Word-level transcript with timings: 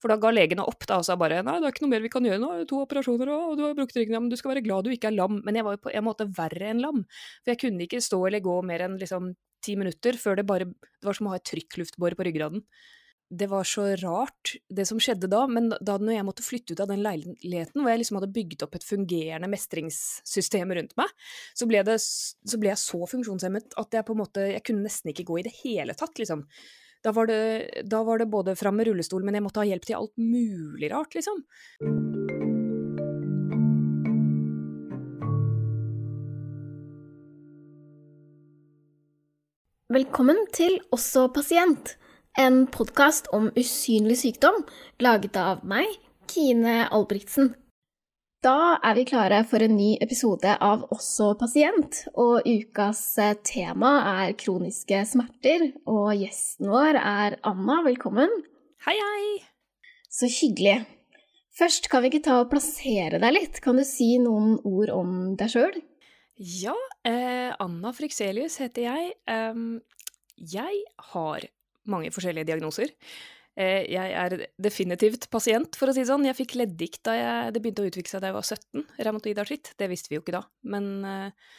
For 0.00 0.12
da 0.12 0.16
ga 0.20 0.32
legene 0.32 0.64
opp 0.64 0.86
da, 0.88 1.00
og 1.00 1.06
sa 1.06 1.16
bare 1.20 1.42
nei, 1.46 1.58
det 1.60 1.68
er 1.68 1.74
ikke 1.74 1.84
noe 1.84 1.94
mer 1.94 2.04
vi 2.04 2.12
kan 2.12 2.26
gjøre 2.26 2.40
nå, 2.40 2.52
to 2.70 2.80
operasjoner 2.84 3.32
og 3.34 3.58
du 3.58 3.64
har 3.66 3.76
brukt 3.78 3.96
ryggen, 3.96 4.16
ja, 4.16 4.22
men 4.22 4.32
du 4.32 4.38
skal 4.40 4.54
være 4.54 4.64
glad 4.64 4.86
du 4.86 4.94
ikke 4.94 5.10
er 5.10 5.18
lam. 5.18 5.40
Men 5.46 5.58
jeg 5.58 5.66
var 5.66 5.76
jo 5.76 5.84
på 5.86 5.92
en 5.92 6.06
måte 6.06 6.28
verre 6.38 6.70
enn 6.72 6.80
lam, 6.84 7.04
for 7.42 7.52
jeg 7.52 7.62
kunne 7.64 7.86
ikke 7.86 8.00
stå 8.04 8.22
eller 8.30 8.44
gå 8.44 8.56
mer 8.66 8.86
enn 8.86 8.96
liksom 9.00 9.34
ti 9.60 9.76
minutter 9.76 10.16
før 10.16 10.40
det 10.40 10.46
bare 10.48 10.70
Det 10.70 11.04
var 11.04 11.16
som 11.16 11.28
å 11.28 11.34
ha 11.34 11.40
et 11.40 11.50
trykkluftbår 11.50 12.16
på 12.16 12.24
ryggraden 12.28 12.64
det 13.30 13.46
var 13.46 13.64
så 13.64 13.84
rart, 13.96 14.56
det 14.68 14.84
som 14.88 14.98
skjedde 14.98 15.28
da, 15.30 15.44
men 15.46 15.68
da 15.70 15.94
når 16.02 16.16
jeg 16.16 16.26
måtte 16.26 16.42
flytte 16.44 16.74
ut 16.74 16.80
av 16.82 16.90
den 16.90 17.02
leiligheten, 17.04 17.78
hvor 17.78 17.92
jeg 17.92 18.00
liksom 18.02 18.18
hadde 18.18 18.32
bygd 18.34 18.64
opp 18.66 18.74
et 18.74 18.86
fungerende 18.86 19.50
mestringssystem 19.52 20.74
rundt 20.74 20.96
meg, 20.98 21.12
så 21.54 21.68
ble, 21.70 21.84
det, 21.86 22.00
så 22.02 22.58
ble, 22.58 22.72
jeg 22.72 22.82
så 22.82 22.98
funksjonshemmet 23.12 23.78
at 23.78 23.94
jeg 23.94 24.06
på 24.06 24.16
en 24.16 24.22
måte 24.24 24.48
Jeg 24.50 24.64
kunne 24.66 24.82
nesten 24.82 25.12
ikke 25.12 25.28
gå 25.28 25.38
i 25.38 25.46
det 25.46 25.54
hele 25.60 25.94
tatt, 25.94 26.18
liksom. 26.18 26.42
Da 27.00 27.12
var 27.16 27.26
det, 27.26 27.70
da 27.88 28.02
var 28.04 28.18
det 28.18 28.26
både 28.28 28.56
fram 28.56 28.76
med 28.76 28.90
rullestol, 28.90 29.24
men 29.24 29.38
jeg 29.38 29.44
måtte 29.44 29.62
ha 29.62 29.68
hjelp 29.70 29.86
til 29.88 29.96
alt 29.96 30.12
mulig 30.20 30.90
rart, 30.92 31.16
liksom. 31.16 31.40
Velkommen 39.90 40.44
til 40.54 40.76
Også 40.94 41.24
pasient 41.34 41.96
en 42.38 42.66
podkast 42.70 43.26
om 43.34 43.48
usynlig 43.58 44.20
sykdom, 44.20 44.60
laget 45.02 45.34
av 45.40 45.64
meg, 45.66 45.88
Kine 46.30 46.84
Albrigtsen. 46.94 47.54
Da 48.40 48.78
er 48.80 48.94
vi 48.96 49.02
klare 49.04 49.42
for 49.44 49.60
en 49.60 49.74
ny 49.76 49.98
episode 50.00 50.54
av 50.64 50.86
Også 50.94 51.34
pasient, 51.36 51.98
og 52.16 52.46
ukas 52.48 53.02
eh, 53.20 53.34
tema 53.44 53.90
er 54.24 54.30
kroniske 54.40 55.02
smerter. 55.10 55.66
Og 55.84 56.14
gjesten 56.16 56.70
vår 56.72 56.96
er 56.96 57.36
Anna. 57.44 57.82
Velkommen. 57.84 58.32
Hei, 58.86 58.94
hei. 58.96 59.26
Så 60.08 60.30
hyggelig. 60.32 60.78
Først 61.52 61.90
kan 61.92 62.00
vi 62.00 62.08
ikke 62.14 62.22
ta 62.30 62.38
og 62.40 62.48
plassere 62.54 63.20
deg 63.20 63.34
litt? 63.36 63.60
Kan 63.60 63.76
du 63.76 63.84
si 63.84 64.14
noen 64.22 64.56
ord 64.64 64.94
om 64.94 65.12
deg 65.36 65.52
sjøl? 65.52 65.76
Ja, 66.40 66.78
eh, 67.04 67.52
Anna 67.60 67.92
Frykselius 67.92 68.56
heter 68.64 68.86
jeg. 68.86 69.12
Um, 69.28 69.82
jeg 70.40 70.80
har 71.12 71.44
mange 71.84 72.08
forskjellige 72.16 72.48
diagnoser. 72.54 72.96
Eh, 73.60 73.84
jeg 73.92 74.12
er 74.16 74.36
definitivt 74.62 75.26
pasient, 75.32 75.76
for 75.76 75.90
å 75.90 75.94
si 75.94 76.00
det 76.00 76.08
sånn. 76.08 76.24
Jeg 76.28 76.38
fikk 76.38 76.56
leddgikt 76.56 77.02
da 77.08 77.16
jeg, 77.16 77.54
det 77.54 77.62
begynte 77.62 77.84
å 77.84 77.90
utvikle 77.90 78.12
seg 78.12 78.22
da 78.22 78.30
jeg 78.30 78.38
var 78.38 78.46
17. 78.46 78.84
Reumatoid 79.08 79.40
artritt. 79.42 79.72
Det 79.76 79.88
visste 79.90 80.12
vi 80.12 80.16
jo 80.16 80.22
ikke 80.24 80.38
da. 80.38 80.44
Men 80.72 80.86
uh, 81.04 81.50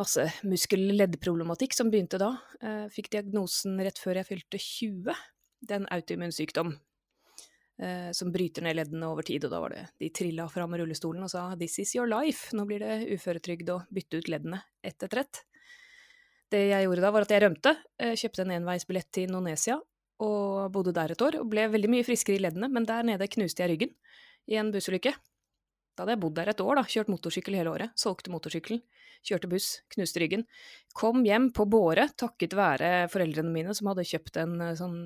masse 0.00 0.26
muskel-leddproblematikk 0.44 1.76
som 1.76 1.92
begynte 1.92 2.20
da. 2.20 2.34
Uh, 2.60 2.84
fikk 2.92 3.12
diagnosen 3.14 3.80
rett 3.86 4.00
før 4.02 4.20
jeg 4.20 4.28
fylte 4.32 4.60
20. 4.60 5.22
Det 5.64 5.72
er 5.76 5.80
en 5.80 5.94
autoimmun 5.94 6.34
sykdom 6.34 6.76
som 8.14 8.28
bryter 8.30 8.62
ned 8.62 8.76
leddene 8.78 9.08
over 9.10 9.26
tid. 9.26 9.42
Og 9.48 9.50
da 9.50 9.58
var 9.58 9.72
det 9.74 9.80
de 9.98 10.06
trilla 10.14 10.44
fram 10.46 10.70
med 10.70 10.78
rullestolen 10.78 11.24
og 11.26 11.30
sa 11.32 11.56
'this 11.58 11.80
is 11.82 11.94
your 11.96 12.06
life', 12.06 12.52
nå 12.54 12.62
blir 12.68 12.78
det 12.78 13.08
uføretrygd 13.16 13.72
å 13.74 13.80
bytte 13.90 14.20
ut 14.20 14.28
leddene 14.30 14.60
ett 14.78 15.02
etter 15.02 15.24
ett. 15.24 15.40
Det 16.54 16.60
jeg 16.68 16.86
gjorde 16.86 17.02
da, 17.02 17.10
var 17.10 17.26
at 17.26 17.34
jeg 17.34 17.42
rømte, 17.42 17.74
eh, 17.98 18.14
kjøpte 18.14 18.44
en 18.44 18.54
enveisbillett 18.60 19.10
til 19.10 19.26
Indonesia 19.26 19.80
og 20.22 20.72
bodde 20.74 20.94
der 20.94 21.14
et 21.14 21.22
år. 21.22 21.40
Og 21.42 21.50
ble 21.50 21.66
veldig 21.72 21.90
mye 21.90 22.06
friskere 22.06 22.38
i 22.38 22.42
leddene, 22.42 22.70
men 22.72 22.86
der 22.88 23.06
nede 23.06 23.30
knuste 23.30 23.64
jeg 23.64 23.74
ryggen 23.74 23.94
i 24.50 24.58
en 24.60 24.72
bussulykke. 24.74 25.14
Da 25.94 26.02
hadde 26.02 26.16
jeg 26.16 26.22
bodd 26.24 26.34
der 26.34 26.50
et 26.50 26.60
år, 26.62 26.74
da, 26.74 26.82
kjørt 26.90 27.10
motorsykkel 27.12 27.54
hele 27.54 27.70
året, 27.70 27.92
solgte 27.98 28.32
motorsykkelen, 28.34 28.80
kjørte 29.24 29.50
buss, 29.50 29.68
knuste 29.94 30.18
ryggen. 30.18 30.42
Kom 30.98 31.22
hjem 31.26 31.52
på 31.54 31.68
båre 31.70 32.08
takket 32.18 32.56
være 32.58 32.90
foreldrene 33.12 33.52
mine 33.54 33.74
som 33.78 33.92
hadde 33.92 34.06
kjøpt 34.08 34.40
en 34.42 34.56
eh, 34.58 34.74
sånn 34.78 34.98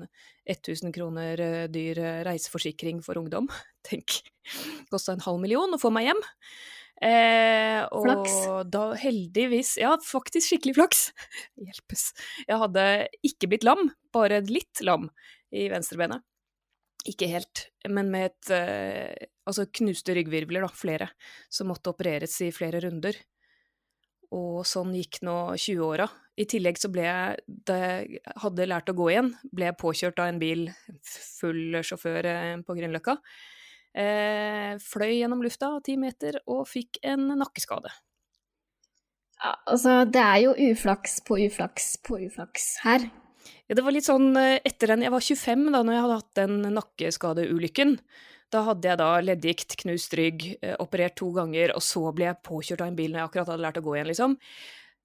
1000 0.49 0.95
kroner 0.95 1.43
eh, 1.45 1.67
dyr 1.69 2.01
reiseforsikring 2.25 3.03
for 3.05 3.21
ungdom. 3.21 3.51
Tenk, 3.87 4.23
kosta 4.89 5.13
en 5.13 5.25
halv 5.27 5.41
million 5.45 5.77
å 5.77 5.81
få 5.81 5.93
meg 5.93 6.09
hjem. 6.09 6.25
Eh, 6.99 7.79
og 7.95 8.03
flaks. 8.03 8.33
da 8.67 8.81
heldigvis 8.99 9.77
Ja, 9.79 9.93
faktisk 10.03 10.51
skikkelig 10.51 10.75
flaks. 10.75 11.03
Hjelpes. 11.63 12.09
Jeg 12.43 12.59
hadde 12.59 12.85
ikke 13.23 13.51
blitt 13.53 13.67
lam, 13.67 13.87
bare 14.15 14.41
litt 14.47 14.83
lam 14.83 15.07
i 15.55 15.69
venstrebenet. 15.71 16.25
Ikke 17.07 17.29
helt, 17.31 17.69
men 17.87 18.09
med 18.11 18.27
et 18.27 18.49
eh, 18.51 19.27
Altså 19.49 19.63
knuste 19.73 20.13
ryggvirvler, 20.13 20.61
da, 20.61 20.67
flere, 20.69 21.07
som 21.49 21.71
måtte 21.71 21.89
opereres 21.89 22.35
i 22.45 22.51
flere 22.53 22.83
runder. 22.83 23.15
Og 24.35 24.61
sånn 24.67 24.91
gikk 24.93 25.23
nå 25.25 25.55
20-åra. 25.55 26.05
I 26.37 26.45
tillegg 26.45 26.77
så 26.77 26.91
ble 26.93 27.07
jeg, 27.07 27.39
da 27.65 27.77
jeg 27.79 28.19
hadde 28.43 28.67
lært 28.69 28.91
å 28.91 28.95
gå 28.99 29.07
igjen, 29.09 29.31
ble 29.49 29.71
jeg 29.71 29.79
påkjørt 29.81 30.21
av 30.21 30.29
en 30.29 30.41
bil, 30.43 30.67
full 31.39 31.79
sjåfør 31.81 32.29
eh, 32.29 32.53
på 32.61 32.77
Grünerløkka. 32.77 33.17
Eh, 33.99 34.77
fløy 34.79 35.17
gjennom 35.17 35.41
lufta 35.43 35.73
ti 35.83 35.97
meter 35.99 36.39
og 36.47 36.67
fikk 36.69 37.01
en 37.03 37.25
nakkeskade. 37.39 37.91
Ja, 39.39 39.53
altså, 39.71 40.03
det 40.07 40.21
er 40.23 40.39
jo 40.45 40.53
uflaks 40.69 41.19
på 41.27 41.39
uflaks 41.45 41.93
på 42.03 42.19
uflaks 42.27 42.71
her. 42.85 43.09
Ja, 43.67 43.75
det 43.75 43.83
var 43.85 43.95
litt 43.95 44.07
sånn 44.07 44.31
eh, 44.39 44.59
etter 44.67 44.93
den 44.93 45.05
Jeg 45.05 45.13
var 45.13 45.23
25 45.23 45.69
da 45.75 45.83
når 45.83 45.95
jeg 45.95 46.03
hadde 46.05 46.19
hatt 46.21 46.39
den 46.39 46.57
nakkeskadeulykken. 46.77 47.95
Da 48.49 48.63
hadde 48.65 48.89
jeg 48.89 48.97
da 48.97 49.09
leddgikt, 49.21 49.75
knust 49.83 50.15
rygg, 50.17 50.45
eh, 50.63 50.75
operert 50.81 51.19
to 51.19 51.29
ganger, 51.35 51.75
og 51.75 51.83
så 51.85 52.01
ble 52.15 52.31
jeg 52.31 52.43
påkjørt 52.47 52.83
av 52.85 52.91
en 52.91 52.97
bil 52.97 53.11
når 53.13 53.21
jeg 53.21 53.29
akkurat 53.29 53.51
hadde 53.53 53.65
lært 53.67 53.81
å 53.81 53.85
gå 53.85 53.97
igjen, 53.97 54.09
liksom 54.09 54.39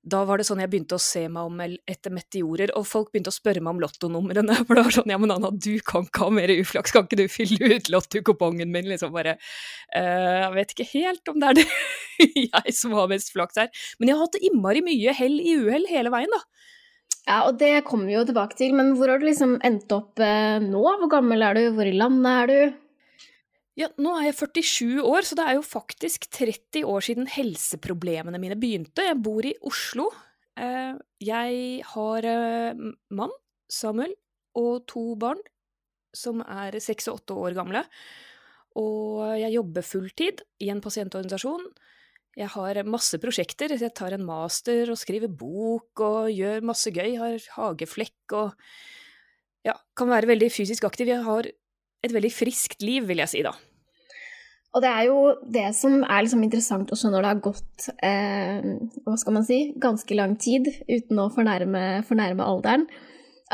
da 0.04 0.20
var 0.28 0.40
det 0.40 0.44
sånn 0.44 0.60
jeg 0.60 0.68
begynte 0.72 0.98
å 0.98 1.02
se 1.02 1.22
meg 1.32 1.48
om 1.48 1.60
etter 1.64 2.12
meteorer, 2.12 2.74
og 2.76 2.84
folk 2.88 3.10
begynte 3.12 3.32
å 3.32 3.36
spørre 3.36 3.62
meg 3.64 3.72
om 3.72 3.80
lottonumrene. 3.84 4.58
For 4.66 4.74
det 4.76 4.84
var 4.86 4.96
sånn 4.98 5.12
ja, 5.14 5.18
men 5.20 5.32
Anna, 5.32 5.50
du 5.50 5.72
kan 5.86 6.04
ikke 6.04 6.26
ha 6.26 6.34
mer 6.36 6.52
uflaks, 6.52 6.92
kan 6.94 7.08
ikke 7.08 7.22
du 7.22 7.26
fylle 7.32 7.72
ut 7.72 7.88
lottokupongen 7.92 8.72
min? 8.74 8.90
Liksom 8.90 9.14
bare 9.14 9.38
uh, 9.38 10.44
Jeg 10.44 10.52
vet 10.58 10.74
ikke 10.74 10.90
helt 10.92 11.32
om 11.32 11.40
det 11.40 11.50
er 11.50 11.60
det 11.62 12.44
jeg 12.44 12.76
som 12.76 12.96
har 12.98 13.08
mest 13.12 13.32
flaks 13.32 13.62
her. 13.62 13.72
Men 13.98 14.12
jeg 14.12 14.18
har 14.18 14.28
hatt 14.28 14.40
innmari 14.42 14.84
mye 14.84 15.16
hell 15.16 15.40
i 15.40 15.56
uhell 15.62 15.88
hele 15.90 16.12
veien, 16.12 16.32
da. 16.32 16.44
Ja, 17.24 17.38
og 17.48 17.56
det 17.56 17.86
kommer 17.88 18.10
vi 18.10 18.18
jo 18.18 18.26
tilbake 18.28 18.58
til, 18.58 18.74
men 18.76 18.92
hvor 18.98 19.08
har 19.08 19.20
du 19.22 19.24
liksom 19.30 19.56
endt 19.64 19.92
opp 19.96 20.20
uh, 20.20 20.60
nå? 20.60 20.84
Hvor 21.00 21.12
gammel 21.16 21.48
er 21.48 21.56
du, 21.56 21.68
hvor 21.78 21.88
i 21.88 21.96
landet 21.96 22.34
er 22.42 22.52
du? 22.52 22.80
Ja, 23.74 23.88
nå 23.98 24.12
er 24.14 24.28
jeg 24.28 24.36
47 24.38 25.02
år, 25.02 25.26
så 25.26 25.34
det 25.38 25.44
er 25.48 25.56
jo 25.56 25.64
faktisk 25.66 26.28
30 26.30 26.84
år 26.86 27.02
siden 27.02 27.26
helseproblemene 27.26 28.38
mine 28.38 28.58
begynte. 28.58 29.02
Jeg 29.02 29.18
bor 29.22 29.42
i 29.42 29.56
Oslo. 29.66 30.12
Eh, 30.54 30.94
jeg 31.26 31.80
har 31.90 32.28
eh, 32.30 32.84
mann, 33.18 33.34
Samuel, 33.66 34.14
og 34.54 34.84
to 34.86 35.16
barn 35.18 35.42
som 36.14 36.44
er 36.46 36.78
seks 36.78 37.10
og 37.10 37.18
åtte 37.18 37.34
år 37.34 37.56
gamle. 37.58 37.82
Og 38.78 39.34
jeg 39.40 39.56
jobber 39.56 39.86
fulltid 39.86 40.44
i 40.62 40.70
en 40.70 40.82
pasientorganisasjon. 40.82 41.66
Jeg 42.38 42.50
har 42.54 42.80
masse 42.86 43.18
prosjekter. 43.22 43.74
Jeg 43.74 43.94
tar 43.94 44.14
en 44.14 44.26
master 44.26 44.90
og 44.90 44.98
skriver 44.98 45.30
bok 45.30 46.02
og 46.02 46.30
gjør 46.30 46.62
masse 46.66 46.94
gøy. 46.94 47.14
Har 47.18 47.50
hageflekk 47.58 48.38
og 48.38 48.54
ja, 49.66 49.74
kan 49.98 50.10
være 50.10 50.30
veldig 50.30 50.50
fysisk 50.54 50.86
aktiv. 50.86 51.10
Jeg 51.10 51.26
har 51.26 51.50
et 52.04 52.14
veldig 52.14 52.32
friskt 52.32 52.84
liv, 52.84 53.06
vil 53.08 53.22
jeg 53.24 53.32
si 53.32 53.44
da. 53.46 53.54
Og 54.74 54.82
det 54.82 54.90
er 54.90 55.04
jo 55.06 55.18
det 55.54 55.68
som 55.78 56.00
er 56.02 56.24
liksom 56.24 56.42
interessant 56.42 56.90
også 56.90 57.10
når 57.12 57.22
det 57.22 57.30
har 57.30 57.42
gått 57.44 57.88
eh, 58.02 58.64
hva 59.06 59.14
skal 59.20 59.36
man 59.36 59.46
si, 59.46 59.58
ganske 59.80 60.16
lang 60.18 60.34
tid 60.40 60.66
uten 60.88 61.20
å 61.22 61.28
fornærme, 61.34 62.02
fornærme 62.08 62.42
alderen. 62.42 62.88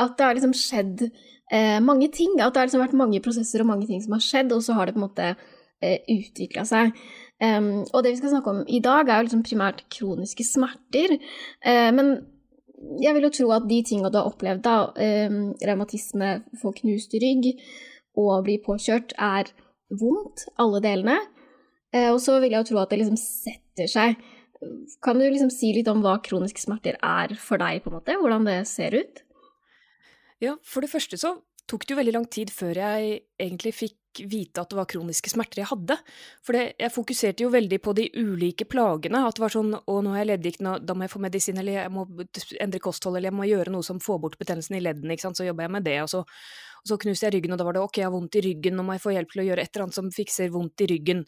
At 0.01 0.17
det 0.17 0.25
har 0.25 0.39
liksom 0.39 0.57
skjedd 0.57 1.05
eh, 1.05 1.77
mange 1.85 2.09
ting. 2.15 2.39
At 2.41 2.55
det 2.55 2.63
har 2.63 2.71
liksom 2.71 2.85
vært 2.87 2.97
mange 2.97 3.21
prosesser 3.25 3.61
og 3.61 3.69
mange 3.69 3.91
ting 3.91 4.01
som 4.01 4.17
har 4.17 4.25
skjedd, 4.25 4.55
og 4.57 4.65
så 4.65 4.79
har 4.79 4.89
det 4.89 4.97
på 4.97 5.03
en 5.03 5.07
måte 5.11 5.29
eh, 5.29 6.01
utvikla 6.09 6.65
seg. 6.69 6.97
Um, 7.41 7.87
og 7.89 8.03
det 8.05 8.13
vi 8.13 8.19
skal 8.21 8.35
snakke 8.35 8.53
om 8.53 8.65
i 8.69 8.83
dag, 8.85 9.09
er 9.09 9.21
jo 9.21 9.29
liksom 9.29 9.45
primært 9.45 9.85
kroniske 9.93 10.45
smerter. 10.45 11.17
Uh, 11.65 11.89
men 11.97 12.15
jeg 13.01 13.17
vil 13.17 13.29
jo 13.29 13.33
tro 13.37 13.53
at 13.57 13.69
de 13.69 13.83
tingene 13.85 14.11
du 14.13 14.19
har 14.21 14.29
opplevd, 14.29 14.65
da, 14.65 14.77
um, 15.29 15.41
revmatisme, 15.69 16.35
få 16.61 16.73
knust 16.81 17.17
rygg, 17.21 17.53
og 18.19 18.45
bli 18.47 18.59
påkjørt, 18.65 19.15
er 19.19 19.53
vondt, 20.01 20.47
alle 20.61 20.83
delene. 20.85 21.19
Eh, 21.95 22.11
og 22.11 22.21
så 22.23 22.39
vil 22.41 22.55
jeg 22.55 22.63
jo 22.63 22.71
tro 22.73 22.83
at 22.83 22.93
det 22.93 23.01
liksom 23.03 23.19
setter 23.21 23.91
seg. 23.91 24.21
Kan 25.05 25.19
du 25.19 25.25
liksom 25.25 25.53
si 25.53 25.73
litt 25.77 25.89
om 25.91 26.03
hva 26.05 26.19
kroniske 26.25 26.63
smerter 26.63 26.99
er 27.01 27.35
for 27.41 27.61
deg, 27.63 27.83
på 27.83 27.91
en 27.91 27.99
måte? 27.99 28.19
Hvordan 28.21 28.49
det 28.49 28.59
ser 28.69 28.97
ut? 28.99 29.23
Ja, 30.41 30.57
for 30.65 30.85
det 30.85 30.93
første 30.93 31.19
så 31.21 31.37
tok 31.71 31.87
det 31.87 31.95
jo 31.95 32.01
veldig 32.01 32.17
lang 32.17 32.29
tid 32.33 32.51
før 32.53 32.79
jeg 32.81 33.19
egentlig 33.41 33.73
fikk 33.77 33.97
vite 34.27 34.63
at 34.63 34.73
det 34.73 34.79
var 34.79 34.89
kroniske 34.91 35.31
smerter 35.31 35.61
jeg 35.63 35.71
hadde. 35.71 35.97
For 36.43 36.57
det, 36.57 36.65
jeg 36.83 36.93
fokuserte 36.93 37.45
jo 37.45 37.53
veldig 37.53 37.79
på 37.83 37.95
de 37.95 38.09
ulike 38.19 38.67
plagene. 38.67 39.23
At 39.27 39.39
det 39.39 39.45
var 39.45 39.55
sånn 39.55 39.77
å, 39.79 39.99
nå 40.03 40.15
har 40.15 40.25
jeg 40.25 40.31
leddgikt, 40.33 40.65
da 40.83 40.97
må 40.97 41.07
jeg 41.07 41.13
få 41.13 41.23
medisin, 41.23 41.61
eller 41.63 41.79
jeg 41.79 41.93
må 41.95 42.07
endre 42.61 42.83
kosthold, 42.83 43.21
eller 43.21 43.31
jeg 43.31 43.39
må 43.39 43.47
gjøre 43.47 43.75
noe 43.75 43.87
som 43.87 44.03
får 44.03 44.19
bort 44.25 44.41
betennelsen 44.41 44.81
i 44.81 44.83
leddene, 44.83 45.15
ikke 45.15 45.29
sant. 45.29 45.39
Så 45.39 45.47
jobba 45.47 45.69
jeg 45.69 45.75
med 45.77 45.87
det, 45.87 45.97
og 46.03 46.11
så, 46.11 46.25
og 46.81 46.93
så 46.93 46.99
knuste 47.01 47.27
jeg 47.27 47.37
ryggen, 47.37 47.55
og 47.55 47.61
da 47.61 47.67
var 47.69 47.77
det 47.77 47.83
ok, 47.85 47.99
jeg 48.01 48.09
har 48.09 48.15
vondt 48.15 48.39
i 48.41 48.45
ryggen, 48.45 48.77
nå 48.77 48.85
må 48.87 48.97
jeg 48.97 49.05
få 49.05 49.15
hjelp 49.15 49.35
til 49.35 49.43
å 49.43 49.49
gjøre 49.51 49.65
et 49.65 49.73
eller 49.75 49.87
annet 49.87 49.99
som 49.99 50.13
fikser 50.15 50.53
vondt 50.55 50.85
i 50.85 50.89
ryggen. 50.91 51.25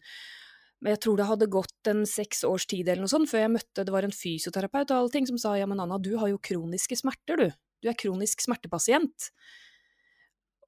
Men 0.83 0.97
jeg 0.97 1.03
tror 1.05 1.19
det 1.19 1.27
hadde 1.29 1.51
gått 1.51 1.89
en 1.91 2.01
seks 2.09 2.43
års 2.47 2.65
tid 2.67 2.89
eller 2.89 3.05
noe 3.05 3.11
sånt 3.11 3.29
før 3.31 3.45
jeg 3.45 3.53
møtte, 3.53 3.85
det 3.87 3.93
var 3.93 4.07
en 4.07 4.15
fysioterapeut 4.15 4.89
og 4.91 4.97
alle 4.97 5.13
ting 5.13 5.29
som 5.29 5.39
sa 5.39 5.53
ja, 5.55 5.67
men 5.69 5.79
Anna, 5.79 5.99
du 6.01 6.11
har 6.19 6.31
jo 6.31 6.41
kroniske 6.43 6.97
smerter, 6.99 7.39
du. 7.39 7.59
Du 7.83 7.91
er 7.91 7.99
kronisk 7.99 8.43
smertepasient. 8.43 9.29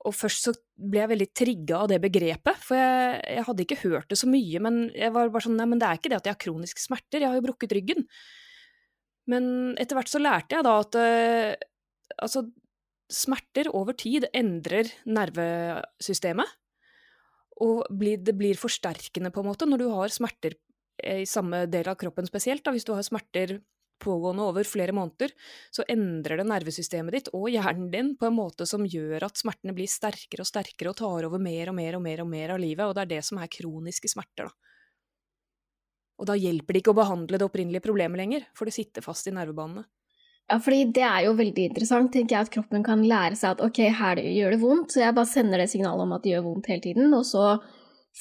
og 0.06 0.14
først 0.14 0.46
så 0.46 0.52
ble 0.78 1.00
jeg 1.02 1.10
veldig 1.10 1.28
trigga 1.34 1.78
av 1.82 1.88
det 1.90 1.98
begrepet, 2.04 2.60
for 2.62 2.78
jeg, 2.78 3.22
jeg, 3.26 3.44
hadde 3.48 3.64
ikke 3.64 3.82
hørt 3.82 4.12
det 4.12 4.20
så 4.22 4.28
mye. 4.30 4.60
Men 4.62 4.76
jeg 4.94 5.14
var 5.16 5.32
bare 5.34 5.48
sånn 5.48 5.56
Nei, 5.58 5.66
men 5.72 5.82
det 5.82 5.88
er 5.88 5.98
ikke 5.98 6.12
det 6.14 6.20
at 6.20 6.28
jeg 6.30 6.36
har 6.36 6.44
kroniske 6.44 6.84
smerter, 6.84 7.24
jeg 7.24 7.32
har 7.32 7.40
jo 7.40 7.46
brukket 7.48 7.74
ryggen. 7.74 8.06
Men 9.32 9.48
etter 9.82 9.98
hvert 9.98 10.12
så 10.12 10.22
lærte 10.22 10.60
jeg 10.60 10.68
da 10.68 10.76
at 10.84 11.00
uh, 11.00 11.56
altså, 12.22 12.46
smerter 13.12 13.70
over 13.76 13.96
tid 13.98 14.28
endrer 14.34 14.90
nervesystemet. 15.06 16.50
Og 17.64 17.86
det 17.92 18.36
blir 18.36 18.60
forsterkende, 18.60 19.32
på 19.32 19.42
en 19.42 19.48
måte, 19.48 19.68
når 19.70 19.84
du 19.84 19.88
har 19.94 20.12
smerter 20.12 20.58
i 21.04 21.24
samme 21.28 21.66
del 21.72 21.88
av 21.88 21.96
kroppen 22.00 22.28
spesielt. 22.28 22.66
Da. 22.66 22.74
Hvis 22.76 22.88
du 22.88 22.92
har 22.96 23.06
smerter 23.06 23.60
pågående 24.02 24.44
over 24.44 24.68
flere 24.68 24.92
måneder, 24.92 25.32
så 25.72 25.86
endrer 25.88 26.42
det 26.42 26.48
nervesystemet 26.50 27.16
ditt 27.16 27.30
og 27.36 27.48
hjernen 27.54 27.88
din 27.94 28.14
på 28.20 28.28
en 28.28 28.36
måte 28.36 28.68
som 28.68 28.84
gjør 28.84 29.24
at 29.30 29.40
smertene 29.40 29.76
blir 29.76 29.88
sterkere 29.88 30.44
og 30.44 30.50
sterkere 30.50 30.92
og 30.92 30.98
tar 31.00 31.28
over 31.30 31.40
mer 31.40 31.72
og 31.72 31.78
mer 31.78 31.96
og 31.96 32.04
mer 32.04 32.24
og 32.26 32.30
mer 32.32 32.56
av 32.58 32.60
livet, 32.60 32.84
og 32.84 32.96
det 32.98 33.06
er 33.06 33.14
det 33.16 33.22
som 33.28 33.40
er 33.40 33.52
kroniske 33.52 34.12
smerter, 34.12 34.50
da. 34.50 34.74
Og 36.16 36.28
da 36.30 36.36
hjelper 36.40 36.76
det 36.76 36.80
ikke 36.80 36.94
å 36.94 37.00
behandle 37.00 37.40
det 37.40 37.44
opprinnelige 37.44 37.84
problemet 37.84 38.20
lenger, 38.20 38.46
for 38.56 38.68
det 38.68 38.76
sitter 38.76 39.04
fast 39.04 39.28
i 39.28 39.34
nervebanene. 39.36 39.84
Ja, 40.46 40.60
fordi 40.62 40.84
det 40.94 41.02
er 41.02 41.24
jo 41.26 41.32
veldig 41.40 41.64
interessant, 41.72 42.12
tenker 42.14 42.36
jeg, 42.36 42.46
at 42.46 42.52
kroppen 42.54 42.84
kan 42.86 43.02
lære 43.10 43.38
seg 43.38 43.56
at 43.56 43.64
ok, 43.66 43.80
her 43.98 44.20
gjør 44.22 44.54
det 44.54 44.60
vondt, 44.62 44.92
så 44.94 45.02
jeg 45.02 45.16
bare 45.18 45.30
sender 45.32 45.62
det 45.62 45.72
signalet 45.72 46.06
om 46.06 46.14
at 46.14 46.22
det 46.22 46.36
gjør 46.36 46.46
vondt 46.46 46.70
hele 46.70 46.84
tiden, 46.84 47.16
og 47.18 47.24
så 47.26 47.56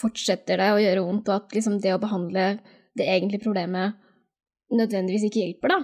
fortsetter 0.00 0.62
det 0.62 0.71
å 0.73 0.81
gjøre 0.81 1.03
vondt, 1.05 1.29
og 1.29 1.43
at 1.43 1.53
liksom 1.56 1.76
det 1.85 1.93
å 1.93 2.00
behandle 2.00 2.47
det 2.97 3.11
egentlige 3.11 3.44
problemet 3.44 4.00
nødvendigvis 4.73 5.29
ikke 5.29 5.43
hjelper, 5.43 5.75
da. 5.75 5.81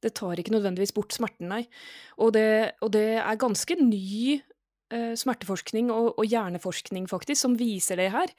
Det 0.00 0.14
tar 0.16 0.40
ikke 0.40 0.54
nødvendigvis 0.54 0.94
bort 0.96 1.12
smerten, 1.12 1.50
nei. 1.50 1.64
Og 2.22 2.32
det, 2.32 2.78
og 2.80 2.94
det 2.94 3.18
er 3.20 3.40
ganske 3.42 3.76
ny 3.82 4.38
smerteforskning 4.90 5.90
og, 5.92 6.14
og, 6.14 6.24
hjerneforskning, 6.24 7.08
faktisk, 7.10 7.40
som 7.42 7.56
viser 7.58 8.00
det 8.00 8.08
her. 8.14 8.30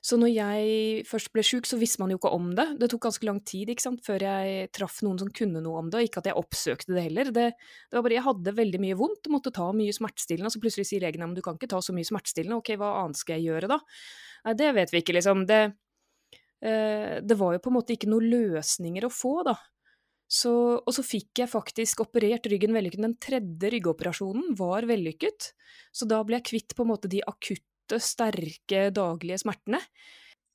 Så 0.00 0.16
når 0.16 0.30
jeg 0.32 1.06
først 1.08 1.32
ble 1.34 1.44
sjuk, 1.44 1.66
så 1.68 1.76
visste 1.80 2.00
man 2.00 2.14
jo 2.14 2.20
ikke 2.20 2.32
om 2.32 2.52
det. 2.56 2.66
Det 2.80 2.88
tok 2.92 3.08
ganske 3.08 3.28
lang 3.28 3.42
tid 3.44 3.72
ikke 3.72 3.84
sant, 3.84 4.04
før 4.06 4.24
jeg 4.24 4.70
traff 4.76 5.02
noen 5.04 5.18
som 5.20 5.32
kunne 5.34 5.60
noe 5.64 5.82
om 5.82 5.90
det, 5.90 6.00
og 6.00 6.08
ikke 6.08 6.22
at 6.22 6.30
jeg 6.30 6.40
oppsøkte 6.40 6.94
det 6.96 7.08
heller. 7.10 7.32
Det, 7.34 7.48
det 7.58 7.98
var 7.98 8.06
bare, 8.06 8.16
Jeg 8.16 8.26
hadde 8.28 8.56
veldig 8.60 8.80
mye 8.86 9.00
vondt 9.02 9.28
måtte 9.32 9.52
ta 9.54 9.68
mye 9.76 9.96
smertestillende, 9.96 10.48
og 10.48 10.56
så 10.56 10.62
plutselig 10.62 10.88
sier 10.88 11.04
legen 11.04 11.26
at 11.26 11.36
du 11.36 11.44
kan 11.44 11.60
ikke 11.60 11.72
ta 11.74 11.82
så 11.84 11.96
mye 11.96 12.08
smertestillende, 12.08 12.62
ok, 12.62 12.72
hva 12.80 12.94
annet 13.02 13.20
skal 13.20 13.36
jeg 13.36 13.50
gjøre 13.52 13.74
da? 13.76 13.82
Nei, 14.46 14.56
det 14.56 14.72
vet 14.78 14.94
vi 14.94 15.02
ikke, 15.02 15.18
liksom. 15.18 15.44
Det, 15.50 15.62
Eh, 16.60 17.22
det 17.22 17.34
var 17.34 17.54
jo 17.54 17.62
på 17.62 17.70
en 17.70 17.76
måte 17.78 17.94
ikke 17.94 18.10
noen 18.10 18.30
løsninger 18.32 19.06
å 19.06 19.12
få, 19.12 19.42
da. 19.46 19.54
Så, 20.28 20.52
og 20.84 20.92
så 20.92 21.02
fikk 21.06 21.40
jeg 21.40 21.48
faktisk 21.48 22.04
operert 22.04 22.46
ryggen 22.52 22.76
vellykket. 22.76 23.00
Den 23.00 23.16
tredje 23.22 23.72
ryggoperasjonen 23.72 24.52
var 24.58 24.84
vellykket, 24.88 25.52
så 25.92 26.08
da 26.08 26.20
ble 26.26 26.36
jeg 26.38 26.48
kvitt 26.50 26.76
på 26.76 26.84
en 26.84 26.92
måte 26.92 27.10
de 27.10 27.24
akutte, 27.24 28.00
sterke, 28.04 28.90
daglige 28.92 29.40
smertene. 29.40 29.80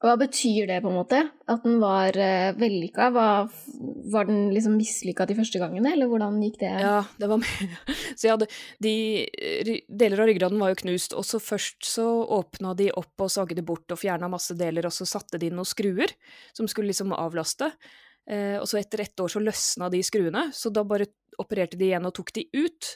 Hva 0.04 0.18
betyr 0.20 0.68
det, 0.68 0.81
på 0.84 0.90
en 0.92 0.98
måte? 0.98 1.20
At 1.48 1.64
den 1.64 1.78
var 1.80 2.12
uh, 2.12 2.50
vellykka? 2.60 3.06
Var, 3.16 3.46
var 4.12 4.28
den 4.28 4.50
liksom 4.52 4.75
mislykka 4.75 5.24
de 5.30 5.38
første 5.38 5.62
gangene, 5.62 5.94
eller 5.96 6.10
hvordan 6.12 6.42
gikk 6.44 6.58
det? 6.60 6.72
Ja, 6.84 6.98
det 7.22 7.30
var 7.31 7.46
Så 8.20 8.28
jeg 8.28 8.34
hadde 8.34 8.50
de, 8.84 8.94
Deler 9.88 10.25
av 10.25 10.28
ryggraden 10.28 10.60
var 10.60 10.74
jo 10.74 10.81
knust, 10.84 11.16
og 11.16 11.24
så 11.24 11.40
først 11.40 11.88
så 11.88 12.08
åpna 12.36 12.75
de 12.75 12.90
opp 12.92 13.24
og 13.24 13.31
sagde 13.31 13.64
bort 13.64 13.96
og 13.96 14.02
fjerna 14.04 14.28
masse 14.31 14.58
deler, 14.60 14.90
og 14.90 14.94
så 14.94 15.08
satte 15.08 15.40
de 15.40 15.48
inn 15.48 15.56
noen 15.56 15.72
skruer 15.72 16.12
som 16.52 16.68
skulle 16.68 16.92
liksom 16.92 17.16
avlaste. 17.16 17.72
Eh, 18.30 18.56
og 18.60 18.68
så 18.70 18.80
etter 18.80 19.04
ett 19.04 19.20
år 19.20 19.31
så 19.31 19.42
løsna 19.44 19.90
de 19.92 20.02
skruene, 20.06 20.48
så 20.56 20.72
da 20.74 20.86
bare 20.88 21.10
opererte 21.42 21.80
de 21.80 21.90
igjen 21.90 22.08
og 22.08 22.16
tok 22.16 22.34
de 22.38 22.46
ut. 22.54 22.92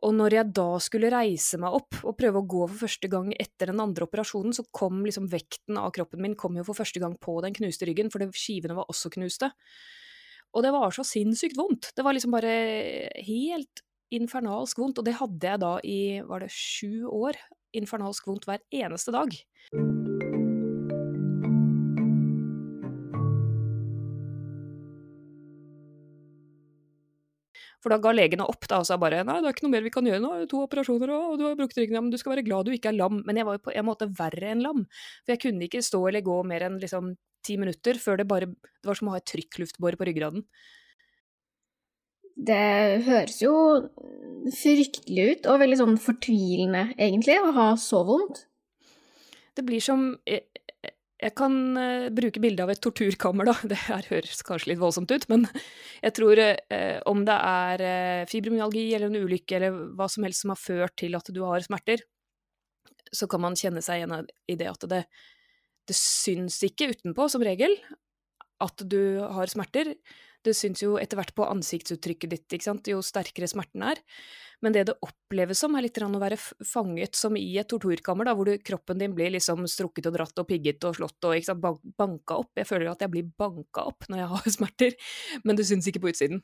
Og 0.00 0.14
når 0.16 0.38
jeg 0.38 0.52
da 0.56 0.68
skulle 0.80 1.10
reise 1.12 1.58
meg 1.60 1.76
opp 1.76 1.98
og 2.08 2.16
prøve 2.16 2.40
å 2.40 2.48
gå 2.48 2.62
for 2.70 2.86
første 2.86 3.10
gang 3.12 3.34
etter 3.36 3.68
den 3.68 3.82
andre 3.84 4.06
operasjonen, 4.08 4.54
så 4.56 4.64
kom 4.72 5.02
liksom 5.04 5.28
vekten 5.28 5.76
av 5.80 5.92
kroppen 5.96 6.22
min 6.24 6.38
kom 6.40 6.56
jo 6.56 6.64
for 6.64 6.78
første 6.78 7.02
gang 7.02 7.18
på 7.20 7.36
den 7.44 7.56
knuste 7.56 7.88
ryggen, 7.88 8.08
for 8.12 8.24
skivene 8.32 8.78
var 8.78 8.88
også 8.88 9.12
knuste. 9.12 9.52
Og 10.56 10.64
det 10.64 10.72
var 10.74 10.90
så 10.96 11.04
sinnssykt 11.06 11.58
vondt. 11.60 11.92
Det 11.94 12.04
var 12.06 12.16
liksom 12.16 12.34
bare 12.34 12.56
helt 13.28 13.84
infernalsk 14.10 14.80
vondt, 14.80 14.98
og 14.98 15.06
det 15.06 15.18
hadde 15.20 15.52
jeg 15.52 15.62
da 15.62 15.76
i, 15.86 16.00
var 16.26 16.42
det 16.42 16.50
sju 16.54 17.06
år? 17.06 17.38
Infernalsk 17.76 18.26
vondt 18.26 18.48
hver 18.48 18.64
eneste 18.74 19.14
dag. 19.14 19.36
For 27.80 27.92
da 27.92 27.96
ga 28.02 28.12
legene 28.12 28.44
opp 28.44 28.66
da, 28.68 28.82
og 28.82 28.88
sa 28.88 28.98
bare 29.00 29.22
nei, 29.24 29.38
det 29.40 29.48
er 29.48 29.54
ikke 29.56 29.64
noe 29.64 29.74
mer 29.74 29.84
vi 29.86 29.92
kan 29.94 30.08
gjøre 30.08 30.20
nå, 30.20 30.32
to 30.50 30.64
operasjoner 30.66 31.12
og 31.16 31.38
du 31.40 31.46
har 31.46 31.56
brukt 31.56 31.78
ryggen, 31.78 31.96
ja, 31.96 32.02
men 32.04 32.12
du 32.12 32.18
skal 32.20 32.34
være 32.34 32.44
glad 32.44 32.68
du 32.68 32.74
ikke 32.74 32.92
er 32.92 32.98
lam. 32.98 33.22
Men 33.24 33.40
jeg 33.40 33.48
var 33.48 33.56
jo 33.56 33.64
på 33.68 33.72
en 33.72 33.88
måte 33.88 34.10
verre 34.18 34.52
enn 34.52 34.64
lam, 34.64 34.84
for 35.24 35.34
jeg 35.34 35.42
kunne 35.46 35.66
ikke 35.66 35.84
stå 35.84 36.02
eller 36.10 36.26
gå 36.26 36.36
mer 36.48 36.66
enn 36.68 36.76
liksom 36.82 37.14
ti 37.46 37.56
minutter 37.56 37.96
før 37.96 38.20
det 38.20 38.28
bare 38.28 38.50
Det 38.50 38.88
var 38.88 38.98
som 38.98 39.08
å 39.08 39.14
ha 39.14 39.20
et 39.20 39.28
trykkluftbår 39.32 39.96
på 39.96 40.08
ryggraden. 40.10 40.44
Det 42.40 43.02
høres 43.04 43.40
jo 43.42 43.54
fryktelig 44.56 45.24
ut, 45.32 45.48
og 45.52 45.60
veldig 45.60 45.80
sånn 45.80 45.98
fortvilende, 46.00 46.86
egentlig, 46.96 47.36
å 47.40 47.52
ha 47.56 47.66
så 47.80 48.00
vondt. 48.08 48.46
Det 49.56 49.64
blir 49.66 49.82
som 49.84 50.14
jeg 51.20 51.34
kan 51.36 51.56
uh, 51.76 52.08
bruke 52.16 52.40
bilde 52.42 52.64
av 52.64 52.72
et 52.72 52.80
torturkammer, 52.82 53.50
da. 53.50 53.56
Det 53.72 53.80
her 53.86 54.06
høres 54.10 54.44
kanskje 54.46 54.72
litt 54.72 54.80
voldsomt 54.80 55.12
ut, 55.12 55.26
men 55.32 55.44
jeg 56.00 56.14
tror 56.16 56.40
uh, 56.40 56.98
om 57.10 57.26
det 57.28 57.36
er 57.36 57.84
uh, 57.84 58.28
fibromyalgi 58.30 58.86
eller 58.96 59.10
en 59.10 59.26
ulykke 59.26 59.58
eller 59.58 59.82
hva 59.98 60.08
som 60.12 60.24
helst 60.26 60.46
som 60.46 60.54
har 60.54 60.60
ført 60.60 60.96
til 61.00 61.18
at 61.18 61.28
du 61.34 61.42
har 61.44 61.64
smerter, 61.66 62.04
så 63.12 63.26
kan 63.30 63.42
man 63.42 63.58
kjenne 63.58 63.82
seg 63.84 64.00
igjen 64.00 64.30
i 64.48 64.56
det 64.58 64.70
at 64.70 64.86
det, 64.90 65.02
det 65.90 65.98
syns 65.98 66.60
ikke 66.66 66.92
utenpå, 66.94 67.26
som 67.28 67.44
regel, 67.44 67.74
at 68.62 68.84
du 68.86 69.20
har 69.20 69.50
smerter. 69.50 69.92
Det 70.44 70.54
syns 70.56 70.80
jo 70.80 70.94
etter 71.00 71.18
hvert 71.20 71.34
på 71.36 71.44
ansiktsuttrykket 71.44 72.32
ditt, 72.32 72.46
ikke 72.56 72.68
sant, 72.70 72.88
jo 72.88 73.02
sterkere 73.04 73.48
smerten 73.50 73.84
er. 73.84 74.00
Men 74.60 74.74
det 74.74 74.86
det 74.90 74.96
oppleves 75.04 75.60
som, 75.62 75.74
er 75.76 75.86
litt 75.86 75.98
å 76.00 76.20
være 76.20 76.36
fanget 76.68 77.16
som 77.16 77.36
i 77.36 77.46
et 77.60 77.68
torturkammer, 77.68 78.28
da, 78.28 78.34
hvor 78.36 78.48
du, 78.48 78.58
kroppen 78.64 79.00
din 79.00 79.14
blir 79.16 79.32
liksom 79.32 79.64
strukket 79.68 80.10
og 80.10 80.16
dratt 80.18 80.42
og 80.42 80.48
pigget 80.48 80.84
og 80.84 80.98
slått 80.98 81.28
og 81.28 81.44
sant, 81.46 81.76
banka 82.00 82.40
opp. 82.42 82.52
Jeg 82.60 82.68
føler 82.68 82.92
at 82.92 83.04
jeg 83.04 83.12
blir 83.12 83.30
banka 83.40 83.86
opp 83.88 84.08
når 84.08 84.22
jeg 84.22 84.30
har 84.34 84.56
smerter, 84.56 84.96
men 85.44 85.60
det 85.60 85.68
syns 85.68 85.88
ikke 85.88 86.04
på 86.04 86.12
utsiden. 86.12 86.42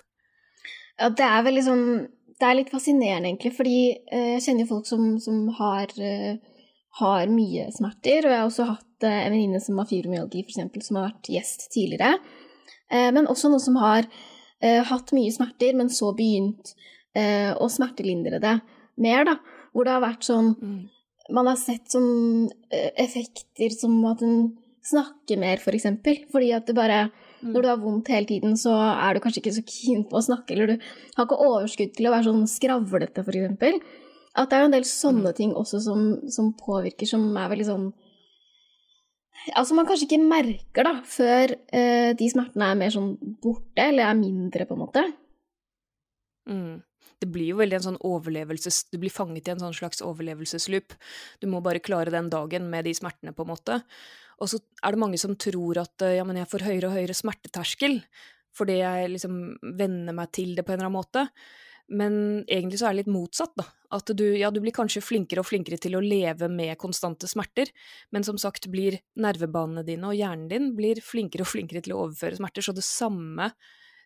Ja, 0.97 1.11
det 1.13 1.27
er 1.29 1.43
vel 1.45 1.59
liksom 1.61 1.83
Det 2.37 2.45
er 2.45 2.57
litt 2.59 2.73
fascinerende, 2.73 3.31
egentlig, 3.31 3.55
fordi 3.57 3.79
eh, 4.13 4.33
jeg 4.35 4.43
kjenner 4.45 4.67
folk 4.69 4.85
som, 4.85 5.05
som 5.25 5.47
har, 5.57 5.93
eh, 5.97 6.35
har 7.01 7.31
mye 7.33 7.71
smerter, 7.73 8.27
og 8.27 8.35
jeg 8.35 8.41
har 8.43 8.51
også 8.51 8.67
hatt 8.75 9.07
eh, 9.09 9.23
en 9.23 9.33
venninne 9.33 9.61
som 9.65 9.81
har 9.81 9.89
fibromyalgi, 9.89 10.43
f.eks., 10.45 10.85
som 10.85 10.99
har 11.01 11.07
vært 11.07 11.31
gjest 11.33 11.65
tidligere. 11.73 12.19
Eh, 12.91 13.11
men 13.15 13.29
også 13.31 13.51
noen 13.51 13.63
som 13.63 13.79
har 13.81 14.07
eh, 14.63 14.83
hatt 14.87 15.15
mye 15.17 15.33
smerter, 15.35 15.77
men 15.79 15.91
så 15.93 16.13
begynt 16.17 16.75
eh, 17.17 17.53
å 17.53 17.69
smertelindre 17.73 18.41
det 18.43 18.59
mer, 19.03 19.27
da. 19.29 19.39
Hvor 19.75 19.87
det 19.87 19.97
har 19.97 20.05
vært 20.05 20.29
sånn 20.29 20.55
mm. 20.57 20.85
Man 21.35 21.49
har 21.51 21.57
sett 21.59 21.91
sånn 21.91 22.47
effekter 23.03 23.73
som 23.75 23.97
at 24.07 24.21
en 24.23 24.53
snakker 24.87 25.41
mer, 25.43 25.59
for 25.59 25.75
eksempel. 25.75 26.21
Fordi 26.31 26.53
at 26.55 26.69
det 26.69 26.77
bare 26.77 27.01
mm. 27.09 27.51
Når 27.51 27.65
du 27.65 27.69
har 27.69 27.81
vondt 27.83 28.11
hele 28.15 28.29
tiden, 28.31 28.55
så 28.55 28.77
er 28.93 29.17
du 29.17 29.23
kanskje 29.25 29.43
ikke 29.43 29.57
så 29.57 29.65
keen 29.67 30.05
på 30.07 30.21
å 30.21 30.23
snakke, 30.23 30.55
eller 30.55 30.71
du 30.71 30.87
har 31.17 31.27
ikke 31.27 31.41
overskudd 31.49 31.97
til 31.97 32.09
å 32.09 32.13
være 32.15 32.29
sånn 32.29 32.47
skravlete, 32.51 33.27
eksempel. 33.27 33.81
At 34.39 34.53
det 34.53 34.61
er 34.61 34.69
en 34.69 34.77
del 34.77 34.87
sånne 34.89 35.33
mm. 35.33 35.37
ting 35.37 35.53
også 35.59 35.83
som, 35.83 36.07
som 36.33 36.55
påvirker, 36.59 37.11
som 37.11 37.27
er 37.35 37.51
veldig 37.53 37.69
sånn 37.69 37.91
Altså 39.55 39.77
man 39.79 39.87
kanskje 39.87 40.09
ikke 40.09 40.25
merker 40.27 40.89
da, 40.89 40.97
før 41.07 41.55
uh, 41.55 42.11
de 42.19 42.29
smertene 42.33 42.73
er 42.73 42.81
mer 42.81 42.93
sånn 42.95 43.15
borte, 43.43 43.85
eller 43.85 44.09
er 44.09 44.19
mindre, 44.19 44.67
på 44.67 44.75
en 44.75 44.83
måte. 44.83 45.05
Mm. 46.51 46.77
Det 47.23 47.29
blir 47.33 47.53
jo 47.53 47.61
veldig 47.61 47.79
en 47.79 47.87
sånn 47.89 48.03
overlevelses... 48.05 48.85
Du 48.91 48.99
blir 49.01 49.15
fanget 49.15 49.49
i 49.49 49.55
en 49.55 49.63
sånn 49.63 49.77
slags 49.77 50.03
overlevelsesloop. 50.05 50.97
Du 51.41 51.47
må 51.53 51.63
bare 51.65 51.83
klare 51.85 52.13
den 52.13 52.31
dagen 52.33 52.67
med 52.73 52.89
de 52.89 52.95
smertene, 52.99 53.33
på 53.37 53.47
en 53.47 53.53
måte. 53.55 53.79
Og 54.43 54.51
så 54.53 54.61
er 54.85 54.93
det 54.93 55.01
mange 55.01 55.21
som 55.21 55.37
tror 55.41 55.79
at 55.81 56.05
ja, 56.13 56.25
men 56.29 56.43
jeg 56.43 56.51
får 56.51 56.67
høyere 56.67 56.91
og 56.91 56.99
høyere 56.99 57.15
smerteterskel 57.17 58.03
fordi 58.57 58.79
jeg 58.81 59.13
liksom 59.13 59.39
venner 59.77 60.17
meg 60.17 60.33
til 60.37 60.55
det 60.57 60.65
på 60.65 60.73
en 60.73 60.81
eller 60.81 60.89
annen 60.89 60.97
måte. 60.97 61.27
Men 61.93 62.15
egentlig 62.49 62.81
så 62.81 62.89
er 62.89 62.95
det 62.95 63.05
litt 63.05 63.15
motsatt, 63.15 63.53
da. 63.59 63.67
At 63.97 64.13
du, 64.19 64.25
ja, 64.37 64.51
du 64.53 64.61
blir 64.61 64.75
kanskje 64.77 65.03
flinkere 65.05 65.43
og 65.43 65.49
flinkere 65.49 65.79
til 65.81 65.97
å 65.97 66.03
leve 66.05 66.51
med 66.53 66.77
konstante 66.81 67.29
smerter, 67.31 67.71
men 68.13 68.27
som 68.27 68.39
sagt 68.41 68.69
blir 68.73 68.99
nervebanene 69.19 69.87
dine 69.87 70.11
og 70.11 70.19
hjernen 70.19 70.51
din 70.53 70.75
blir 70.77 71.01
flinkere 71.05 71.47
og 71.47 71.53
flinkere 71.55 71.85
til 71.85 71.97
å 71.97 72.03
overføre 72.05 72.39
smerter, 72.39 72.67
så 72.67 72.77
det 72.77 72.85
samme 72.87 73.51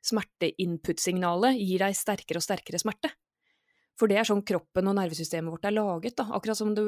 smerteinput-signalet 0.07 1.59
gir 1.61 1.83
deg 1.85 1.99
sterkere 1.99 2.41
og 2.41 2.47
sterkere 2.47 2.81
smerte. 2.81 3.13
For 4.01 4.09
det 4.09 4.17
er 4.17 4.25
sånn 4.25 4.47
kroppen 4.47 4.89
og 4.89 4.97
nervesystemet 4.97 5.53
vårt 5.53 5.67
er 5.69 5.77
laget. 5.77 6.17
da. 6.17 6.31
Akkurat 6.33 6.57
som 6.57 6.73
du, 6.73 6.85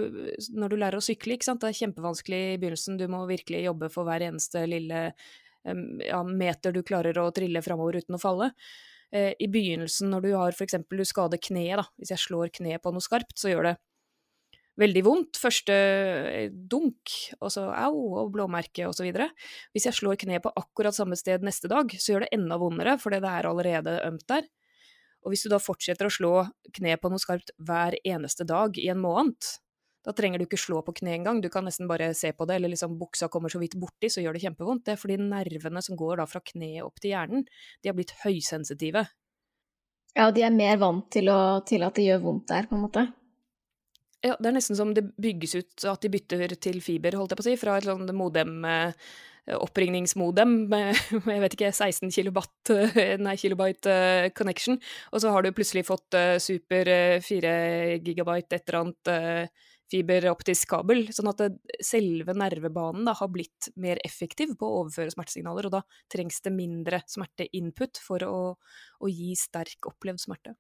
når 0.56 0.73
du 0.73 0.76
lærer 0.78 0.97
å 0.97 1.04
sykle. 1.04 1.37
ikke 1.37 1.50
sant? 1.50 1.61
Det 1.61 1.68
er 1.68 1.80
kjempevanskelig 1.82 2.40
i 2.54 2.61
begynnelsen, 2.62 2.97
du 2.97 3.04
må 3.12 3.26
virkelig 3.28 3.66
jobbe 3.66 3.90
for 3.92 4.09
hver 4.09 4.25
eneste 4.30 4.64
lille 4.71 5.02
ja, 5.62 6.23
meter 6.25 6.73
du 6.73 6.80
klarer 6.82 7.18
å 7.21 7.28
trille 7.35 7.62
framover 7.62 8.00
uten 8.00 8.16
å 8.16 8.23
falle. 8.23 8.50
Eh, 9.12 9.35
i 9.45 9.49
begynnelsen 9.52 10.09
når 10.09 10.25
du 10.25 10.31
har 10.33 10.54
f.eks. 10.57 10.78
du 10.88 11.04
skader 11.04 11.40
kneet, 11.40 11.76
da, 11.83 11.85
hvis 12.00 12.14
jeg 12.14 12.23
slår 12.23 12.52
kneet 12.57 12.83
på 12.83 12.92
noe 12.95 13.04
skarpt, 13.04 13.35
så 13.37 13.50
gjør 13.52 13.69
det 13.69 13.75
veldig 14.81 15.02
vondt, 15.04 15.37
første 15.37 15.75
dunk, 16.73 17.12
og 17.37 17.52
så 17.52 17.66
au, 17.76 17.99
og 18.23 18.31
blåmerke 18.33 18.87
og 18.88 18.97
så 18.97 19.04
videre. 19.04 19.28
Hvis 19.76 19.85
jeg 19.90 19.99
slår 19.99 20.16
kneet 20.23 20.45
på 20.45 20.54
akkurat 20.57 20.97
samme 20.97 21.19
sted 21.21 21.45
neste 21.45 21.69
dag, 21.69 21.92
så 21.92 22.14
gjør 22.14 22.25
det 22.25 22.33
enda 22.38 22.57
vondere, 22.61 22.97
fordi 23.00 23.21
det 23.21 23.35
er 23.35 23.50
allerede 23.50 23.99
ømt 24.09 24.25
der. 24.33 24.49
Og 25.23 25.35
hvis 25.35 25.45
du 25.45 25.52
da 25.52 25.61
fortsetter 25.62 26.09
å 26.09 26.14
slå 26.14 26.33
kneet 26.75 27.02
på 27.02 27.12
noe 27.12 27.21
skarpt 27.21 27.52
hver 27.61 27.99
eneste 28.00 28.49
dag 28.49 28.81
i 28.81 28.88
en 28.90 29.02
måned, 29.02 29.37
da 30.02 30.14
trenger 30.16 30.40
du 30.40 30.47
ikke 30.49 30.59
slå 30.59 30.80
på 30.82 30.94
kne 30.99 31.14
engang, 31.16 31.40
du 31.42 31.49
kan 31.52 31.66
nesten 31.66 31.87
bare 31.90 32.11
se 32.18 32.32
på 32.35 32.47
det, 32.49 32.59
eller 32.59 32.73
liksom 32.73 32.99
buksa 32.99 33.28
kommer 33.30 33.52
så 33.52 33.61
vidt 33.62 33.78
borti, 33.78 34.11
så 34.11 34.25
gjør 34.25 34.37
det 34.37 34.44
kjempevondt. 34.44 34.85
Det 34.87 34.97
er 34.97 35.00
fordi 35.00 35.18
nervene 35.23 35.82
som 35.85 35.99
går 35.99 36.18
da 36.18 36.26
fra 36.26 36.42
kneet 36.52 36.82
opp 36.82 36.99
til 37.02 37.14
hjernen, 37.14 37.47
de 37.82 37.90
har 37.90 37.99
blitt 37.99 38.14
høysensitive. 38.25 39.06
Ja, 40.18 40.28
de 40.35 40.44
er 40.44 40.52
mer 40.52 40.76
vant 40.82 41.06
til, 41.14 41.30
å, 41.32 41.62
til 41.66 41.87
at 41.87 41.97
det 41.97 42.11
gjør 42.11 42.25
vondt 42.26 42.50
der, 42.50 42.66
på 42.68 42.76
en 42.76 42.85
måte. 42.85 43.06
Ja, 44.23 44.37
det 44.38 44.50
er 44.50 44.54
nesten 44.54 44.78
som 44.78 44.92
det 44.94 45.09
bygges 45.18 45.56
ut 45.59 45.85
at 45.90 46.02
de 46.04 46.11
bytter 46.12 46.52
til 46.62 46.82
fiber, 46.85 47.16
holdt 47.18 47.32
jeg 47.32 47.40
på 47.40 47.47
å 47.47 47.49
si, 47.49 47.59
fra 47.59 47.78
et 47.78 47.87
sånt 47.88 48.12
modem 48.14 48.61
eh, 48.68 48.92
oppringningsmodem 49.56 50.52
med, 50.71 51.00
jeg 51.32 51.42
vet 51.42 51.56
ikke, 51.56 51.73
16 51.73 52.12
kilobatt, 52.14 52.75
eh, 52.75 53.16
nei, 53.23 53.35
kilobyte 53.40 53.90
uh, 53.90 54.28
connection, 54.37 54.78
og 55.11 55.25
så 55.25 55.32
har 55.35 55.42
du 55.42 55.50
plutselig 55.56 55.87
fått 55.88 56.18
super 56.42 56.90
uh, 56.90 57.18
4 57.25 57.56
gigabyte 58.04 58.61
et 58.61 58.71
eller 58.71 58.82
annet 58.85 59.12
fiberoptisk 59.92 60.72
kabel, 60.72 61.04
sånn 61.14 61.30
at 61.32 61.44
selve 61.84 62.34
nervebanen 62.38 63.06
da, 63.08 63.14
har 63.18 63.30
blitt 63.32 63.70
mer 63.80 64.00
effektiv 64.06 64.56
på 64.58 64.68
å 64.68 64.82
overføre 64.82 65.12
smertesignaler, 65.14 65.68
og 65.68 65.76
da 65.76 65.82
trengs 66.12 66.40
det 66.44 66.54
mindre 66.56 67.02
smerteinput 67.11 68.00
for 68.02 68.25
å, 68.26 68.42
å 68.56 69.12
gi 69.12 69.32
sterk 69.38 69.90
opplevd 69.92 70.25
smerte. 70.25 70.56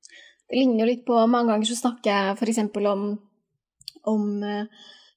Det 0.46 0.58
ligner 0.58 0.84
jo 0.84 0.90
litt 0.90 1.06
på 1.08 1.16
Mange 1.32 1.54
ganger 1.54 1.70
så 1.70 1.78
snakker 1.78 2.12
jeg 2.12 2.34
f.eks. 2.36 2.64
om, 2.92 3.06
om 4.12 4.26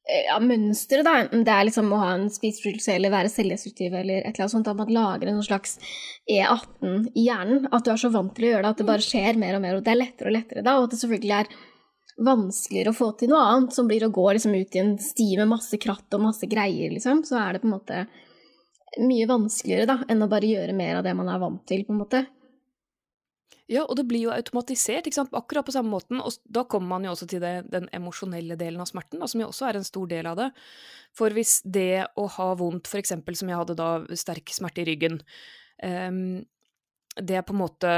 ja, 0.05 0.37
mønsteret, 0.41 1.05
da. 1.05 1.15
Enten 1.23 1.45
det 1.45 1.53
er 1.53 1.67
liksom 1.67 1.91
å 1.93 1.99
ha 2.01 2.11
en 2.15 2.27
spiseforstyrrelse 2.31 2.95
eller 2.95 3.13
være 3.13 3.31
selvdestruktiv 3.33 3.93
eller 3.93 4.21
et 4.21 4.35
eller 4.35 4.45
annet 4.45 4.53
sånt, 4.53 4.69
at 4.69 4.79
man 4.79 4.93
lager 4.93 5.31
en 5.31 5.41
slags 5.45 5.79
E18 6.29 7.09
i 7.15 7.25
hjernen. 7.27 7.65
At 7.73 7.87
du 7.87 7.93
er 7.93 8.01
så 8.01 8.11
vant 8.13 8.35
til 8.37 8.47
å 8.47 8.51
gjøre 8.53 8.67
det 8.67 8.73
at 8.73 8.83
det 8.83 8.89
bare 8.91 9.05
skjer 9.05 9.39
mer 9.41 9.57
og 9.57 9.65
mer, 9.65 9.79
og 9.79 9.85
det 9.85 9.95
er 9.95 10.01
lettere 10.01 10.31
og 10.31 10.37
lettere 10.37 10.65
da. 10.65 10.77
Og 10.79 10.87
at 10.87 10.93
det 10.95 11.01
selvfølgelig 11.01 11.37
er 11.39 11.55
vanskeligere 12.15 12.93
å 12.93 12.95
få 12.95 13.09
til 13.19 13.31
noe 13.31 13.43
annet, 13.43 13.73
som 13.75 13.89
blir 13.89 14.05
å 14.05 14.13
gå 14.13 14.25
liksom 14.31 14.55
ut 14.55 14.77
i 14.77 14.81
en 14.81 14.95
sti 15.01 15.33
med 15.41 15.51
masse 15.51 15.79
kratt 15.81 16.15
og 16.15 16.23
masse 16.29 16.47
greier, 16.47 16.93
liksom, 16.93 17.25
så 17.27 17.39
er 17.41 17.55
det 17.55 17.63
på 17.63 17.69
en 17.69 17.75
måte 17.75 18.05
mye 19.03 19.27
vanskeligere 19.27 19.89
da, 19.89 19.97
enn 20.07 20.23
å 20.23 20.31
bare 20.31 20.47
gjøre 20.47 20.75
mer 20.77 20.99
av 20.99 21.05
det 21.05 21.15
man 21.17 21.29
er 21.31 21.41
vant 21.41 21.65
til, 21.67 21.83
på 21.87 21.91
en 21.91 22.01
måte. 22.05 22.23
Ja, 23.67 23.81
og 23.81 23.95
det 23.97 24.05
blir 24.05 24.27
jo 24.27 24.33
automatisert, 24.33 25.07
ikke 25.09 25.17
sant? 25.17 25.33
akkurat 25.33 25.65
på 25.65 25.73
samme 25.73 25.89
måten. 25.89 26.19
Og 26.21 26.37
da 26.45 26.63
kommer 26.69 26.93
man 26.93 27.07
jo 27.07 27.15
også 27.15 27.27
til 27.29 27.41
det, 27.41 27.53
den 27.73 27.87
emosjonelle 27.97 28.57
delen 28.59 28.83
av 28.83 28.89
smerten, 28.91 29.19
da, 29.21 29.29
som 29.29 29.41
jo 29.41 29.49
også 29.49 29.69
er 29.69 29.79
en 29.79 29.87
stor 29.87 30.11
del 30.11 30.29
av 30.29 30.37
det. 30.37 30.49
For 31.17 31.33
hvis 31.33 31.57
det 31.65 32.05
å 32.21 32.27
ha 32.37 32.51
vondt, 32.59 32.87
for 32.91 33.01
eksempel 33.01 33.37
som 33.37 33.49
jeg 33.49 33.57
hadde 33.57 33.77
da, 33.79 33.89
sterk 34.13 34.53
smerte 34.53 34.83
i 34.83 34.87
ryggen, 34.91 35.17
um, 35.81 36.45
det 37.15 37.39
er 37.39 37.47
på 37.47 37.55
en 37.55 37.63
måte 37.63 37.95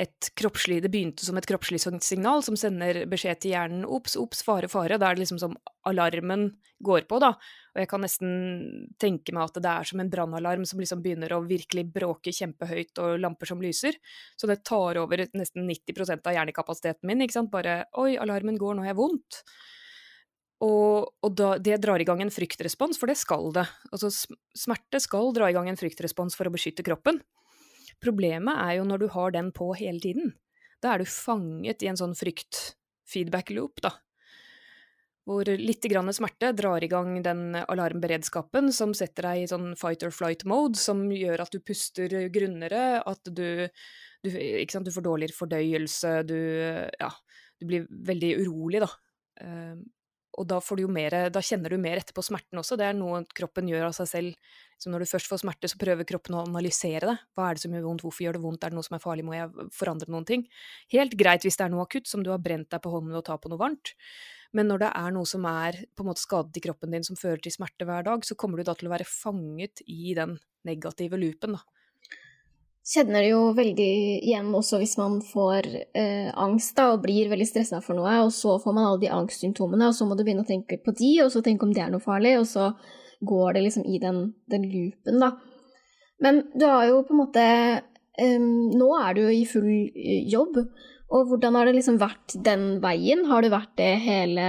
et 0.00 0.30
kroppslig 0.40 0.78
Det 0.82 0.88
begynte 0.88 1.24
som 1.26 1.36
et 1.36 1.46
kroppslig 1.46 1.80
signal 1.82 2.40
som 2.44 2.56
sender 2.56 3.02
beskjed 3.10 3.42
til 3.42 3.52
hjernen 3.52 3.82
ops, 3.84 4.14
ops, 4.16 4.40
fare, 4.46 4.70
fare. 4.72 4.96
Da 4.96 5.10
er 5.10 5.18
det 5.18 5.24
liksom 5.26 5.40
som 5.42 5.56
alarmen 5.88 6.48
går 6.82 7.04
på, 7.10 7.18
da. 7.22 7.34
Og 7.74 7.82
jeg 7.82 7.90
kan 7.90 8.02
nesten 8.04 8.30
tenke 9.00 9.34
meg 9.36 9.50
at 9.50 9.60
det 9.62 9.68
er 9.70 9.88
som 9.88 10.00
en 10.02 10.10
brannalarm 10.12 10.64
som 10.68 10.80
liksom 10.80 11.02
begynner 11.04 11.34
å 11.36 11.42
virkelig 11.44 11.84
bråke 11.92 12.32
kjempehøyt, 12.34 12.96
og 13.04 13.20
lamper 13.20 13.52
som 13.52 13.60
lyser. 13.62 13.98
Så 14.40 14.48
det 14.50 14.62
tar 14.66 14.98
over 15.02 15.26
nesten 15.36 15.68
90% 15.68 16.24
av 16.24 16.38
hjernekapasiteten 16.38 17.08
min, 17.08 17.22
ikke 17.26 17.36
sant. 17.36 17.52
Bare 17.52 17.82
oi, 18.00 18.16
alarmen 18.20 18.58
går, 18.60 18.76
nå 18.76 18.86
har 18.86 18.94
jeg 18.94 19.00
vondt. 19.02 19.42
Og, 20.62 21.12
og 21.20 21.36
da, 21.36 21.56
det 21.58 21.80
drar 21.82 22.00
i 22.00 22.06
gang 22.06 22.22
en 22.22 22.32
fryktrespons, 22.32 22.98
for 23.00 23.10
det 23.10 23.18
skal 23.18 23.50
det. 23.54 23.66
Altså 23.90 24.12
smerte 24.12 25.02
skal 25.02 25.32
dra 25.36 25.50
i 25.50 25.56
gang 25.56 25.68
en 25.68 25.80
fryktrespons 25.80 26.38
for 26.38 26.48
å 26.48 26.54
beskytte 26.54 26.86
kroppen. 26.86 27.20
Problemet 28.02 28.58
er 28.58 28.78
jo 28.80 28.86
når 28.88 29.02
du 29.02 29.10
har 29.14 29.34
den 29.34 29.52
på 29.54 29.72
hele 29.78 30.02
tiden. 30.02 30.32
Da 30.82 30.94
er 30.94 31.02
du 31.02 31.08
fanget 31.08 31.84
i 31.84 31.90
en 31.90 31.98
sånn 31.98 32.16
frykt-feedback-loop, 32.18 33.82
da. 33.84 33.94
Hvor 35.22 35.46
litt 35.46 35.86
grann 35.86 36.10
smerte 36.10 36.48
drar 36.58 36.82
i 36.82 36.88
gang 36.90 37.20
den 37.22 37.54
alarmberedskapen 37.60 38.72
som 38.74 38.90
setter 38.98 39.28
deg 39.28 39.44
i 39.44 39.50
sånn 39.52 39.76
fight 39.78 40.02
or 40.02 40.10
flight-mode, 40.10 40.74
som 40.82 41.04
gjør 41.14 41.44
at 41.44 41.54
du 41.54 41.60
puster 41.62 42.10
grunnere, 42.34 42.98
at 43.06 43.30
du, 43.30 43.68
du, 44.26 44.30
sant, 44.66 44.88
du 44.88 44.90
får 44.90 45.06
dårligere 45.06 45.38
fordøyelse, 45.38 46.16
du, 46.26 46.38
ja, 46.98 47.12
du 47.62 47.68
blir 47.70 47.86
veldig 48.10 48.32
urolig, 48.42 48.82
da. 48.82 48.90
Og 50.40 50.46
da, 50.48 50.58
mer, 50.88 51.14
da, 51.28 51.40
kjenner 51.44 51.74
du 51.74 51.76
mer 51.80 52.00
etterpå 52.00 52.22
smerten 52.24 52.60
også. 52.60 52.78
Det 52.80 52.86
er 52.88 52.94
noe 52.96 53.20
kroppen 53.36 53.68
gjør 53.68 53.90
av 53.90 53.96
seg 53.96 54.08
selv. 54.08 54.52
Så 54.80 54.90
når 54.90 55.04
du 55.04 55.10
først 55.10 55.28
får 55.28 55.42
smerte, 55.42 55.68
så 55.68 55.80
prøver 55.80 56.08
kroppen 56.08 56.38
å 56.38 56.44
analysere 56.46 57.10
det. 57.10 57.16
Hva 57.36 57.48
er 57.48 57.58
det 57.58 57.64
som 57.64 57.74
gjør 57.76 57.84
vondt, 57.84 58.04
hvorfor 58.06 58.24
gjør 58.24 58.38
det 58.38 58.44
vondt, 58.46 58.64
er 58.64 58.72
det 58.72 58.78
noe 58.78 58.86
som 58.86 58.96
er 58.96 59.02
farlig, 59.04 59.26
må 59.28 59.36
jeg 59.36 59.68
forandre 59.76 60.08
noen 60.10 60.28
ting? 60.28 60.46
Helt 60.94 61.18
greit 61.20 61.44
hvis 61.44 61.60
det 61.60 61.66
er 61.66 61.74
noe 61.74 61.84
akutt, 61.84 62.08
som 62.08 62.24
du 62.24 62.32
har 62.32 62.40
brent 62.42 62.70
deg 62.72 62.80
på 62.82 62.94
hånden 62.94 63.12
ved 63.12 63.20
å 63.20 63.26
ta 63.28 63.36
på 63.36 63.52
noe 63.52 63.60
varmt. 63.60 63.92
Men 64.56 64.68
når 64.72 64.86
det 64.86 64.90
er 65.02 65.12
noe 65.16 65.28
som 65.28 65.44
er 65.48 65.82
på 65.92 66.04
en 66.04 66.10
måte 66.10 66.24
skadet 66.24 66.56
i 66.56 66.64
kroppen 66.64 66.96
din, 66.96 67.04
som 67.04 67.20
fører 67.20 67.44
til 67.44 67.52
smerte 67.54 67.88
hver 67.88 68.08
dag, 68.08 68.24
så 68.24 68.36
kommer 68.36 68.60
du 68.60 68.66
da 68.68 68.76
til 68.76 68.88
å 68.88 68.94
være 68.96 69.08
fanget 69.08 69.84
i 69.84 70.16
den 70.16 70.38
negative 70.68 71.20
loopen, 71.20 71.60
da 71.60 71.81
kjenner 72.82 73.22
det 73.22 73.30
jo 73.30 73.42
veldig 73.54 73.90
igjen 74.26 74.50
også 74.58 74.80
hvis 74.82 74.96
man 74.98 75.20
får 75.24 75.68
eh, 75.94 76.30
angst 76.34 76.74
da, 76.78 76.88
og 76.94 77.04
blir 77.04 77.30
veldig 77.30 77.46
stressa 77.46 77.78
for 77.84 77.98
noe, 77.98 78.16
og 78.24 78.32
så 78.34 78.56
får 78.62 78.74
man 78.74 78.88
alle 78.88 79.02
de 79.04 79.12
angstsymptomene, 79.14 79.90
og 79.90 79.96
så 79.96 80.08
må 80.08 80.18
du 80.18 80.24
begynne 80.26 80.42
å 80.42 80.48
tenke 80.48 80.80
på 80.82 80.94
de, 80.98 81.12
og 81.24 81.30
så 81.34 81.44
tenke 81.44 81.66
om 81.66 81.74
det 81.74 81.84
er 81.84 81.94
noe 81.94 82.02
farlig, 82.02 82.34
og 82.40 82.48
så 82.50 82.72
går 83.22 83.54
det 83.54 83.64
liksom 83.68 83.86
i 83.86 84.02
den, 84.02 84.24
den 84.50 84.66
loopen, 84.66 85.22
da. 85.22 85.36
Men 86.22 86.44
du 86.54 86.66
har 86.66 86.88
jo 86.88 87.00
på 87.06 87.14
en 87.14 87.18
måte 87.18 87.42
eh, 87.42 88.38
Nå 88.38 88.88
er 88.98 89.16
du 89.18 89.24
i 89.30 89.42
full 89.48 89.70
eh, 89.70 90.26
jobb, 90.30 90.58
og 91.12 91.30
hvordan 91.30 91.58
har 91.58 91.68
det 91.68 91.76
liksom 91.76 91.98
vært 92.00 92.34
den 92.46 92.78
veien? 92.82 93.26
Har 93.28 93.44
det 93.44 93.52
vært 93.52 93.74
det 93.78 93.90
hele, 94.02 94.46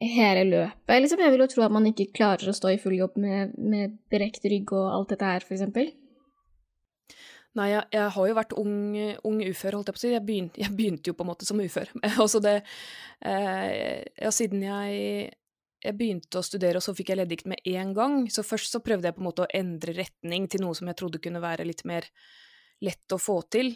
hele 0.00 0.44
løpet? 0.48 1.00
Liksom, 1.02 1.20
jeg 1.24 1.34
vil 1.34 1.44
jo 1.44 1.48
tro 1.50 1.64
at 1.66 1.74
man 1.74 1.88
ikke 1.90 2.12
klarer 2.14 2.48
å 2.48 2.54
stå 2.56 2.72
i 2.72 2.80
full 2.80 2.94
jobb 2.96 3.18
med, 3.20 3.56
med 3.58 3.98
berekt 4.12 4.46
rygg 4.46 4.70
og 4.70 4.86
alt 4.94 5.16
dette 5.16 5.32
her, 5.32 5.48
eksempel. 5.50 5.90
Nei, 7.58 7.66
jeg, 7.72 7.82
jeg, 7.90 8.10
har 8.14 8.26
jo 8.28 8.34
vært 8.38 8.52
ung, 8.60 8.74
ung, 9.26 9.40
ufør, 9.42 9.76
holdt 9.78 9.90
jeg 9.90 9.96
på 9.96 9.98
å 9.98 10.04
si. 10.04 10.12
Jeg 10.12 10.26
begynte, 10.26 10.60
jeg 10.62 10.74
begynte 10.78 11.10
jo 11.10 11.16
på 11.18 11.24
en 11.26 11.30
måte 11.32 11.48
som 11.48 11.58
ufør. 11.58 11.90
altså 12.22 12.42
det 12.44 12.60
eh, 13.26 14.06
Ja, 14.14 14.30
siden 14.34 14.62
jeg, 14.62 15.32
jeg 15.82 15.98
begynte 15.98 16.38
å 16.38 16.46
studere, 16.46 16.78
og 16.78 16.86
så 16.86 16.94
fikk 16.94 17.10
jeg 17.10 17.18
leddgikt 17.22 17.50
med 17.50 17.62
en 17.72 17.94
gang. 17.96 18.16
Så 18.30 18.46
først 18.46 18.76
så 18.76 18.82
prøvde 18.84 19.10
jeg 19.10 19.18
på 19.18 19.24
en 19.24 19.30
måte 19.32 19.46
å 19.46 19.50
endre 19.56 19.96
retning 19.98 20.46
til 20.52 20.62
noe 20.62 20.78
som 20.78 20.90
jeg 20.90 21.00
trodde 21.00 21.22
kunne 21.22 21.42
være 21.42 21.66
litt 21.66 21.82
mer 21.90 22.06
lett 22.86 23.16
å 23.16 23.18
få 23.18 23.40
til. 23.50 23.74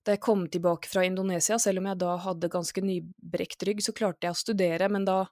Da 0.00 0.16
jeg 0.16 0.24
kom 0.24 0.46
tilbake 0.48 0.88
fra 0.88 1.04
Indonesia, 1.04 1.58
selv 1.60 1.82
om 1.82 1.90
jeg 1.90 2.00
da 2.00 2.14
hadde 2.24 2.52
ganske 2.52 2.84
nybrekt 2.84 3.68
rygg, 3.68 3.84
så 3.84 3.92
klarte 3.92 4.30
jeg 4.30 4.32
å 4.32 4.40
studere, 4.40 4.88
men 4.88 5.04
da 5.04 5.26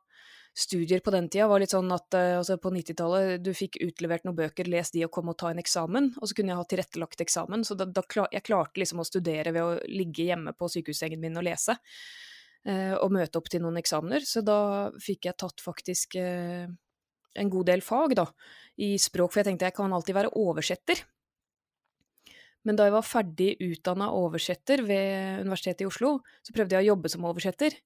studier 0.59 1.03
på 1.05 1.13
den 1.15 1.29
tida 1.31 1.47
var 1.51 1.63
litt 1.63 1.73
sånn 1.75 1.91
at 1.95 2.15
uh, 2.19 2.39
altså 2.41 2.57
på 2.59 2.73
90-tallet 2.75 3.45
du 3.45 3.53
fikk 3.55 3.79
utlevert 3.85 4.27
noen 4.27 4.39
bøker, 4.41 4.71
les 4.71 4.91
de 4.95 5.05
og 5.07 5.13
kom 5.15 5.31
og 5.31 5.39
ta 5.39 5.53
en 5.53 5.63
eksamen, 5.63 6.13
og 6.19 6.27
så 6.27 6.39
kunne 6.39 6.55
jeg 6.55 6.61
ha 6.61 6.67
tilrettelagt 6.73 7.23
eksamen. 7.23 7.63
Så 7.67 7.77
da, 7.79 7.87
da 7.87 8.03
klar, 8.03 8.31
jeg 8.35 8.47
klarte 8.49 8.83
liksom 8.83 9.05
å 9.05 9.07
studere 9.07 9.55
ved 9.55 9.65
å 9.65 9.77
ligge 9.91 10.27
hjemme 10.27 10.57
på 10.59 10.71
sykehussengen 10.75 11.23
min 11.23 11.39
og 11.39 11.47
lese. 11.47 11.79
Eh, 12.67 12.95
og 12.99 13.13
møte 13.15 13.39
opp 13.39 13.49
til 13.53 13.63
noen 13.63 13.79
eksamener. 13.81 14.25
Så 14.27 14.43
da 14.45 14.91
fikk 15.03 15.29
jeg 15.29 15.39
tatt 15.41 15.63
faktisk 15.63 16.19
eh, 16.21 16.67
en 17.39 17.53
god 17.53 17.71
del 17.71 17.85
fag, 17.85 18.17
da, 18.19 18.27
i 18.83 18.97
språk, 19.01 19.33
for 19.33 19.43
jeg 19.43 19.53
tenkte 19.53 19.71
jeg 19.71 19.77
kan 19.79 19.95
alltid 19.95 20.17
være 20.19 20.35
oversetter. 20.41 21.05
Men 22.67 22.77
da 22.77 22.89
jeg 22.89 22.97
var 22.97 23.07
ferdig 23.07 23.53
utdanna 23.65 24.11
oversetter 24.13 24.83
ved 24.85 25.45
Universitetet 25.47 25.87
i 25.87 25.89
Oslo, 25.89 26.19
så 26.45 26.55
prøvde 26.57 26.77
jeg 26.77 26.89
å 26.89 26.93
jobbe 26.93 27.13
som 27.13 27.25
oversetter. 27.29 27.77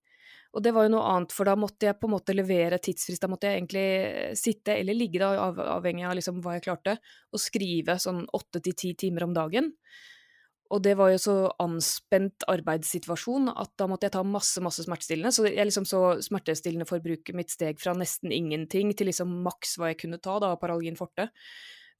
Og 0.52 0.60
det 0.64 0.74
var 0.76 0.84
jo 0.84 0.92
noe 0.92 1.08
annet, 1.08 1.32
for 1.32 1.48
da 1.48 1.54
måtte 1.56 1.88
jeg 1.88 1.96
på 1.96 2.08
en 2.08 2.12
måte 2.12 2.34
levere 2.36 2.80
tidsfrist. 2.82 3.22
Da 3.24 3.30
måtte 3.32 3.48
jeg 3.48 3.62
egentlig 3.62 4.36
sitte 4.36 4.76
eller 4.76 4.96
ligge, 4.96 5.20
da, 5.22 5.32
av, 5.48 5.60
avhengig 5.78 6.04
av 6.04 6.16
liksom 6.18 6.42
hva 6.44 6.58
jeg 6.58 6.66
klarte, 6.66 6.98
og 7.32 7.40
skrive 7.40 7.96
sånn 8.02 8.26
åtte 8.36 8.60
til 8.64 8.76
ti 8.76 8.92
timer 9.06 9.24
om 9.28 9.36
dagen. 9.36 9.72
Og 10.72 10.80
det 10.84 10.94
var 10.96 11.10
jo 11.12 11.20
så 11.20 11.36
anspent 11.60 12.46
arbeidssituasjon 12.48 13.50
at 13.52 13.72
da 13.80 13.88
måtte 13.90 14.08
jeg 14.08 14.14
ta 14.14 14.22
masse 14.24 14.60
masse 14.64 14.84
smertestillende. 14.86 15.32
Så 15.32 15.44
jeg 15.48 15.68
liksom 15.68 15.88
så 15.88 16.02
smertestillende 16.24 16.88
forbruket 16.88 17.36
mitt 17.36 17.52
steg 17.52 17.80
fra 17.80 17.92
nesten 17.96 18.32
ingenting 18.32 18.92
til 18.96 19.10
liksom 19.10 19.34
maks 19.44 19.76
hva 19.76 19.92
jeg 19.92 20.00
kunne 20.04 20.20
ta 20.20 20.38
da, 20.40 20.54
av 20.54 20.60
Paralgin 20.60 20.96
forte 21.00 21.28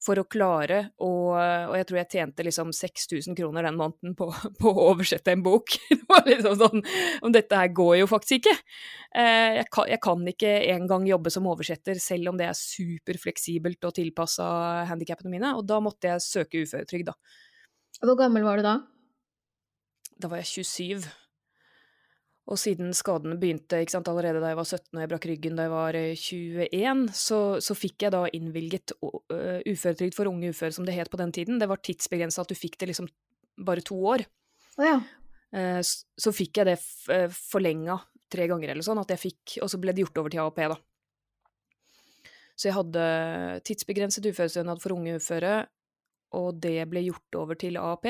for 0.03 0.19
å 0.19 0.25
klare 0.27 0.79
å 1.01 1.11
Og 1.33 1.75
jeg 1.77 1.87
tror 1.87 1.99
jeg 2.01 2.09
tjente 2.11 2.45
liksom 2.45 2.73
6000 2.75 3.37
kroner 3.37 3.65
den 3.65 3.77
måneden 3.79 4.15
på, 4.19 4.27
på, 4.59 4.71
å 4.71 4.89
oversette 4.91 5.33
en 5.33 5.43
bok. 5.45 5.75
Det 5.89 6.01
var 6.09 6.27
liksom 6.27 6.57
sånn 6.59 6.83
Om 7.23 7.33
dette 7.33 7.59
her 7.59 7.71
går 7.73 7.95
jo 8.01 8.09
faktisk 8.11 8.41
ikke. 8.41 8.55
Eh, 9.15 9.59
jeg 9.61 9.69
kan, 9.73 9.89
jeg 9.89 10.01
kan 10.03 10.27
ikke 10.33 10.53
engang 10.75 11.07
jobbe 11.07 11.31
som 11.33 11.47
oversetter, 11.49 11.99
selv 12.03 12.33
om 12.33 12.39
det 12.39 12.49
er 12.49 12.59
superfleksibelt 12.59 13.89
og 13.89 13.95
tilpassa 13.97 14.45
handikappene 14.91 15.31
mine. 15.33 15.55
Og 15.57 15.65
da 15.69 15.79
måtte 15.83 16.11
jeg 16.11 16.25
søke 16.25 16.63
uføretrygd, 16.65 17.11
da. 17.11 17.17
Hvor 18.03 18.19
gammel 18.19 18.45
var 18.45 18.59
du 18.59 18.67
da? 18.67 18.77
Da 20.19 20.29
var 20.31 20.43
jeg 20.43 20.65
27. 20.65 21.22
Og 22.51 22.59
siden 22.59 22.91
skadene 22.91 23.37
begynte 23.39 23.79
sant, 23.87 24.09
allerede 24.11 24.41
da 24.43 24.49
jeg 24.51 24.59
var 24.59 24.67
17 24.67 24.97
og 24.97 24.99
jeg 24.99 25.11
brakk 25.13 25.27
ryggen 25.29 25.55
da 25.55 25.65
jeg 25.65 25.71
var 25.71 25.97
21, 25.97 26.63
eh, 26.67 27.03
så, 27.15 27.39
så 27.63 27.75
fikk 27.77 28.03
jeg 28.03 28.15
da 28.15 28.23
innvilget 28.35 28.95
uføretrygd 28.99 30.17
for 30.17 30.27
unge 30.27 30.51
uføre, 30.51 30.75
som 30.75 30.87
det 30.87 30.97
het 30.97 31.11
på 31.11 31.19
den 31.21 31.31
tiden. 31.35 31.61
Det 31.61 31.69
var 31.71 31.79
tidsbegrensa 31.79 32.43
at 32.43 32.51
du 32.51 32.57
fikk 32.59 32.75
det 32.81 32.91
liksom 32.91 33.07
bare 33.63 33.85
to 33.85 33.95
år. 33.95 34.25
Oh, 34.75 34.83
ja. 34.83 34.97
uh, 35.55 35.79
så, 35.85 36.33
fikk 36.35 36.59
jeg 36.59 36.71
det 36.73 36.79
forlenga 37.37 37.99
tre 38.33 38.49
ganger 38.49 38.73
eller 38.73 38.85
sånn, 38.85 38.99
at 38.99 39.13
jeg 39.13 39.21
fikk, 39.21 39.59
og 39.63 39.69
så 39.71 39.79
ble 39.79 39.93
det 39.93 40.03
gjort 40.03 40.19
over 40.23 40.33
til 40.33 40.43
AAP, 40.43 40.61
da. 40.73 40.79
Så 42.53 42.67
jeg 42.69 42.75
hadde 42.75 43.05
tidsbegrenset 43.65 44.27
uførestønad 44.29 44.81
for 44.81 44.97
unge 44.97 45.15
uføre, 45.21 45.55
og 46.37 46.59
det 46.61 46.79
ble 46.89 47.05
gjort 47.05 47.37
over 47.39 47.57
til 47.61 47.77
AAP. 47.79 48.09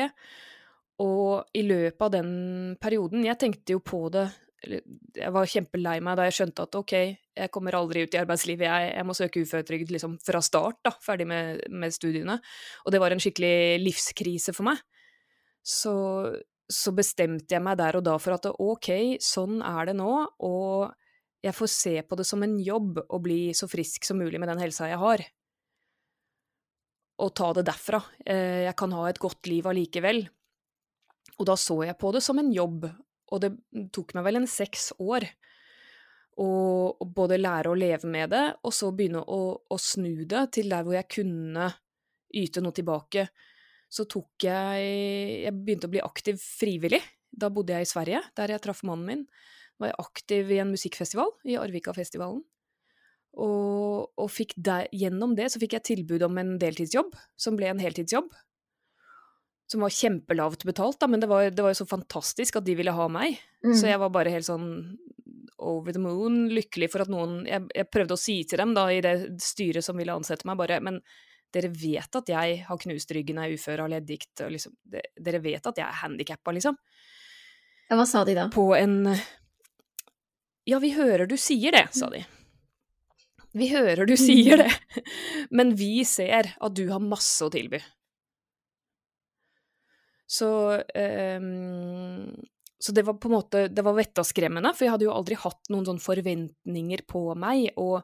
Og 1.02 1.58
i 1.58 1.64
løpet 1.66 2.02
av 2.06 2.12
den 2.14 2.34
perioden 2.82 3.24
Jeg 3.26 3.40
tenkte 3.42 3.74
jo 3.74 3.80
på 3.82 4.04
det 4.14 4.28
Jeg 4.62 5.34
var 5.34 5.50
kjempelei 5.50 5.96
meg 6.06 6.20
da 6.20 6.28
jeg 6.28 6.36
skjønte 6.38 6.68
at 6.68 6.78
ok, 6.78 6.94
jeg 7.34 7.52
kommer 7.52 7.76
aldri 7.76 8.04
ut 8.06 8.14
i 8.14 8.20
arbeidslivet, 8.22 8.64
jeg, 8.70 8.92
jeg 8.94 9.08
må 9.10 9.16
søke 9.18 9.42
uføretrygd 9.44 9.90
liksom 9.92 10.14
fra 10.24 10.40
start, 10.46 10.78
da, 10.86 10.94
ferdig 11.04 11.26
med, 11.28 11.66
med, 11.74 11.92
studiene. 11.92 12.38
Og 12.86 12.94
det 12.94 13.02
var 13.04 13.12
en 13.12 13.20
skikkelig 13.20 13.82
livskrise 13.82 14.54
for 14.56 14.70
meg. 14.70 14.80
Så, 15.68 15.94
så 16.64 16.94
bestemte 16.96 17.58
jeg 17.58 17.66
meg 17.66 17.76
der 17.82 17.98
og 18.00 18.06
da 18.08 18.16
for 18.24 18.38
at 18.38 18.48
ok, 18.54 19.20
sånn 19.20 19.60
er 19.68 19.90
det 19.90 19.98
nå, 20.00 20.14
og 20.48 20.94
jeg 21.44 21.58
får 21.58 21.72
se 21.74 21.96
på 22.08 22.20
det 22.20 22.26
som 22.28 22.44
en 22.46 22.56
jobb 22.64 23.02
å 23.04 23.20
bli 23.20 23.42
så 23.58 23.68
frisk 23.68 24.08
som 24.08 24.22
mulig 24.22 24.40
med 24.40 24.48
den 24.54 24.64
helsa 24.64 24.88
jeg 24.88 25.02
har. 25.02 25.26
Og 27.24 27.34
ta 27.36 27.52
det 27.58 27.66
derfra. 27.68 28.00
Eh, 28.24 28.64
jeg 28.70 28.76
kan 28.80 28.96
ha 28.96 29.10
et 29.10 29.20
godt 29.22 29.52
liv 29.52 29.68
allikevel. 29.68 30.24
Og 31.40 31.48
da 31.50 31.56
så 31.60 31.80
jeg 31.88 31.98
på 32.00 32.12
det 32.14 32.22
som 32.24 32.40
en 32.40 32.52
jobb, 32.54 32.86
og 33.34 33.42
det 33.42 33.54
tok 33.96 34.14
meg 34.18 34.28
vel 34.28 34.42
en 34.42 34.50
seks 34.50 34.92
år 35.02 35.26
å 36.42 37.06
både 37.14 37.38
lære 37.38 37.70
å 37.70 37.78
leve 37.78 38.10
med 38.10 38.32
det, 38.34 38.44
og 38.66 38.74
så 38.74 38.90
begynne 38.96 39.22
å, 39.22 39.42
å, 39.70 39.78
snu 39.78 40.26
det 40.30 40.48
til 40.58 40.72
der 40.72 40.86
hvor 40.86 40.98
jeg 40.98 41.10
kunne 41.20 41.68
yte 42.34 42.64
noe 42.64 42.74
tilbake. 42.74 43.28
Så 43.94 44.08
tok 44.10 44.48
jeg 44.48 44.86
Jeg 45.46 45.54
begynte 45.54 45.86
å 45.86 45.94
bli 45.94 46.02
aktiv 46.02 46.40
frivillig. 46.42 47.02
Da 47.30 47.52
bodde 47.54 47.76
jeg 47.78 47.86
i 47.86 47.90
Sverige, 47.90 48.24
der 48.38 48.56
jeg 48.56 48.64
traff 48.64 48.82
mannen 48.86 49.06
min. 49.06 49.22
Var 49.82 49.92
jeg 49.92 50.02
aktiv 50.02 50.50
i 50.54 50.58
en 50.64 50.74
musikkfestival, 50.74 51.30
i 51.46 51.58
Arvikafestivalen. 51.62 52.42
Og, 53.34 54.10
og 54.18 54.42
der, 54.58 54.90
gjennom 54.94 55.34
det 55.38 55.50
så 55.50 55.62
fikk 55.62 55.78
jeg 55.78 55.88
tilbud 55.90 56.26
om 56.26 56.38
en 56.38 56.58
deltidsjobb, 56.62 57.14
som 57.38 57.58
ble 57.58 57.70
en 57.70 57.82
heltidsjobb 57.82 58.34
som 59.74 59.84
var 59.84 59.94
kjempelavt 59.94 60.64
betalt, 60.70 61.00
da, 61.02 61.10
men 61.10 61.24
det 61.24 61.28
var, 61.32 61.50
det 61.50 61.66
var, 61.66 61.74
jo 61.74 61.82
så 61.82 61.90
fantastisk 61.90 62.60
at 62.60 62.68
de 62.68 62.78
ville 62.78 62.94
ha 62.94 63.10
meg. 63.12 63.40
Mm. 63.66 63.74
Så 63.76 63.90
jeg 63.90 64.00
var 64.02 64.14
bare 64.14 64.34
helt 64.34 64.48
sånn 64.48 64.68
over 65.64 65.96
the 65.96 66.02
moon, 66.02 66.48
lykkelig 66.52 66.90
for 66.92 67.04
at 67.04 67.12
noen 67.12 67.44
jeg, 67.48 67.66
jeg, 67.76 67.88
prøvde 67.94 68.18
å 68.18 68.20
si 68.20 68.36
til 68.48 68.60
dem 68.60 68.74
da, 68.76 68.88
i 68.92 69.02
det 69.04 69.16
styret 69.44 69.86
som 69.86 69.98
ville 70.00 70.16
ansette 70.16 70.48
meg, 70.50 70.60
bare 70.60 70.82
Men 70.84 71.00
dere 71.54 71.70
vet 71.70 72.18
at 72.18 72.30
jeg 72.34 72.60
har 72.68 72.82
knust 72.82 73.12
ryggen, 73.14 73.40
er 73.40 73.54
ufør, 73.54 73.86
har 73.86 73.92
leddgikt 73.94 74.44
og 74.46 74.54
liksom 74.56 74.74
Dere 74.90 75.42
vet 75.44 75.66
at 75.70 75.80
jeg 75.80 75.86
er 75.86 76.00
handikappa, 76.02 76.54
liksom. 76.56 76.78
Ja, 77.90 77.98
hva 78.00 78.08
sa 78.10 78.24
de 78.26 78.36
da? 78.38 78.48
På 78.54 78.72
en 78.78 79.04
Ja, 80.66 80.80
vi 80.82 80.94
hører 80.96 81.28
du 81.30 81.38
sier 81.38 81.76
det, 81.76 81.88
sa 81.96 82.10
de. 82.14 82.24
Vi 83.54 83.70
hører 83.70 84.10
du 84.10 84.16
sier 84.18 84.64
det, 84.64 84.72
men 85.58 85.76
vi 85.78 86.02
ser 86.10 86.56
at 86.58 86.74
du 86.74 86.88
har 86.90 87.04
masse 87.04 87.46
å 87.46 87.54
tilby. 87.54 87.84
Så, 90.30 90.50
um, 90.80 92.32
så 92.80 92.96
det 92.96 93.04
var 93.06 93.18
på 93.20 93.28
en 93.28 93.36
måte 93.36 93.68
Det 93.68 93.84
var 93.84 93.98
vettaskremmende, 93.98 94.72
for 94.74 94.86
jeg 94.86 94.94
hadde 94.94 95.08
jo 95.08 95.14
aldri 95.14 95.38
hatt 95.40 95.72
noen 95.74 95.86
sånne 95.88 96.04
forventninger 96.04 97.06
på 97.10 97.26
meg. 97.40 97.70
Og, 97.80 98.02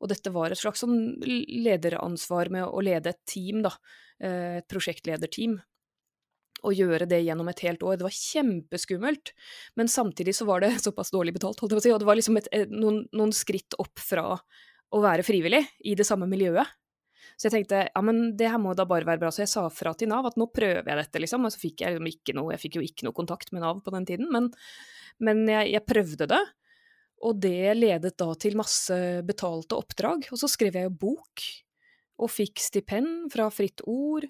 og 0.00 0.12
dette 0.12 0.32
var 0.34 0.52
et 0.52 0.60
slags 0.60 0.84
sånn 0.84 1.16
lederansvar 1.22 2.52
med 2.52 2.68
å 2.68 2.84
lede 2.84 3.14
et 3.14 3.22
team, 3.28 3.62
da. 3.66 3.74
Eh, 4.22 4.60
et 4.60 4.68
prosjektlederteam. 4.70 5.58
Å 6.60 6.74
gjøre 6.76 7.06
det 7.08 7.22
gjennom 7.24 7.48
et 7.48 7.62
helt 7.64 7.82
år. 7.86 7.96
Det 7.96 8.06
var 8.06 8.16
kjempeskummelt. 8.16 9.32
Men 9.80 9.88
samtidig 9.88 10.36
så 10.36 10.46
var 10.48 10.64
det 10.64 10.74
såpass 10.86 11.14
dårlig 11.14 11.38
betalt, 11.38 11.60
holdt 11.62 11.72
jeg 11.72 11.80
på 11.80 11.84
å 11.84 11.88
si. 11.88 11.94
Og 11.94 12.02
det 12.02 12.10
var 12.10 12.20
liksom 12.20 12.40
et, 12.40 12.50
noen, 12.72 13.04
noen 13.16 13.32
skritt 13.36 13.78
opp 13.80 14.02
fra 14.02 14.34
å 14.90 15.00
være 15.02 15.24
frivillig 15.26 15.62
i 15.86 15.94
det 15.98 16.06
samme 16.06 16.28
miljøet. 16.30 16.66
Så 17.40 17.48
jeg 17.48 17.54
tenkte 17.54 17.86
ja, 17.86 18.00
men 18.04 18.34
det 18.36 18.50
her 18.52 18.60
må 18.60 18.74
da 18.76 18.84
bare 18.84 19.08
være 19.08 19.22
bra. 19.22 19.30
Så 19.32 19.46
jeg 19.46 19.48
sa 19.48 19.62
fra 19.72 19.94
til 19.96 20.10
Nav 20.10 20.26
at 20.28 20.36
nå 20.36 20.50
prøver 20.52 20.84
jeg 20.84 20.98
dette, 20.98 21.22
liksom. 21.24 21.46
Og 21.48 21.54
så 21.54 21.62
fikk 21.62 21.80
jeg 21.80 21.94
liksom 21.94 22.10
ikke 22.10 22.34
noe 22.36 22.52
Jeg 22.52 22.60
fikk 22.66 22.76
jo 22.76 22.82
ikke 22.84 23.06
noe 23.06 23.16
kontakt 23.16 23.54
med 23.56 23.64
Nav 23.64 23.80
på 23.84 23.94
den 23.94 24.08
tiden, 24.10 24.28
men, 24.34 24.50
men 25.24 25.46
jeg, 25.48 25.70
jeg, 25.72 25.86
prøvde 25.88 26.28
det. 26.28 26.40
Og 27.24 27.40
det 27.40 27.72
ledet 27.78 28.12
da 28.20 28.28
til 28.44 28.60
masse 28.60 28.98
betalte 29.24 29.78
oppdrag. 29.80 30.28
Og 30.28 30.42
så 30.42 30.50
skrev 30.52 30.76
jeg 30.76 30.90
jo 30.90 30.94
bok, 31.06 31.46
og 32.20 32.28
fikk 32.28 32.60
stipend 32.60 33.32
fra 33.32 33.48
Fritt 33.52 33.80
Ord, 33.88 34.28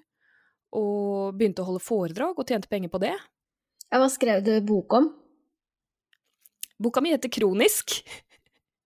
og 0.71 1.35
begynte 1.35 1.65
å 1.65 1.67
holde 1.67 1.83
foredrag 1.83 2.39
og 2.39 2.47
tjente 2.47 2.71
penger 2.71 2.93
på 2.93 3.03
det. 3.03 3.17
Ja, 3.91 3.99
hva 3.99 4.07
skrev 4.07 4.39
du 4.45 4.53
bok 4.63 4.95
om? 4.95 5.11
Boka 6.79 7.03
mi 7.03 7.11
heter 7.11 7.27
Kronisk. 7.27 7.99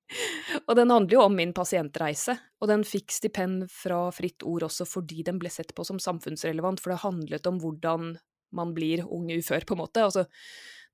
og 0.68 0.76
den 0.78 0.94
handler 0.94 1.18
jo 1.18 1.26
om 1.26 1.36
min 1.38 1.54
pasientreise, 1.56 2.38
og 2.62 2.70
den 2.72 2.86
fikk 2.88 3.14
stipend 3.14 3.66
fra 3.74 4.06
Fritt 4.16 4.46
Ord 4.46 4.68
også 4.68 4.88
fordi 4.90 5.26
den 5.26 5.40
ble 5.42 5.52
sett 5.54 5.74
på 5.76 5.86
som 5.88 6.02
samfunnsrelevant, 6.02 6.82
for 6.82 6.94
det 6.94 7.04
handlet 7.04 7.50
om 7.50 7.60
hvordan 7.64 8.16
man 8.56 8.72
blir 8.76 9.04
ung 9.12 9.28
ufør, 9.34 9.66
på 9.68 9.76
en 9.76 9.82
måte. 9.82 10.04
Altså, 10.06 10.26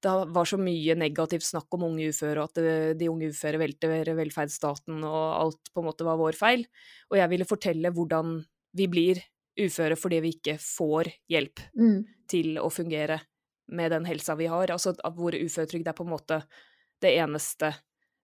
det 0.02 0.14
var 0.34 0.48
så 0.50 0.58
mye 0.58 0.96
negativt 0.98 1.46
snakk 1.46 1.76
om 1.78 1.86
unge 1.92 2.10
uføre, 2.10 2.42
og 2.42 2.50
at 2.50 2.62
eh, 2.64 2.94
de 2.98 3.10
unge 3.12 3.30
uføre 3.30 3.60
velter 3.62 4.14
velferdsstaten, 4.18 5.04
og 5.06 5.26
alt 5.36 5.74
på 5.74 5.84
en 5.84 5.90
måte 5.92 6.08
var 6.08 6.18
vår 6.22 6.38
feil. 6.40 6.66
Og 7.12 7.20
jeg 7.20 7.32
ville 7.34 7.50
fortelle 7.50 7.94
hvordan 7.94 8.40
vi 8.78 8.88
blir 8.90 9.22
uføre 9.60 9.98
fordi 10.00 10.22
vi 10.24 10.32
ikke 10.38 10.56
får 10.64 11.10
hjelp 11.30 11.62
mm. 11.76 11.98
til 12.32 12.56
å 12.62 12.70
fungere 12.72 13.20
med 13.76 13.92
den 13.94 14.08
helsa 14.08 14.36
vi 14.40 14.48
har. 14.52 14.72
Altså 14.74 14.96
hvor 15.16 15.36
uføretrygd 15.36 15.92
er 15.92 15.98
på 15.98 16.08
en 16.08 16.14
måte 16.14 16.42
det 17.04 17.14
eneste 17.20 17.74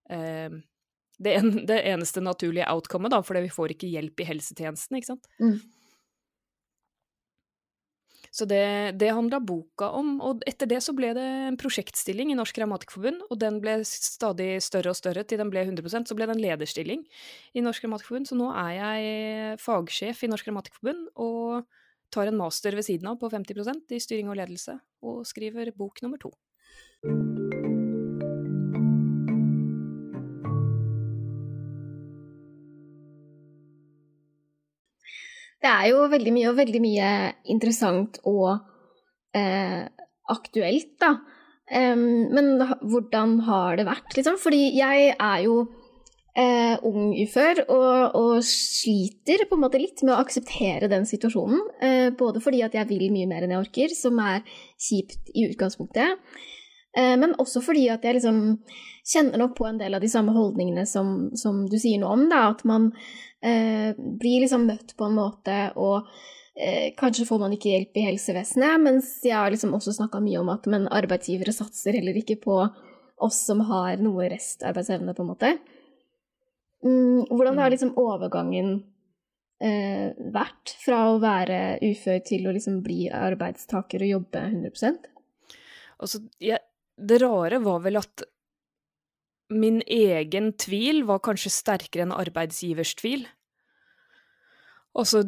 eh, 0.09 0.49
det, 1.23 1.33
en, 1.39 1.51
det 1.69 1.81
eneste 1.89 2.23
naturlige 2.23 2.67
outcomet, 2.71 3.13
da, 3.13 3.23
fordi 3.25 3.47
vi 3.47 3.53
får 3.53 3.75
ikke 3.75 3.91
hjelp 3.95 4.23
i 4.23 4.29
helsetjenesten, 4.31 4.99
ikke 4.99 5.13
sant. 5.13 5.27
Mm. 5.41 5.57
Så 8.37 8.45
det, 8.45 8.91
det 8.99 9.13
handla 9.15 9.39
boka 9.41 9.87
om, 9.97 10.17
og 10.21 10.43
etter 10.45 10.69
det 10.69 10.81
så 10.85 10.93
ble 10.93 11.09
det 11.17 11.23
en 11.47 11.57
prosjektstilling 11.57 12.29
i 12.29 12.37
Norsk 12.37 12.59
Grammatikkforbund, 12.59 13.23
og 13.31 13.39
den 13.41 13.57
ble 13.63 13.79
stadig 13.87 14.59
større 14.61 14.93
og 14.93 14.99
større 14.99 15.23
til 15.25 15.41
den 15.41 15.49
ble 15.53 15.63
100% 15.65 16.09
så 16.09 16.17
ble 16.17 16.27
det 16.27 16.35
en 16.35 16.43
lederstilling 16.43 17.05
i 17.57 17.63
Norsk 17.65 17.85
Grammatikkforbund, 17.85 18.29
så 18.29 18.37
nå 18.37 18.51
er 18.53 18.73
jeg 18.75 19.61
fagsjef 19.63 20.21
i 20.21 20.29
Norsk 20.29 20.51
Grammatikkforbund 20.51 21.07
og 21.15 21.65
tar 22.13 22.29
en 22.29 22.37
master 22.39 22.77
ved 22.77 22.85
siden 22.85 23.09
av 23.09 23.17
på 23.21 23.31
50% 23.33 23.97
i 23.97 24.03
styring 24.03 24.29
og 24.29 24.37
ledelse, 24.37 24.77
og 25.01 25.25
skriver 25.27 25.73
bok 25.75 26.03
nummer 26.05 26.21
to. 26.21 26.35
Det 35.63 35.71
er 35.71 35.89
jo 35.91 36.05
veldig 36.11 36.33
mye 36.35 36.51
og 36.51 36.59
veldig 36.59 36.81
mye 36.83 37.09
interessant 37.49 38.19
og 38.29 38.59
eh, 39.37 39.87
aktuelt, 40.29 40.93
da. 41.01 41.15
Um, 41.67 42.31
men 42.31 42.61
hvordan 42.63 43.41
har 43.43 43.75
det 43.75 43.87
vært, 43.89 44.13
liksom? 44.15 44.37
Fordi 44.39 44.69
jeg 44.77 45.09
er 45.17 45.39
jo 45.43 45.57
eh, 46.37 46.75
ung 46.85 47.11
ufør 47.17 47.63
og, 47.65 48.15
og, 48.17 48.35
sliter 48.45 49.43
på 49.49 49.57
en 49.57 49.63
måte 49.65 49.81
litt 49.81 50.03
med 50.05 50.15
å 50.15 50.21
akseptere 50.21 50.89
den 50.91 51.07
situasjonen. 51.09 51.63
Eh, 51.83 52.09
både 52.17 52.43
fordi 52.43 52.61
at 52.65 52.77
jeg 52.77 52.89
vil 52.91 53.09
mye 53.13 53.29
mer 53.29 53.45
enn 53.45 53.55
jeg 53.55 53.65
orker, 53.65 53.97
som 53.97 54.21
er 54.23 54.45
kjipt 54.87 55.33
i 55.33 55.47
utgangspunktet. 55.49 56.21
Eh, 56.97 57.15
men 57.19 57.35
også 57.41 57.63
fordi 57.65 57.87
at 57.93 58.05
jeg 58.05 58.19
liksom 58.19 58.43
kjenner 59.07 59.41
nok 59.41 59.55
på 59.57 59.67
en 59.67 59.79
del 59.81 59.97
av 59.97 60.03
de 60.03 60.11
samme 60.11 60.35
holdningene 60.35 60.85
som, 60.89 61.29
som 61.37 61.65
du 61.69 61.77
sier 61.79 62.01
noe 62.01 62.15
om. 62.15 62.27
Da, 62.31 62.47
at 62.53 62.63
man 62.67 62.91
blir 63.97 64.43
liksom 64.43 64.65
møtt 64.67 64.95
på 64.97 65.07
en 65.07 65.15
måte, 65.17 65.55
og 65.79 66.07
eh, 66.57 66.93
kanskje 66.97 67.27
får 67.29 67.41
man 67.43 67.55
ikke 67.55 67.71
hjelp 67.71 67.99
i 67.99 68.05
helsevesenet. 68.09 68.83
Mens 68.83 69.13
jeg 69.25 69.37
har 69.37 69.53
liksom 69.53 69.75
også 69.77 69.95
snakka 69.99 70.21
mye 70.23 70.41
om 70.41 70.51
at 70.53 70.67
men 70.71 70.89
arbeidsgivere 70.91 71.55
satser 71.55 71.97
heller 71.99 72.17
ikke 72.19 72.39
på 72.43 72.59
oss 73.23 73.39
som 73.47 73.63
har 73.69 73.97
noe 74.01 74.29
restarbeidsevne, 74.29 75.15
på 75.17 75.25
en 75.25 75.31
måte. 75.31 75.55
Mm, 76.85 77.25
hvordan 77.31 77.57
har 77.57 77.71
mm. 77.71 77.73
liksom 77.73 77.93
overgangen 77.97 78.71
eh, 79.63 80.13
vært 80.33 80.75
fra 80.83 81.03
å 81.11 81.19
være 81.21 81.79
ufør 81.81 82.21
til 82.25 82.47
å 82.47 82.53
liksom 82.55 82.81
bli 82.85 83.07
arbeidstaker 83.09 84.05
og 84.05 84.13
jobbe 84.17 84.43
100 84.51 85.13
Altså, 85.97 86.21
jeg, 86.37 86.61
det 86.97 87.17
rare 87.23 87.57
var 87.63 87.81
vel 87.81 87.97
at 87.97 88.27
min 89.49 89.79
egen 89.87 90.51
tvil 90.59 91.05
var 91.07 91.23
kanskje 91.25 91.53
sterkere 91.55 92.05
enn 92.05 92.13
arbeidsgivers 92.13 92.93
tvil. 92.99 93.25
Så, 95.05 95.19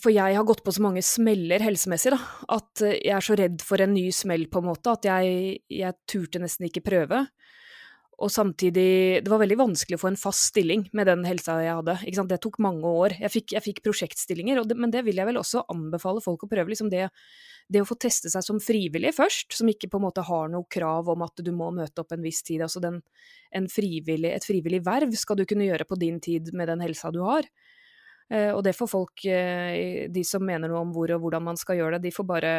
for 0.00 0.14
jeg 0.14 0.36
har 0.38 0.46
gått 0.48 0.62
på 0.64 0.72
så 0.72 0.80
mange 0.80 1.02
smeller 1.04 1.60
helsemessig, 1.60 2.14
da, 2.14 2.20
at 2.56 2.84
jeg 2.88 3.12
er 3.12 3.24
så 3.26 3.36
redd 3.36 3.60
for 3.60 3.82
en 3.84 3.92
ny 3.92 4.06
smell, 4.16 4.46
på 4.48 4.62
en 4.62 4.70
måte, 4.70 4.94
at 4.94 5.08
jeg, 5.10 5.58
jeg 5.68 5.98
turte 6.08 6.40
nesten 6.40 6.70
ikke 6.70 6.86
prøve. 6.86 7.26
Og 8.20 8.28
samtidig 8.28 9.22
Det 9.24 9.30
var 9.32 9.40
veldig 9.40 9.56
vanskelig 9.56 9.96
å 9.96 10.00
få 10.02 10.10
en 10.10 10.18
fast 10.20 10.50
stilling 10.50 10.84
med 10.96 11.08
den 11.08 11.22
helsa 11.24 11.56
jeg 11.64 11.76
hadde. 11.78 12.26
Det 12.28 12.40
tok 12.44 12.58
mange 12.60 12.84
år. 12.84 13.14
Jeg 13.16 13.32
fikk, 13.32 13.54
jeg 13.56 13.64
fikk 13.64 13.80
prosjektstillinger, 13.86 14.60
det, 14.68 14.76
men 14.76 14.92
det 14.92 15.04
vil 15.06 15.16
jeg 15.16 15.28
vel 15.28 15.40
også 15.40 15.64
anbefale 15.72 16.20
folk 16.20 16.44
å 16.44 16.50
prøve. 16.50 16.68
Liksom 16.68 16.90
det, 16.92 17.08
det, 17.68 17.80
å 17.80 17.88
få 17.88 17.96
teste 17.96 18.28
seg 18.32 18.44
som 18.44 18.60
frivillig 18.60 19.14
først, 19.16 19.56
som 19.56 19.68
ikke 19.72 19.88
på 19.88 20.00
en 20.00 20.04
måte 20.04 20.24
har 20.28 20.52
noe 20.52 20.68
krav 20.68 21.08
om 21.08 21.24
at 21.24 21.40
du 21.40 21.50
må 21.56 21.70
møte 21.72 22.04
opp 22.04 22.12
en 22.12 22.24
viss 22.24 22.42
tid. 22.44 22.60
Altså 22.66 22.82
den, 22.84 23.00
frivillig, 23.72 24.34
et 24.36 24.48
frivillig 24.48 24.84
verv 24.84 25.16
skal 25.16 25.40
du 25.40 25.46
kunne 25.48 25.68
gjøre 25.70 25.88
på 25.88 26.00
din 26.00 26.20
tid 26.20 26.52
med 26.52 26.68
den 26.68 26.84
helsa 26.84 27.12
du 27.14 27.22
har. 27.24 27.48
Eh, 28.30 28.50
og 28.54 28.62
det 28.62 28.76
får 28.78 28.90
folk, 28.90 29.24
eh, 29.26 30.06
de 30.12 30.22
som 30.26 30.44
mener 30.46 30.70
noe 30.70 30.84
om 30.84 30.92
hvor 30.94 31.10
og 31.10 31.24
hvordan 31.24 31.48
man 31.48 31.58
skal 31.58 31.80
gjøre 31.80 31.98
det, 31.98 32.08
de 32.08 32.14
får 32.14 32.28
bare 32.28 32.52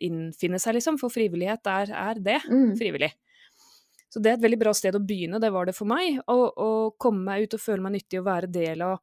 innfinne 0.00 0.60
seg, 0.62 0.78
liksom. 0.78 0.96
For 1.00 1.12
frivillighet 1.12 1.68
er, 1.68 1.92
er 1.92 2.22
det. 2.22 2.38
Mm. 2.48 2.72
Frivillig. 2.80 3.12
Så 4.10 4.18
det 4.18 4.32
er 4.32 4.38
et 4.38 4.42
veldig 4.42 4.58
bra 4.58 4.72
sted 4.74 4.96
å 4.96 5.04
begynne, 5.04 5.38
det 5.38 5.52
var 5.54 5.68
det 5.68 5.76
for 5.76 5.86
meg. 5.86 6.18
Å 6.26 6.70
komme 6.98 7.22
meg 7.28 7.46
ut 7.46 7.54
og 7.54 7.62
føle 7.62 7.84
meg 7.84 7.94
nyttig 7.98 8.18
og 8.18 8.26
være 8.26 8.50
del 8.50 8.82
av 8.82 8.98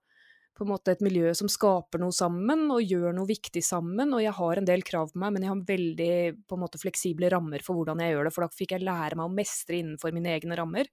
på 0.58 0.66
en 0.66 0.72
måte 0.72 0.92
et 0.96 1.04
miljø 1.06 1.30
som 1.38 1.50
skaper 1.52 2.02
noe 2.02 2.16
sammen 2.16 2.66
og 2.74 2.82
gjør 2.82 3.14
noe 3.14 3.30
viktig 3.30 3.62
sammen. 3.64 4.10
Og 4.18 4.24
jeg 4.24 4.34
har 4.34 4.60
en 4.60 4.68
del 4.68 4.84
krav 4.86 5.14
på 5.14 5.22
meg, 5.22 5.36
men 5.36 5.46
jeg 5.46 5.54
har 5.54 5.66
veldig 5.70 6.14
på 6.50 6.58
en 6.58 6.64
måte 6.64 6.82
fleksible 6.82 7.30
rammer 7.30 7.62
for 7.66 7.78
hvordan 7.78 8.02
jeg 8.02 8.16
gjør 8.16 8.28
det, 8.28 8.34
for 8.34 8.46
da 8.46 8.58
fikk 8.58 8.74
jeg 8.74 8.88
lære 8.88 9.20
meg 9.20 9.30
å 9.30 9.36
mestre 9.38 9.78
innenfor 9.78 10.16
mine 10.16 10.34
egne 10.34 10.58
rammer. 10.58 10.90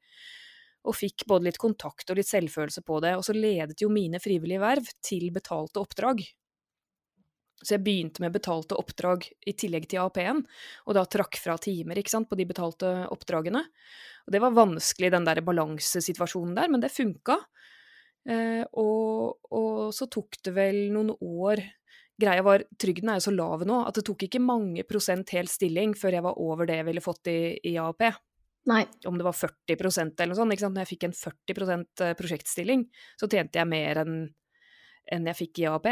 Og 0.85 0.97
fikk 0.97 1.25
både 1.31 1.49
litt 1.49 1.61
kontakt 1.61 2.11
og 2.11 2.19
litt 2.19 2.29
selvfølelse 2.29 2.85
på 2.85 3.01
det. 3.05 3.15
Og 3.19 3.25
så 3.27 3.37
ledet 3.37 3.81
jo 3.81 3.93
mine 3.93 4.21
frivillige 4.21 4.63
verv 4.63 4.89
til 5.05 5.31
betalte 5.35 5.81
oppdrag. 5.81 6.25
Så 7.65 7.77
jeg 7.77 7.85
begynte 7.85 8.21
med 8.21 8.35
betalte 8.35 8.77
oppdrag 8.77 9.25
i 9.49 9.55
tillegg 9.57 9.87
til 9.89 10.03
AAP-en, 10.03 10.43
og 10.85 10.97
da 10.97 11.05
trakk 11.09 11.39
fra 11.41 11.55
timer 11.63 11.97
ikke 11.97 12.13
sant, 12.13 12.29
på 12.29 12.37
de 12.37 12.45
betalte 12.49 12.91
oppdragene. 13.15 13.63
Og 14.27 14.35
det 14.35 14.41
var 14.43 14.57
vanskelig, 14.57 15.13
den 15.15 15.25
der 15.25 15.41
balansesituasjonen 15.45 16.59
der, 16.59 16.69
men 16.73 16.85
det 16.85 16.93
funka. 16.93 17.39
Eh, 18.29 18.65
og, 18.81 19.41
og, 19.53 19.95
så 19.97 20.09
tok 20.13 20.39
det 20.45 20.55
vel 20.57 20.79
noen 20.93 21.13
år 21.21 21.61
Greia 22.17 22.45
var, 22.47 22.63
trygden 22.81 23.11
er 23.11 23.19
jo 23.19 23.25
så 23.27 23.33
lav 23.35 23.65
nå 23.67 23.81
at 23.89 23.99
det 23.99 24.05
tok 24.07 24.23
ikke 24.25 24.41
mange 24.41 24.85
prosent 24.87 25.33
hel 25.35 25.49
stilling 25.51 25.97
før 25.99 26.15
jeg 26.15 26.25
var 26.25 26.39
over 26.41 26.69
det 26.69 26.77
jeg 26.79 26.87
ville 26.87 27.03
fått 27.03 27.31
i, 27.33 27.39
i 27.67 27.75
AAP. 27.75 28.05
Nei. 28.71 28.85
Om 29.07 29.19
det 29.21 29.27
var 29.27 29.37
40% 29.37 30.23
eller 30.23 30.33
noe 30.33 30.39
sånt. 30.39 30.55
Ikke 30.55 30.65
sant? 30.65 30.77
Når 30.77 30.87
jeg 30.87 30.93
fikk 30.95 31.07
en 31.09 31.19
40 31.19 31.75
eh, 32.07 32.15
prosjektstilling, 32.17 32.87
så 33.21 33.29
tjente 33.29 33.61
jeg 33.61 33.69
mer 33.69 34.01
enn 34.05 34.17
en 35.13 35.29
jeg 35.29 35.37
fikk 35.37 35.61
i 35.61 35.67
AAP. 35.69 35.91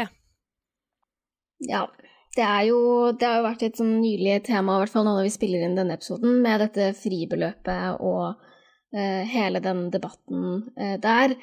Ja. 1.69 1.85
Det, 2.33 2.45
jo, 2.65 2.77
det 3.13 3.27
har 3.29 3.37
jo 3.37 3.45
vært 3.45 3.65
et 3.67 3.77
sånn 3.77 3.99
nylig 4.01 4.39
tema, 4.47 4.73
i 4.73 4.81
hvert 4.81 4.89
fall 4.89 5.05
nå 5.05 5.11
når 5.19 5.27
vi 5.27 5.33
spiller 5.35 5.65
inn 5.67 5.75
denne 5.77 5.99
episoden, 5.99 6.39
med 6.41 6.63
dette 6.63 6.87
fribeløpet 6.97 8.01
og 8.01 8.23
uh, 8.33 9.21
hele 9.29 9.61
den 9.61 9.83
debatten 9.93 10.63
uh, 10.73 10.95
der. 11.03 11.35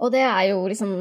Og 0.00 0.14
det 0.14 0.22
er 0.24 0.46
jo 0.54 0.62
liksom 0.64 0.94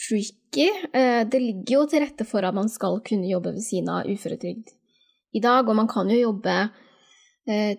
tricky. 0.00 0.70
Uh, 0.94 1.28
det 1.28 1.42
ligger 1.44 1.74
jo 1.74 1.82
til 1.92 2.06
rette 2.06 2.24
for 2.24 2.48
at 2.48 2.56
man 2.56 2.72
skal 2.72 3.02
kunne 3.04 3.28
jobbe 3.28 3.52
ved 3.58 3.66
siden 3.66 3.92
av 3.92 4.08
uføretrygd 4.08 4.72
i 5.36 5.44
dag, 5.44 5.68
og 5.68 5.76
man 5.76 5.92
kan 5.92 6.08
jo 6.08 6.16
jobbe 6.30 6.56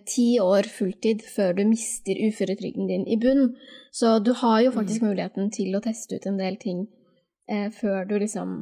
ti 0.10 0.40
år 0.42 0.66
fulltid 0.66 1.22
før 1.30 1.54
du 1.60 1.64
mister 1.70 2.18
uføretrygden 2.18 2.88
din 2.90 3.04
i 3.06 3.20
bunn. 3.22 3.52
Så 3.94 4.16
du 4.26 4.32
har 4.40 4.64
jo 4.66 4.72
faktisk 4.74 5.04
mm. 5.04 5.08
muligheten 5.12 5.52
til 5.54 5.78
å 5.78 5.82
teste 5.84 6.18
ut 6.18 6.26
en 6.26 6.40
del 6.42 6.58
ting 6.58 6.88
før 7.78 8.08
du 8.10 8.16
liksom 8.18 8.56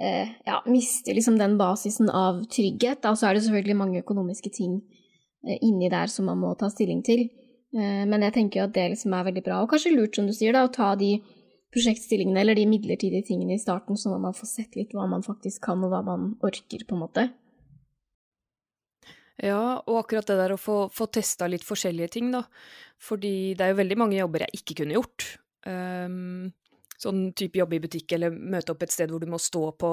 eh, 0.00 0.28
ja, 0.44 0.62
mister 0.66 1.14
liksom 1.14 1.38
den 1.38 1.58
basisen 1.58 2.10
av 2.10 2.44
trygghet. 2.44 3.04
Og 3.08 3.18
så 3.18 3.28
er 3.28 3.36
det 3.36 3.44
selvfølgelig 3.46 3.78
mange 3.78 4.02
økonomiske 4.02 4.52
ting 4.54 4.80
eh, 5.46 5.58
inni 5.60 5.90
der 5.92 6.10
som 6.12 6.28
man 6.30 6.40
må 6.42 6.54
ta 6.58 6.70
stilling 6.72 7.02
til. 7.06 7.28
Eh, 7.76 8.02
men 8.08 8.26
jeg 8.26 8.36
tenker 8.38 8.60
jo 8.60 8.66
at 8.68 8.74
det 8.76 8.88
liksom 8.94 9.14
er 9.16 9.28
veldig 9.30 9.44
bra, 9.44 9.62
og 9.62 9.70
kanskje 9.72 9.94
lurt, 9.94 10.16
som 10.16 10.28
du 10.28 10.34
sier, 10.36 10.54
da, 10.56 10.66
å 10.66 10.72
ta 10.72 10.94
de 10.98 11.16
prosjektstillingene 11.72 12.42
eller 12.42 12.58
de 12.58 12.66
midlertidige 12.68 13.24
tingene 13.30 13.56
i 13.56 13.62
starten, 13.62 13.96
sånn 13.96 14.18
at 14.18 14.24
man 14.26 14.36
får 14.36 14.50
sett 14.50 14.74
litt 14.76 14.92
hva 14.92 15.06
man 15.08 15.24
faktisk 15.24 15.64
kan, 15.64 15.80
og 15.84 15.94
hva 15.94 16.02
man 16.04 16.34
orker, 16.44 16.84
på 16.84 16.98
en 16.98 17.04
måte. 17.06 17.30
Ja, 19.40 19.80
og 19.88 20.02
akkurat 20.02 20.28
det 20.28 20.36
der 20.38 20.54
å 20.54 20.60
få, 20.60 20.76
få 20.92 21.08
testa 21.12 21.48
litt 21.48 21.64
forskjellige 21.64 22.12
ting, 22.18 22.32
da. 22.34 22.44
Fordi 23.02 23.54
det 23.56 23.64
er 23.64 23.72
jo 23.72 23.80
veldig 23.80 23.98
mange 23.98 24.18
jobber 24.18 24.44
jeg 24.44 24.60
ikke 24.60 24.82
kunne 24.82 24.98
gjort. 24.98 25.26
Um, 25.64 26.52
sånn 27.02 27.24
type 27.38 27.60
jobbe 27.60 27.78
i 27.78 27.82
butikk 27.82 28.14
eller 28.16 28.34
møte 28.34 28.74
opp 28.74 28.84
et 28.84 28.94
sted 28.94 29.10
hvor 29.10 29.22
du 29.22 29.28
må 29.30 29.40
stå 29.42 29.64
på, 29.78 29.92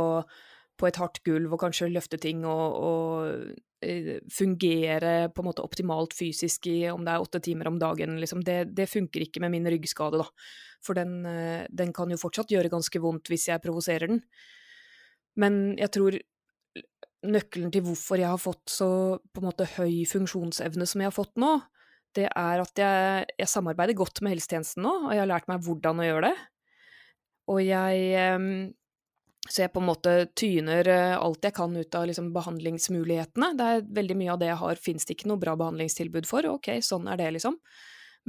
på 0.80 0.90
et 0.90 1.00
hardt 1.02 1.22
gulv 1.26 1.56
og 1.56 1.64
kanskje 1.64 1.92
løfte 1.92 2.20
ting 2.22 2.44
og, 2.48 2.78
og 2.86 3.86
eh, 3.86 4.20
fungere 4.34 5.32
på 5.34 5.44
en 5.44 5.50
måte 5.50 5.66
optimalt 5.66 6.16
fysisk 6.18 6.70
i 6.72 6.80
om 6.92 7.06
det 7.06 7.16
er 7.16 7.26
åtte 7.26 7.42
timer 7.46 7.72
om 7.72 7.80
dagen, 7.82 8.18
liksom. 8.22 8.44
det, 8.46 8.62
det, 8.78 8.90
funker 8.92 9.26
ikke 9.26 9.44
med 9.46 9.56
min 9.56 9.70
ryggskade, 9.72 10.22
da. 10.22 10.28
For 10.86 10.98
den, 10.98 11.22
eh, 11.28 11.66
den 11.70 11.94
kan 11.96 12.12
jo 12.12 12.20
fortsatt 12.22 12.54
gjøre 12.54 12.72
ganske 12.72 13.02
vondt 13.04 13.32
hvis 13.32 13.50
jeg 13.50 13.64
provoserer 13.64 14.12
den. 14.12 14.24
Men 15.40 15.78
jeg 15.80 15.94
tror 15.96 16.20
nøkkelen 17.28 17.72
til 17.74 17.84
hvorfor 17.84 18.22
jeg 18.22 18.32
har 18.32 18.40
fått 18.40 18.72
så 18.72 18.90
på 19.34 19.42
en 19.42 19.50
måte 19.50 19.68
høy 19.76 20.06
funksjonsevne 20.08 20.88
som 20.88 21.04
jeg 21.04 21.10
har 21.10 21.16
fått 21.16 21.36
nå, 21.42 21.58
det 22.18 22.26
er 22.30 22.64
at 22.64 22.80
jeg, 22.82 23.28
jeg 23.38 23.52
samarbeider 23.52 23.98
godt 23.98 24.22
med 24.26 24.34
helsetjenesten 24.34 24.84
nå, 24.86 24.94
og 25.08 25.14
jeg 25.14 25.22
har 25.24 25.30
lært 25.30 25.50
meg 25.52 25.62
hvordan 25.66 26.02
å 26.02 26.08
gjøre 26.08 26.32
det. 26.32 26.38
Og 27.50 27.60
jeg 27.66 28.74
Så 29.50 29.64
jeg 29.64 29.72
på 29.74 29.82
en 29.82 29.88
måte 29.88 30.12
tyner 30.38 30.88
eh, 30.92 31.16
alt 31.18 31.46
jeg 31.46 31.56
kan 31.58 31.74
ut 31.74 31.96
av 31.98 32.04
liksom 32.06 32.28
behandlingsmulighetene. 32.36 33.54
Det 33.58 33.66
er 33.66 33.88
veldig 33.98 34.18
mye 34.20 34.34
av 34.36 34.42
det 34.42 34.50
jeg 34.52 34.60
har, 34.62 34.82
fins 34.84 35.08
det 35.08 35.16
ikke 35.16 35.30
noe 35.32 35.42
bra 35.42 35.56
behandlingstilbud 35.58 36.28
for. 36.30 36.46
Ok, 36.52 36.70
sånn 36.86 37.08
er 37.10 37.18
det, 37.18 37.32
liksom. 37.38 37.58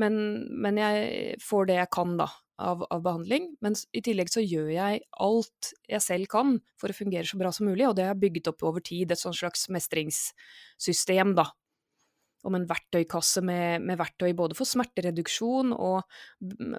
Men, 0.00 0.14
men 0.62 0.80
jeg 0.80 1.36
får 1.44 1.68
det 1.70 1.76
jeg 1.80 1.92
kan, 1.94 2.16
da, 2.20 2.28
av, 2.60 2.84
av, 2.88 3.02
behandling. 3.04 3.50
Men 3.64 3.76
i 3.96 4.02
tillegg 4.04 4.30
så 4.32 4.42
gjør 4.44 4.70
jeg 4.74 5.02
alt 5.24 5.72
jeg 5.90 6.04
selv 6.04 6.30
kan 6.32 6.58
for 6.80 6.92
å 6.92 6.96
fungere 6.96 7.28
så 7.28 7.40
bra 7.40 7.52
som 7.54 7.68
mulig, 7.70 7.88
og 7.88 7.96
det 7.96 8.06
har 8.06 8.14
jeg 8.14 8.24
bygget 8.26 8.52
opp 8.52 8.66
over 8.70 8.84
tid, 8.84 9.10
et 9.10 9.20
sånt 9.20 9.38
slags 9.38 9.68
mestringssystem, 9.72 11.34
da, 11.38 11.48
om 12.48 12.56
en 12.56 12.66
verktøykasse 12.68 13.42
med, 13.44 13.84
med, 13.84 13.98
verktøy 14.00 14.32
både 14.36 14.56
for 14.56 14.68
smertereduksjon 14.68 15.74
og 15.76 16.00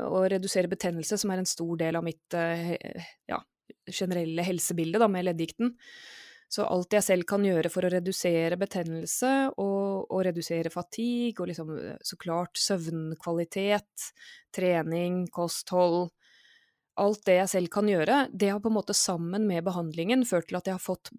å 0.07 0.23
redusere 0.31 0.71
betennelse, 0.71 1.19
som 1.21 1.33
er 1.33 1.41
en 1.41 1.49
stor 1.49 1.75
del 1.81 1.99
av 1.99 2.05
mitt 2.05 2.37
eh, 2.37 2.73
ja, 3.29 3.37
generelle 3.91 4.45
helsebilde 4.45 5.01
da, 5.01 5.09
med 5.11 5.27
leddgikten. 5.29 5.75
Så 6.51 6.65
alt 6.67 6.91
jeg 6.91 7.05
selv 7.05 7.27
kan 7.29 7.45
gjøre 7.47 7.69
for 7.71 7.87
å 7.87 7.91
redusere 7.93 8.57
betennelse 8.59 9.31
og, 9.55 10.09
og 10.11 10.23
redusere 10.27 10.71
fatigue, 10.73 11.39
og 11.39 11.47
liksom 11.47 11.69
så 12.03 12.17
klart 12.19 12.59
søvnkvalitet, 12.59 14.11
trening, 14.55 15.23
kosthold 15.31 16.09
Alt 16.99 17.21
det 17.23 17.37
jeg 17.37 17.49
selv 17.53 17.69
kan 17.71 17.87
gjøre, 17.87 18.25
det 18.35 18.49
har 18.51 18.59
på 18.59 18.67
en 18.67 18.75
måte 18.75 18.93
sammen 18.93 19.45
med 19.47 19.63
behandlingen 19.63 20.25
ført 20.27 20.49
til 20.49 20.57
at 20.59 20.67
jeg 20.67 20.75
har 20.75 20.83
fått 20.83 21.13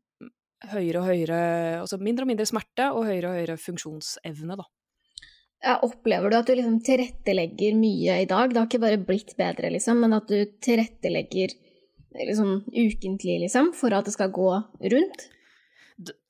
høyere 0.69 1.01
og 1.01 1.09
høyere 1.09 1.39
Altså 1.81 1.97
mindre 1.99 2.27
og 2.27 2.31
mindre 2.31 2.47
smerte 2.47 2.91
og 2.93 3.09
høyere 3.09 3.31
og 3.31 3.39
høyere 3.41 3.59
funksjonsevne, 3.59 4.61
da. 4.61 4.69
Ja, 5.63 5.79
opplever 5.87 6.29
du 6.29 6.37
at 6.37 6.49
du 6.51 6.57
liksom 6.59 6.81
tilrettelegger 6.85 7.77
mye 7.79 8.21
i 8.21 8.29
dag? 8.29 8.51
Det 8.51 8.59
har 8.59 8.69
ikke 8.69 8.83
bare 8.83 9.01
blitt 9.01 9.37
bedre, 9.39 9.71
liksom, 9.71 10.01
men 10.03 10.17
at 10.17 10.29
du 10.29 10.43
tilrettelegger 10.61 11.55
liksom 12.15 12.63
ukentlig, 12.69 13.41
liksom, 13.45 13.73
for 13.77 13.95
at 13.97 14.09
det 14.09 14.15
skal 14.17 14.33
gå 14.35 14.51
rundt? 14.95 15.29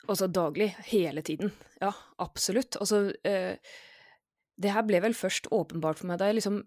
Altså 0.08 0.26
daglig. 0.26 0.72
Hele 0.90 1.22
tiden. 1.22 1.52
Ja, 1.80 1.92
absolutt. 2.22 2.76
Altså 2.80 3.12
eh, 3.26 3.56
Det 4.58 4.74
her 4.74 4.84
ble 4.86 5.00
vel 5.02 5.14
først 5.16 5.48
åpenbart 5.50 6.00
for 6.00 6.10
meg 6.10 6.20
da 6.20 6.28
jeg 6.30 6.40
liksom 6.40 6.58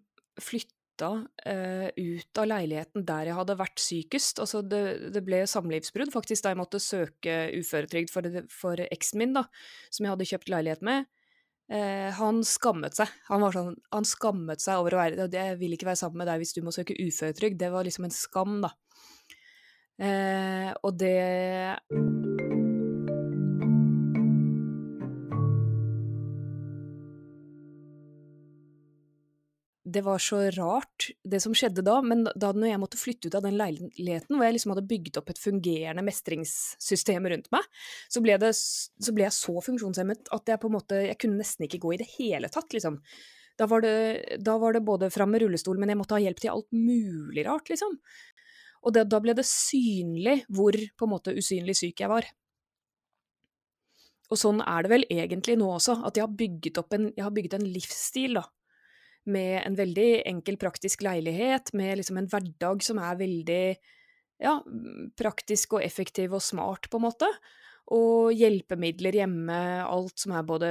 flytta 0.42 1.10
eh, 1.48 1.90
ut 1.96 2.40
av 2.40 2.48
leiligheten 2.50 3.06
der 3.08 3.30
jeg 3.30 3.38
hadde 3.38 3.58
vært 3.60 3.84
sykest. 3.84 4.40
Altså 4.44 4.64
det, 4.64 5.12
det 5.16 5.24
ble 5.28 5.44
samlivsbrudd 5.48 6.14
faktisk 6.16 6.46
da 6.46 6.54
jeg 6.54 6.62
måtte 6.62 6.84
søke 6.84 7.38
uføretrygd 7.60 8.12
for, 8.12 8.42
for 8.52 8.88
eksen 8.88 9.22
min, 9.22 9.36
da, 9.36 9.46
som 9.92 10.08
jeg 10.08 10.16
hadde 10.16 10.30
kjøpt 10.32 10.52
leilighet 10.56 10.88
med. 10.88 11.12
Eh, 11.72 12.12
han 12.14 12.44
skammet 12.46 12.98
seg. 12.98 13.12
Han, 13.30 13.42
var 13.42 13.56
sånn, 13.56 13.78
han 13.94 14.06
skammet 14.06 14.62
seg 14.62 14.78
over 14.84 14.94
å 14.94 15.00
være 15.02 15.26
Jeg 15.34 15.56
vil 15.58 15.74
ikke 15.74 15.88
være 15.88 15.98
sammen 16.04 16.22
med 16.22 16.30
deg 16.30 16.44
hvis 16.44 16.54
du 16.54 16.62
må 16.66 16.74
søke 16.76 16.98
uføretrygd. 17.00 17.60
Det 17.60 17.72
var 17.74 17.88
liksom 17.88 18.08
en 18.08 18.14
skam, 18.16 18.60
da. 18.64 18.76
Eh, 20.02 20.72
og 20.84 20.98
det 21.00 21.16
det 29.96 30.02
var 30.02 30.20
så 30.20 30.42
rart, 30.52 31.10
det 31.24 31.40
som 31.40 31.54
skjedde 31.56 31.84
da. 31.86 32.00
Men 32.04 32.26
da 32.36 32.52
når 32.52 32.72
jeg 32.72 32.82
måtte 32.82 33.00
flytte 33.00 33.30
ut 33.30 33.38
av 33.38 33.46
den 33.46 33.56
leiligheten, 33.60 34.36
hvor 34.36 34.44
jeg 34.48 34.58
liksom 34.58 34.74
hadde 34.74 34.88
bygd 34.90 35.20
opp 35.22 35.32
et 35.32 35.40
fungerende 35.40 36.04
mestringssystem 36.06 37.30
rundt 37.32 37.48
meg, 37.56 37.70
så 38.12 38.24
ble, 38.26 38.36
det, 38.42 38.52
så 38.58 39.16
ble, 39.16 39.28
jeg 39.30 39.38
så 39.38 39.56
funksjonshemmet 39.70 40.34
at 40.36 40.52
jeg 40.52 40.62
på 40.62 40.72
en 40.72 40.76
måte 40.76 41.00
Jeg 41.06 41.20
kunne 41.22 41.40
nesten 41.40 41.68
ikke 41.68 41.82
gå 41.86 41.96
i 41.96 42.02
det 42.02 42.10
hele 42.18 42.52
tatt, 42.52 42.76
liksom. 42.76 43.00
Da 43.56 43.70
var 43.72 43.86
det, 43.86 43.96
da 44.44 44.58
var 44.60 44.76
det 44.76 44.84
både 44.84 45.12
fram 45.14 45.32
med 45.32 45.46
rullestol, 45.46 45.80
men 45.80 45.94
jeg 45.94 46.02
måtte 46.02 46.18
ha 46.18 46.24
hjelp 46.26 46.42
til 46.44 46.52
alt 46.52 46.76
mulig 46.76 47.46
rart, 47.48 47.72
liksom. 47.72 47.96
Og 48.86 48.94
det, 48.94 49.08
da 49.10 49.20
ble 49.22 49.34
det 49.38 49.48
synlig 49.50 50.44
hvor 50.54 50.76
på 50.76 51.08
en 51.08 51.14
måte 51.16 51.34
usynlig 51.34 51.78
syk 51.80 52.04
jeg 52.04 52.12
var. 52.12 52.28
Og 54.30 54.40
sånn 54.42 54.62
er 54.66 54.86
det 54.86 54.92
vel 54.92 55.08
egentlig 55.14 55.58
nå 55.60 55.68
også, 55.76 56.00
at 56.06 56.18
jeg 56.18 56.26
har 56.26 56.38
bygget 56.38 56.80
en, 56.98 57.10
jeg 57.14 57.26
har 57.26 57.34
bygget 57.34 57.58
en 57.60 57.68
livsstil, 57.70 58.40
da. 58.40 58.46
Med 59.26 59.58
en 59.64 59.78
veldig 59.78 60.10
enkel, 60.30 60.58
praktisk 60.62 61.02
leilighet, 61.06 61.72
med 61.78 61.98
liksom 61.98 62.20
en 62.22 62.30
hverdag 62.30 62.84
som 62.86 63.02
er 63.02 63.18
veldig 63.18 63.62
ja, 64.44 64.60
praktisk 65.18 65.78
og 65.78 65.86
effektiv 65.86 66.36
og 66.38 66.44
smart, 66.46 66.90
på 66.92 67.00
en 67.00 67.06
måte. 67.08 67.30
Og 67.94 68.34
hjelpemidler 68.34 69.18
hjemme, 69.22 69.58
alt 69.86 70.22
som 70.22 70.34
er 70.38 70.46
både 70.46 70.70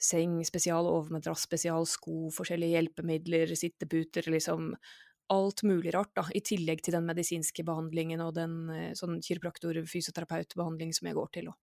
seng 0.00 0.38
spesial, 0.44 0.88
overmadrass 0.88 1.46
spesial, 1.48 1.88
sko, 1.88 2.30
forskjellige 2.36 2.76
hjelpemidler, 2.76 3.52
sitteputer, 3.56 4.28
liksom 4.32 4.72
alt 5.32 5.62
mulig 5.66 5.94
rart, 5.94 6.12
da, 6.16 6.24
i 6.34 6.42
tillegg 6.44 6.82
til 6.84 6.96
den 6.96 7.06
medisinske 7.08 7.64
behandlingen 7.66 8.22
og 8.24 8.34
den 8.36 8.58
eh, 8.74 8.90
sånn 8.98 9.18
kiropraktor-fysioterapeutbehandling 9.24 10.92
som 10.96 11.10
jeg 11.10 11.18
går 11.18 11.32
til 11.34 11.50
òg. 11.52 11.56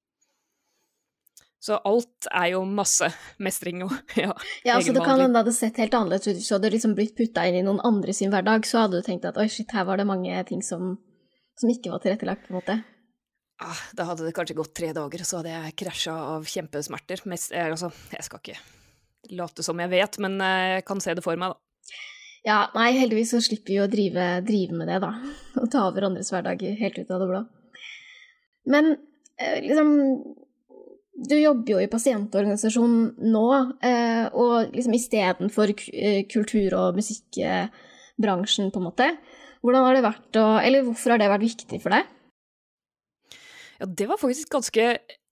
Så 1.64 1.78
alt 1.88 2.28
er 2.28 2.50
jo 2.52 2.66
masse 2.68 3.08
mestring 3.40 3.86
og 3.86 3.94
ja, 4.20 4.34
ja 4.68 4.76
altså 4.76 4.92
det 4.92 5.04
kan 5.06 5.16
hende 5.16 5.32
det 5.32 5.46
hadde 5.46 5.56
sett 5.56 5.80
helt 5.80 5.96
annerledes 5.96 6.28
ut 6.28 6.36
hvis 6.36 6.50
du 6.50 6.56
hadde 6.58 6.72
liksom 6.74 6.96
blitt 6.98 7.16
putta 7.16 7.46
inn 7.48 7.62
i 7.62 7.64
noen 7.64 7.80
andre 7.88 8.16
sin 8.16 8.34
hverdag, 8.34 8.68
så 8.68 8.84
hadde 8.84 9.00
du 9.00 9.08
tenkt 9.08 9.30
at 9.30 9.40
oi, 9.40 9.48
shit, 9.52 9.72
her 9.72 9.88
var 9.88 10.02
det 10.02 10.10
mange 10.10 10.44
ting 10.50 10.64
som, 10.66 10.98
som 11.60 11.72
ikke 11.72 11.94
var 11.94 12.04
tilrettelagt, 12.04 12.50
på 12.50 12.54
en 12.54 12.60
måte. 12.60 12.78
Ah, 13.64 13.80
da 13.96 14.10
hadde 14.10 14.28
det 14.28 14.36
kanskje 14.36 14.58
gått 14.60 14.74
tre 14.76 14.92
dager, 14.98 15.24
så 15.24 15.40
hadde 15.40 15.54
jeg 15.54 15.76
krasja 15.80 16.16
av 16.34 16.48
kjempesmerter. 16.52 17.24
Mest, 17.32 17.54
jeg, 17.56 17.72
altså, 17.72 17.94
jeg 18.12 18.28
skal 18.28 18.42
ikke 18.44 18.60
late 19.40 19.64
som 19.64 19.80
jeg 19.80 19.92
vet, 19.94 20.20
men 20.20 20.36
jeg 20.44 20.84
kan 20.90 21.00
se 21.04 21.16
det 21.16 21.24
for 21.24 21.40
meg, 21.40 21.54
da. 21.54 21.73
Ja, 22.44 22.66
nei, 22.76 22.92
heldigvis 23.00 23.32
så 23.32 23.40
slipper 23.44 23.72
vi 23.72 23.80
å 23.80 23.90
drive, 23.92 24.28
drive 24.44 24.76
med 24.76 24.90
det, 24.92 25.00
da. 25.04 25.14
Og 25.62 25.70
ta 25.72 25.86
over 25.88 26.10
andres 26.10 26.32
hverdag 26.34 26.64
helt 26.80 26.98
ut 27.00 27.12
av 27.12 27.24
det 27.24 27.30
blå. 27.30 27.44
Men 28.74 28.96
eh, 29.40 29.62
liksom 29.64 29.94
du 31.14 31.36
jobber 31.38 31.76
jo 31.76 31.80
i 31.84 31.90
pasientorganisasjonen 31.92 33.30
nå, 33.32 33.46
eh, 33.86 34.26
og 34.34 34.74
liksom 34.74 34.96
istedenfor 34.98 35.74
eh, 35.94 36.24
kultur- 36.30 36.76
og 36.80 36.98
musikkbransjen, 36.98 38.72
på 38.74 38.82
en 38.82 38.88
måte. 38.88 39.10
Hvordan 39.64 39.86
har 39.86 39.96
det 39.96 40.04
vært 40.04 40.40
å 40.42 40.48
Eller 40.60 40.84
hvorfor 40.84 41.14
har 41.14 41.22
det 41.22 41.30
vært 41.32 41.46
viktig 41.46 41.80
for 41.84 41.94
deg? 41.94 42.10
Ja, 43.80 43.88
det 43.88 44.10
var 44.10 44.20
faktisk 44.20 44.50
ganske 44.52 44.90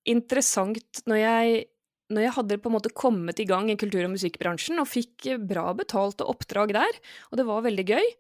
interessant 0.07 1.01
når 1.09 1.19
jeg, 1.19 1.65
når 2.11 2.25
jeg 2.25 2.35
hadde 2.37 2.59
på 2.61 2.69
en 2.69 2.75
måte 2.75 2.93
kommet 2.93 3.39
i 3.39 3.47
gang 3.49 3.71
i 3.71 3.77
kultur- 3.79 4.05
og 4.05 4.13
musikkbransjen 4.13 4.81
og 4.83 4.89
fikk 4.91 5.31
bra 5.47 5.71
betalte 5.77 6.27
oppdrag 6.27 6.75
der, 6.75 7.01
og 7.31 7.39
det 7.39 7.47
var 7.47 7.65
veldig 7.65 7.87
gøy. 7.87 8.13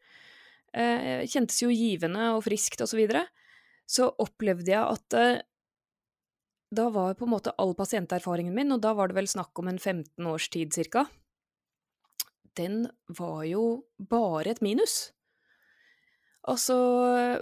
Eh, 0.71 1.23
kjentes 1.27 1.59
jo 1.61 1.69
givende 1.69 2.31
og 2.37 2.45
friskt 2.47 2.83
og 2.83 2.91
så 2.91 2.99
videre. 2.99 3.25
Så 3.83 4.07
opplevde 4.23 4.71
jeg 4.71 4.81
at 4.81 5.43
da 6.71 6.87
var 6.89 7.17
på 7.19 7.27
en 7.27 7.33
måte 7.33 7.51
all 7.59 7.73
pasienterfaringen 7.75 8.55
min, 8.55 8.71
og 8.71 8.79
da 8.83 8.93
var 8.95 9.11
det 9.11 9.17
vel 9.17 9.27
snakk 9.27 9.59
om 9.59 9.67
en 9.67 9.79
15 9.79 10.27
års 10.31 10.47
tid 10.53 10.71
cirka, 10.71 11.05
den 12.55 12.85
var 13.19 13.43
jo 13.47 13.83
bare 13.97 14.53
et 14.53 14.61
minus. 14.63 15.11
Altså, 16.47 16.75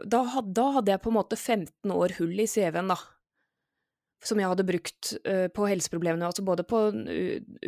da, 0.04 0.24
da 0.44 0.66
hadde 0.76 0.92
jeg 0.92 1.02
på 1.04 1.12
en 1.12 1.18
måte 1.20 1.38
15 1.38 1.94
år 1.94 2.18
hull 2.18 2.42
i 2.42 2.48
CV-en, 2.50 2.92
da. 2.92 2.98
Som 4.26 4.42
jeg 4.42 4.52
hadde 4.52 4.68
brukt 4.68 5.14
uh, 5.24 5.48
på 5.56 5.68
helseproblemene, 5.70 6.28
altså 6.28 6.44
både 6.44 6.66
på 6.68 6.82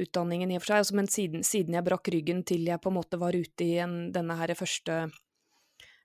utdanningen 0.04 0.52
i 0.52 0.58
og 0.60 0.64
for 0.64 0.74
seg, 0.74 0.84
altså, 0.84 0.98
men 1.00 1.08
siden, 1.12 1.46
siden, 1.48 1.78
jeg 1.78 1.88
brakk 1.88 2.12
ryggen 2.12 2.42
til 2.48 2.66
jeg 2.68 2.82
på 2.84 2.92
en 2.92 2.98
måte 2.98 3.20
var 3.22 3.38
ute 3.38 3.68
i 3.68 3.78
en, 3.84 4.00
denne 4.16 4.40
her 4.40 4.56
første 4.60 5.06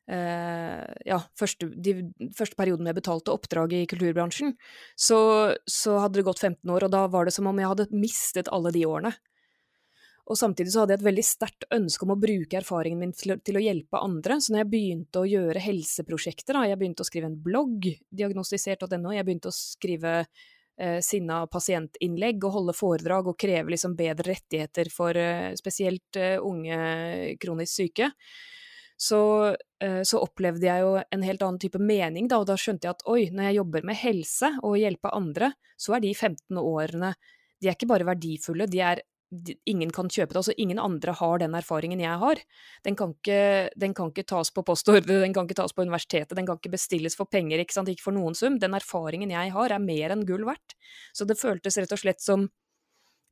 Uh, 0.07 0.87
ja, 1.03 1.17
første, 1.35 1.67
de 1.83 2.13
første 2.31 2.55
perioden 2.55 2.87
med 2.87 2.95
betalte 2.95 3.33
oppdrag 3.35 3.73
i 3.75 3.87
kulturbransjen, 3.91 4.53
så, 4.95 5.19
så, 5.67 5.97
hadde 5.99 6.21
det 6.21 6.29
gått 6.29 6.45
15 6.45 6.71
år, 6.71 6.87
og 6.87 6.93
da 6.95 7.01
var 7.11 7.27
det 7.27 7.35
som 7.35 7.49
om 7.51 7.59
jeg 7.59 7.73
hadde 7.73 7.89
mistet 7.91 8.51
alle 8.55 8.71
de 8.77 8.85
årene. 8.87 9.11
Og 10.27 10.39
samtidig 10.39 10.73
så 10.75 10.83
hadde 10.83 10.97
jeg 10.97 11.01
et 11.03 11.07
veldig 11.07 11.25
sterkt 11.27 11.67
ønske 11.75 12.03
om 12.03 12.17
å 12.17 12.19
bruke 12.19 12.59
erfaringen 12.59 12.99
min 12.99 13.15
til, 13.15 13.37
til, 13.47 13.59
å 13.61 13.63
hjelpe 13.63 14.03
andre, 14.03 14.41
så 14.43 14.53
når 14.53 14.65
jeg 14.65 14.71
begynte 14.73 15.23
å 15.23 15.29
gjøre 15.31 15.63
helseprosjekter, 15.63 16.59
da, 16.59 16.65
jeg 16.67 16.81
begynte 16.81 17.07
å 17.07 17.09
skrive 17.09 17.31
en 17.31 17.39
blogg, 17.45 17.87
diagnostisert.no, 18.11 19.15
jeg 19.15 19.27
begynte 19.29 19.53
å 19.53 19.55
skrive 19.55 20.17
eh, 20.25 20.99
sinna 21.05 21.45
pasientinnlegg 21.53 22.43
og 22.43 22.59
holde 22.59 22.75
foredrag 22.75 23.31
og 23.31 23.39
kreve 23.39 23.77
liksom 23.77 23.95
bedre 23.99 24.33
rettigheter 24.33 24.91
for 24.91 25.15
eh, 25.21 25.55
spesielt 25.59 26.19
eh, 26.19 26.37
unge 26.43 27.39
kronisk 27.43 27.85
syke, 27.85 28.11
så, 28.97 29.55
eh, 29.83 30.03
så, 30.03 30.21
opplevde 30.25 30.67
jeg 30.67 30.83
jo 30.83 30.95
en 30.99 31.25
helt 31.27 31.43
annen 31.45 31.61
type 31.61 31.79
mening, 31.79 32.27
da, 32.33 32.41
og 32.41 32.49
da 32.49 32.57
skjønte 32.59 32.89
jeg 32.89 32.97
at 32.97 33.07
oi, 33.13 33.27
når 33.31 33.51
jeg 33.51 33.59
jobber 33.61 33.87
med 33.87 34.01
helse 34.01 34.53
og 34.65 34.79
hjelpe 34.81 35.13
andre, 35.15 35.53
så 35.79 35.97
er 35.97 36.03
de 36.03 36.15
15 36.15 36.63
årene 36.63 37.15
De 37.61 37.71
er 37.71 37.77
ikke 37.77 37.89
bare 37.89 38.05
verdifulle, 38.05 38.67
de 38.69 38.81
er 38.85 39.01
Ingen 39.67 39.91
kan 39.91 40.07
kjøpe 40.07 40.35
det. 40.35 40.41
altså 40.41 40.55
Ingen 40.63 40.79
andre 40.79 41.13
har 41.19 41.41
den 41.43 41.57
erfaringen 41.59 42.01
jeg 42.01 42.19
har. 42.21 42.43
Den 42.87 42.97
kan 42.99 43.15
ikke, 43.17 43.71
den 43.77 43.95
kan 43.97 44.13
ikke 44.13 44.27
tas 44.31 44.53
på 44.55 44.63
postordre, 44.67 45.21
den 45.25 45.35
kan 45.35 45.49
ikke 45.49 45.59
tas 45.59 45.75
på 45.75 45.83
universitetet, 45.83 46.37
den 46.39 46.47
kan 46.47 46.61
ikke 46.61 46.77
bestilles 46.77 47.19
for 47.19 47.27
penger, 47.27 47.59
ikke 47.59 47.75
sant, 47.75 47.91
ikke 47.91 48.07
for 48.07 48.15
noen 48.15 48.39
sum. 48.39 48.61
Den 48.63 48.77
erfaringen 48.79 49.35
jeg 49.35 49.55
har, 49.57 49.75
er 49.75 49.83
mer 49.83 50.15
enn 50.15 50.27
gull 50.29 50.47
verdt. 50.47 50.77
Så 51.17 51.27
det 51.27 51.41
føltes 51.41 51.79
rett 51.81 51.97
og 51.97 52.03
slett 52.03 52.23
som 52.23 52.47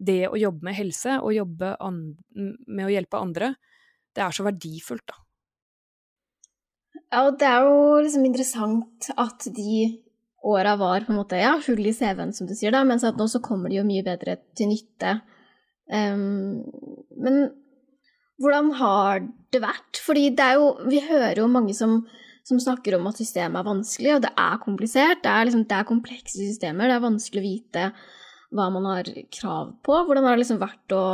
det 0.02 0.24
å 0.28 0.38
jobbe 0.38 0.66
med 0.66 0.76
helse 0.76 1.20
og 1.22 1.35
jobbe 1.37 1.74
med 1.78 2.87
å 2.87 2.92
hjelpe 2.92 3.20
andre, 3.20 3.54
det 4.14 4.22
er 4.22 4.35
så 4.35 4.46
verdifullt, 4.46 5.07
da. 5.11 5.20
Ja, 7.14 7.26
og 7.28 7.37
det 7.38 7.46
er 7.46 7.66
jo 7.66 8.00
liksom 8.02 8.24
interessant 8.26 9.09
at 9.14 9.46
de 9.54 10.02
åra 10.44 10.74
var 10.76 11.07
på 11.07 11.12
en 11.12 11.20
måte, 11.20 11.38
ja, 11.40 11.54
hull 11.66 11.87
i 11.87 11.94
CV-en, 11.94 12.35
som 12.35 12.48
du 12.48 12.54
sier, 12.57 12.74
da, 12.74 12.83
mens 12.87 13.07
at 13.07 13.18
nå 13.18 13.26
så 13.30 13.40
kommer 13.44 13.70
de 13.70 13.78
jo 13.78 13.87
mye 13.87 14.04
bedre 14.07 14.37
til 14.59 14.72
nytte. 14.72 15.16
Um, 15.92 16.64
men 17.20 17.40
hvordan 18.42 18.73
har 18.81 19.25
det 19.55 19.62
vært? 19.62 20.01
Fordi 20.03 20.31
det 20.35 20.44
er 20.44 20.57
jo 20.59 20.70
Vi 20.90 21.03
hører 21.05 21.42
jo 21.42 21.51
mange 21.51 21.75
som, 21.77 22.01
som 22.47 22.61
snakker 22.61 22.97
om 22.99 23.07
at 23.11 23.20
systemet 23.20 23.61
er 23.61 23.68
vanskelig, 23.68 24.16
og 24.16 24.25
det 24.25 24.33
er 24.33 24.62
komplisert. 24.64 25.23
Det 25.23 25.31
er, 25.31 25.47
liksom, 25.49 25.66
det 25.68 25.79
er 25.79 25.90
komplekse 25.90 26.40
systemer, 26.40 26.90
det 26.90 26.99
er 26.99 27.07
vanskelig 27.07 27.42
å 27.42 27.49
vite 27.51 27.87
hva 28.55 28.70
man 28.70 28.90
har 28.90 29.09
krav 29.35 29.77
på. 29.85 30.01
Hvordan 30.07 30.27
har 30.27 30.37
det 30.37 30.44
liksom 30.44 30.62
vært 30.62 30.97
å 30.97 31.05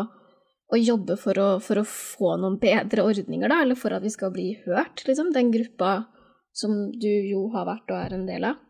å 0.70 0.78
jobbe 0.78 1.16
for 1.18 1.38
å, 1.42 1.48
for 1.62 1.80
å, 1.80 1.86
få 1.86 2.36
noen 2.38 2.58
bedre 2.62 3.02
ordninger, 3.02 3.50
da, 3.50 3.60
eller 3.64 3.78
for 3.78 3.94
at 3.94 4.04
vi 4.04 4.12
skal 4.12 4.32
bli 4.34 4.52
hørt, 4.66 5.02
liksom, 5.06 5.32
den 5.34 5.50
gruppa 5.54 6.04
som 6.56 6.90
du 6.94 7.10
jo 7.10 7.48
har 7.54 7.66
vært 7.68 7.90
og 7.90 7.98
er 7.98 8.14
en 8.16 8.28
del 8.28 8.46
av? 8.52 8.60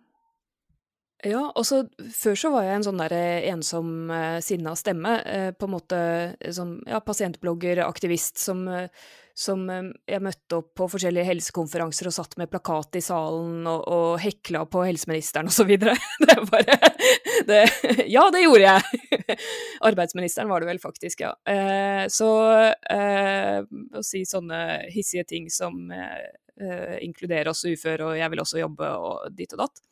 Ja, 1.26 1.42
og 1.52 1.66
så 1.68 1.82
før 2.16 2.38
så 2.38 2.50
var 2.54 2.64
jeg 2.64 2.78
en 2.78 2.86
sånn 2.86 3.00
der 3.02 3.12
eh, 3.12 3.48
ensom, 3.52 3.90
uh, 4.08 4.38
sinna 4.44 4.72
stemme. 4.78 5.18
Uh, 5.26 5.50
på 5.52 5.68
en 5.68 5.74
måte 5.74 5.98
som 6.56 6.78
ja, 6.88 7.02
pasientblogger, 7.04 7.82
aktivist 7.84 8.40
som 8.40 8.64
som 9.40 9.62
eh, 9.70 9.88
jeg 10.10 10.22
møtte 10.24 10.58
opp 10.58 10.72
på 10.78 10.88
forskjellige 10.94 11.28
helsekonferanser 11.28 12.10
og 12.10 12.14
satt 12.14 12.36
med 12.40 12.50
plakat 12.52 12.98
i 12.98 13.04
salen 13.04 13.66
og, 13.70 13.84
og 13.88 14.10
hekla 14.22 14.64
på 14.70 14.84
helseministeren 14.88 15.50
og 15.50 15.56
så 15.56 15.66
videre. 15.68 15.96
Det 16.30 16.36
bare 16.50 16.76
det, 17.48 17.60
Ja, 18.10 18.26
det 18.32 18.44
gjorde 18.44 18.74
jeg! 18.74 19.38
Arbeidsministeren 19.88 20.50
var 20.50 20.62
det 20.62 20.68
vel 20.70 20.82
faktisk, 20.82 21.24
ja. 21.24 21.32
Eh, 21.48 22.04
så 22.12 22.30
eh, 22.68 23.60
å 23.64 24.02
si 24.04 24.22
sånne 24.28 24.60
hissige 24.92 25.26
ting 25.28 25.48
som 25.52 25.88
eh, 25.94 26.28
eh 26.60 26.98
inkluderer 27.06 27.50
oss 27.54 27.64
uføre 27.64 28.10
og 28.10 28.18
jeg 28.18 28.30
vil 28.32 28.42
også 28.44 28.60
jobbe 28.60 28.90
og 29.00 29.30
ditt 29.36 29.56
og 29.56 29.64
datt. 29.64 29.82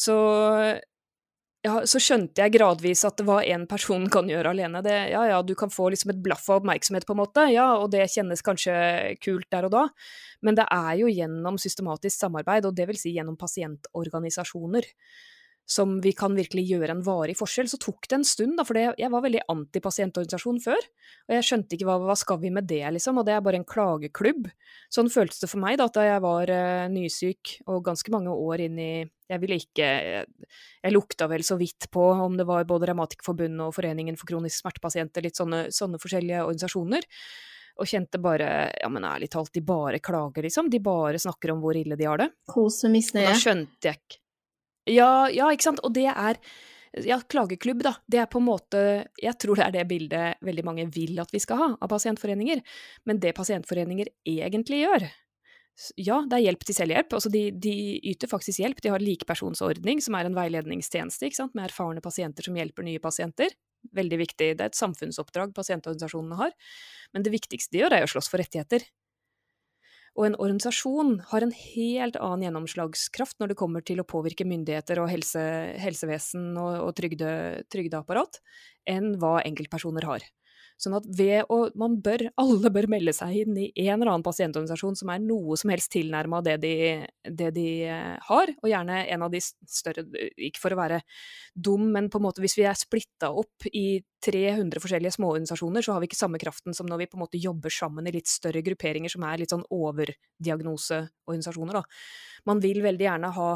Så 0.00 0.16
ja, 1.60 1.74
så 1.84 2.00
skjønte 2.00 2.40
jeg 2.40 2.54
gradvis 2.54 3.02
at 3.04 3.20
hva 3.26 3.40
en 3.44 3.66
person 3.68 4.06
kan 4.12 4.28
gjøre 4.30 4.54
alene. 4.54 4.80
Det, 4.84 4.94
ja 5.12 5.26
ja, 5.28 5.40
du 5.44 5.52
kan 5.58 5.72
få 5.72 5.90
liksom 5.92 6.14
et 6.14 6.22
blaff 6.24 6.46
av 6.48 6.62
oppmerksomhet, 6.62 7.04
på 7.08 7.16
en 7.16 7.20
måte, 7.20 7.44
ja, 7.52 7.66
og 7.76 7.90
det 7.92 8.06
kjennes 8.12 8.40
kanskje 8.44 8.74
kult 9.20 9.48
der 9.52 9.68
og 9.68 9.74
da, 9.74 9.82
men 10.46 10.56
det 10.56 10.64
er 10.72 10.94
jo 11.02 11.10
gjennom 11.12 11.60
systematisk 11.60 12.16
samarbeid, 12.16 12.68
og 12.68 12.76
det 12.78 12.88
vil 12.88 13.00
si 13.00 13.12
gjennom 13.16 13.36
pasientorganisasjoner, 13.40 14.88
som 15.70 16.00
vi 16.02 16.10
kan 16.16 16.34
virkelig 16.34 16.64
gjøre 16.66 16.96
en 16.96 17.02
varig 17.06 17.36
forskjell. 17.38 17.68
Så 17.70 17.78
tok 17.78 18.08
det 18.10 18.16
en 18.18 18.26
stund, 18.26 18.56
da, 18.58 18.64
for 18.66 18.78
jeg 18.78 19.10
var 19.12 19.22
veldig 19.22 19.44
antipasientorganisasjon 19.52 20.58
før. 20.64 20.88
Og 21.28 21.36
jeg 21.36 21.46
skjønte 21.46 21.76
ikke 21.76 21.86
hva, 21.86 21.96
hva 22.08 22.16
skal 22.18 22.40
vi 22.42 22.50
med 22.54 22.66
det, 22.70 22.82
liksom, 22.96 23.20
og 23.20 23.28
det 23.28 23.36
er 23.36 23.44
bare 23.44 23.60
en 23.60 23.68
klageklubb. 23.68 24.48
Sånn 24.90 25.10
føltes 25.12 25.38
det 25.42 25.50
for 25.52 25.62
meg 25.62 25.78
da 25.78 25.86
da 25.90 26.06
jeg 26.06 26.22
var 26.24 26.50
uh, 26.50 26.88
nysyk 26.90 27.54
og 27.70 27.84
ganske 27.86 28.12
mange 28.14 28.34
år 28.34 28.64
inn 28.66 28.78
i 28.78 28.92
Jeg 29.30 29.40
ville 29.42 29.56
ikke 29.58 29.86
Jeg, 29.86 30.26
jeg 30.82 30.92
lukta 30.94 31.26
vel 31.30 31.44
så 31.46 31.56
vidt 31.58 31.86
på 31.92 32.02
om 32.24 32.36
det 32.38 32.46
var 32.48 32.66
både 32.66 32.88
Revmatikerforbundet 32.90 33.62
og 33.66 33.74
Foreningen 33.74 34.18
for 34.18 34.30
kronisk 34.30 34.62
smertepasienter, 34.62 35.22
litt 35.22 35.38
sånne, 35.38 35.68
sånne 35.74 36.00
forskjellige 36.02 36.44
organisasjoner 36.46 37.06
og 37.80 37.88
kjente 37.88 38.18
bare 38.22 38.48
Ja, 38.80 38.90
men 38.92 39.06
ærlig 39.06 39.30
talt, 39.32 39.52
de 39.54 39.62
bare 39.64 40.02
klager, 40.02 40.44
liksom. 40.44 40.70
De 40.70 40.82
bare 40.82 41.20
snakker 41.22 41.54
om 41.54 41.62
hvor 41.62 41.78
ille 41.78 41.96
de 41.96 42.08
har 42.08 42.20
det. 42.20 42.28
Kos 42.50 42.82
med 42.84 42.98
misnøye. 42.98 43.30
Da 43.30 43.38
skjønte 43.38 43.88
jeg 43.88 44.02
ikke 44.02 44.20
ja, 44.88 45.28
ja, 45.32 45.50
ikke 45.52 45.68
sant. 45.68 45.80
Og 45.86 45.94
det 45.96 46.08
er 46.10 46.38
ja, 47.06 47.20
klageklubb, 47.20 47.82
da. 47.86 47.94
Det 48.10 48.18
er 48.18 48.28
på 48.30 48.40
en 48.40 48.48
måte 48.48 48.80
Jeg 49.20 49.36
tror 49.38 49.60
det 49.60 49.66
er 49.68 49.74
det 49.78 49.88
bildet 49.90 50.40
veldig 50.42 50.64
mange 50.66 50.86
vil 50.90 51.20
at 51.22 51.30
vi 51.32 51.42
skal 51.42 51.60
ha 51.60 51.68
av 51.76 51.90
pasientforeninger. 51.92 52.62
Men 53.06 53.20
det 53.22 53.36
pasientforeninger 53.36 54.10
egentlig 54.26 54.82
gjør, 54.84 55.06
ja, 55.96 56.18
det 56.28 56.36
er 56.36 56.44
hjelp 56.48 56.64
til 56.66 56.76
selvhjelp. 56.76 57.14
Altså 57.16 57.30
de, 57.32 57.44
de, 57.56 57.74
yter 58.12 58.30
faktisk 58.30 58.60
hjelp. 58.60 58.82
De 58.84 58.92
har 58.92 59.02
likepersonsordning, 59.02 60.02
som 60.04 60.16
er 60.18 60.28
en 60.28 60.36
veiledningstjeneste 60.36 61.30
med 61.54 61.66
erfarne 61.68 62.02
pasienter 62.04 62.46
som 62.46 62.58
hjelper 62.58 62.86
nye 62.86 63.02
pasienter. 63.02 63.54
Veldig 63.96 64.18
viktig. 64.20 64.50
Det 64.58 64.64
er 64.64 64.72
et 64.72 64.76
samfunnsoppdrag 64.76 65.54
pasientorganisasjonene 65.56 66.40
har. 66.42 66.56
Men 67.14 67.24
det 67.24 67.32
viktigste 67.32 67.72
de 67.72 67.84
gjør, 67.84 67.96
er 67.96 68.04
å 68.04 68.10
slåss 68.12 68.28
for 68.32 68.42
rettigheter. 68.42 68.84
Og 70.18 70.26
en 70.26 70.36
organisasjon 70.42 71.20
har 71.30 71.44
en 71.44 71.52
helt 71.54 72.18
annen 72.18 72.48
gjennomslagskraft 72.48 73.38
når 73.40 73.52
det 73.52 73.58
kommer 73.60 73.84
til 73.86 74.02
å 74.02 74.08
påvirke 74.08 74.46
myndigheter 74.48 75.00
og 75.02 75.10
helse, 75.12 75.42
helsevesen 75.80 76.50
og, 76.58 76.72
og 76.88 76.92
trygde, 76.98 77.30
trygdeapparat, 77.70 78.40
enn 78.90 79.14
hva 79.22 79.38
enkeltpersoner 79.46 80.08
har. 80.10 80.26
Sånn 80.80 80.94
at 80.96 81.04
ved 81.12 81.44
å 81.52 81.58
Man 81.78 81.98
bør, 82.00 82.30
alle 82.40 82.70
bør 82.72 82.88
melde 82.90 83.12
seg 83.16 83.36
inn 83.42 83.58
i 83.60 83.68
en 83.86 83.98
eller 83.98 84.14
annen 84.14 84.26
pasientorganisasjon 84.26 84.96
som 84.98 85.12
er 85.12 85.20
noe 85.22 85.58
som 85.60 85.72
helst 85.72 85.92
tilnærma 85.92 86.40
det, 86.46 86.56
de, 86.62 86.74
det 87.28 87.50
de 87.56 87.66
eh, 87.84 88.16
har, 88.30 88.52
og 88.62 88.70
gjerne 88.70 89.02
en 89.12 89.26
av 89.26 89.32
de 89.32 89.40
større 89.44 90.06
Ikke 90.36 90.62
for 90.62 90.74
å 90.74 90.80
være 90.80 91.02
dum, 91.54 91.90
men 91.92 92.10
på 92.12 92.20
en 92.20 92.26
måte 92.28 92.44
hvis 92.44 92.56
vi 92.58 92.66
er 92.68 92.78
splitta 92.78 93.32
opp 93.36 93.68
i 93.72 94.00
300 94.24 94.82
forskjellige 94.82 95.16
småorganisasjoner, 95.16 95.84
så 95.84 95.94
har 95.94 96.02
vi 96.02 96.10
ikke 96.10 96.18
samme 96.18 96.40
kraften 96.40 96.76
som 96.76 96.88
når 96.88 97.02
vi 97.02 97.10
på 97.12 97.18
en 97.18 97.24
måte 97.24 97.40
jobber 97.40 97.72
sammen 97.72 98.08
i 98.08 98.14
litt 98.14 98.28
større 98.28 98.62
grupperinger 98.64 99.12
som 99.12 99.24
er 99.28 99.40
litt 99.40 99.52
sånn 99.52 99.68
overdiagnoseorganisasjoner, 99.72 101.80
da. 101.80 101.84
Man 102.48 102.60
vil 102.64 102.80
veldig 102.84 103.06
gjerne 103.06 103.32
ha 103.36 103.50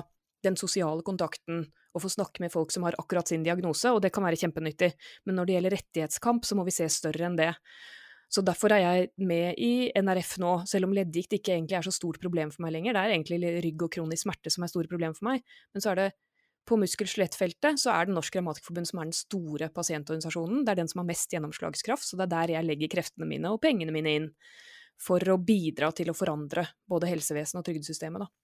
den 0.45 0.57
sosiale 0.61 1.05
kontakten 1.05 1.65
og 1.95 2.03
få 2.03 2.11
snakke 2.11 2.43
med 2.43 2.53
folk 2.53 2.73
som 2.75 2.87
har 2.87 2.97
akkurat 2.99 3.31
sin 3.31 3.45
diagnose, 3.47 3.93
og 3.95 4.03
det 4.03 4.11
kan 4.15 4.27
være 4.27 4.41
kjempenyttig. 4.41 4.91
Men 5.25 5.39
når 5.39 5.47
det 5.47 5.57
gjelder 5.57 5.77
rettighetskamp, 5.79 6.47
så 6.47 6.59
må 6.59 6.67
vi 6.67 6.75
se 6.75 6.89
større 6.91 7.29
enn 7.29 7.39
det. 7.39 7.53
Så 8.35 8.43
derfor 8.43 8.73
er 8.75 8.83
jeg 8.83 9.11
med 9.23 9.61
i 9.63 9.93
NRF 9.95 10.37
nå, 10.43 10.53
selv 10.67 10.89
om 10.89 10.95
leddgikt 10.97 11.37
ikke 11.39 11.55
egentlig 11.55 11.79
er 11.79 11.87
så 11.87 11.93
stort 11.95 12.19
problem 12.23 12.51
for 12.51 12.65
meg 12.65 12.75
lenger. 12.75 12.97
Det 12.97 13.03
er 13.03 13.15
egentlig 13.15 13.55
rygg 13.63 13.87
og 13.87 13.93
kronisk 13.95 14.27
smerte 14.27 14.51
som 14.51 14.67
er 14.67 14.73
store 14.73 14.91
problem 14.91 15.15
for 15.15 15.29
meg. 15.29 15.45
Men 15.75 15.85
så 15.85 15.93
er 15.93 16.01
det 16.01 16.09
på 16.65 16.79
muskel-skjelettfeltet 16.81 17.81
så 17.81 17.93
er 17.93 18.09
det 18.09 18.15
Norsk 18.17 18.35
Grammatikerforbund 18.35 18.89
som 18.89 19.01
er 19.01 19.11
den 19.11 19.17
store 19.17 19.69
pasientorganisasjonen. 19.75 20.63
Det 20.65 20.73
er 20.73 20.81
den 20.81 20.91
som 20.91 21.03
har 21.03 21.11
mest 21.11 21.35
gjennomslagskraft, 21.37 22.07
så 22.09 22.19
det 22.19 22.27
er 22.27 22.33
der 22.35 22.55
jeg 22.57 22.69
legger 22.71 22.95
kreftene 22.97 23.29
mine 23.29 23.53
og 23.53 23.61
pengene 23.63 23.95
mine 23.95 24.17
inn. 24.19 24.31
For 25.01 25.21
å 25.31 25.37
bidra 25.43 25.91
til 25.93 26.11
å 26.11 26.17
forandre 26.17 26.65
både 26.89 27.11
helsevesenet 27.11 27.61
og 27.61 27.69
trygdesystemet, 27.69 28.25
da. 28.25 28.44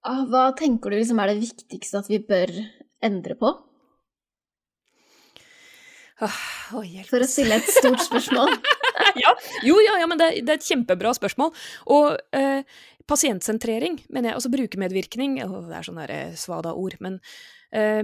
Ah, 0.00 0.22
hva 0.28 0.46
tenker 0.56 0.92
du 0.92 0.96
liksom 0.96 1.18
er 1.20 1.34
det 1.34 1.42
viktigste 1.42 2.00
at 2.00 2.08
vi 2.08 2.20
bør 2.24 2.52
endre 3.04 3.36
på? 3.36 3.50
Oh, 6.20 6.38
oh, 6.76 6.88
For 7.08 7.24
å 7.24 7.28
stille 7.28 7.56
et 7.56 7.68
stort 7.72 8.02
spørsmål. 8.04 8.52
ja, 9.22 9.32
jo, 9.64 9.76
ja, 9.80 9.98
ja, 10.02 10.08
men 10.08 10.20
det, 10.20 10.30
det, 10.44 10.52
er 10.52 10.58
et 10.58 10.68
kjempebra 10.68 11.12
spørsmål. 11.16 11.52
Og 11.96 12.16
eh, 12.36 12.64
pasientsentrering, 13.08 14.02
mener 14.12 14.30
jeg, 14.30 14.38
altså 14.40 14.52
brukermedvirkning 14.52 15.38
Det 15.40 15.78
er 15.78 15.86
sånne 15.88 16.08
eh, 16.12 16.34
svada 16.36 16.74
ord, 16.76 16.98
men 17.04 17.16
eh, 17.72 18.02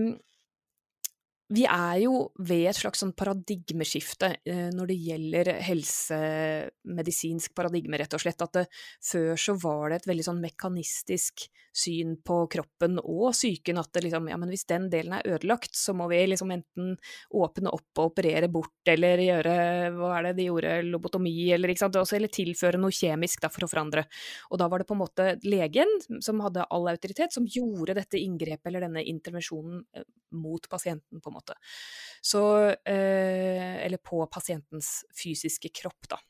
vi 1.55 1.63
er 1.71 2.01
jo 2.03 2.25
ved 2.43 2.65
et 2.71 2.79
slags 2.79 2.99
sånn 3.03 3.13
paradigmeskifte 3.15 4.33
eh, 4.43 4.67
når 4.75 4.91
det 4.91 4.97
gjelder 4.99 5.51
helsemedisinsk 5.63 7.55
paradigme, 7.55 8.01
rett 8.01 8.17
og 8.19 8.23
slett. 8.23 8.43
At 8.43 8.57
det, 8.59 8.65
før 9.07 9.39
så 9.39 9.55
var 9.63 9.93
det 9.93 10.01
et 10.01 10.09
veldig 10.11 10.27
sånn 10.27 10.43
mekanistisk 10.43 11.47
syn 11.77 12.17
på 12.25 12.41
kroppen 12.51 12.99
og 13.03 13.31
psyken. 13.37 13.79
At 13.79 13.93
det 13.95 14.07
liksom, 14.07 14.27
ja, 14.33 14.39
hvis 14.51 14.67
den 14.67 14.89
delen 14.91 15.15
er 15.19 15.29
ødelagt, 15.37 15.77
så 15.79 15.95
må 15.95 16.09
vi 16.11 16.25
liksom 16.27 16.51
enten 16.57 16.97
åpne 17.31 17.71
opp 17.77 18.03
og 18.03 18.11
operere 18.11 18.51
bort, 18.51 18.75
eller 18.91 19.23
gjøre 19.23 19.55
hva 19.95 20.13
er 20.17 20.29
det 20.31 20.35
de 20.41 20.49
gjorde, 20.49 20.75
lobotomi, 20.89 21.37
eller? 21.55 21.75
Også, 21.77 22.17
eller 22.17 22.33
tilføre 22.33 22.81
noe 22.81 22.95
kjemisk 22.95 23.45
da, 23.45 23.53
for 23.53 23.67
å 23.67 23.71
forandre. 23.71 24.07
Og 24.51 24.59
da 24.59 24.67
var 24.73 24.83
det 24.83 24.89
på 24.89 24.97
en 24.97 25.03
måte 25.05 25.31
legen 25.47 25.91
som 26.25 26.43
hadde 26.43 26.67
all 26.75 26.91
autoritet, 26.91 27.35
som 27.37 27.47
gjorde 27.47 27.95
dette 28.01 28.19
inngrepet 28.19 28.73
eller 28.73 28.89
denne 28.89 29.05
intervensjonen 29.07 29.85
eh, 29.95 30.07
mot 30.35 30.67
pasienten, 30.73 31.21
på 31.23 31.31
en 31.31 31.36
måte. 31.36 31.36
Så 32.27 32.43
eh, 32.73 33.85
Eller 33.85 34.01
på 34.03 34.23
pasientens 34.33 35.05
fysiske 35.15 35.71
kropp, 35.75 36.09
da. 36.11 36.21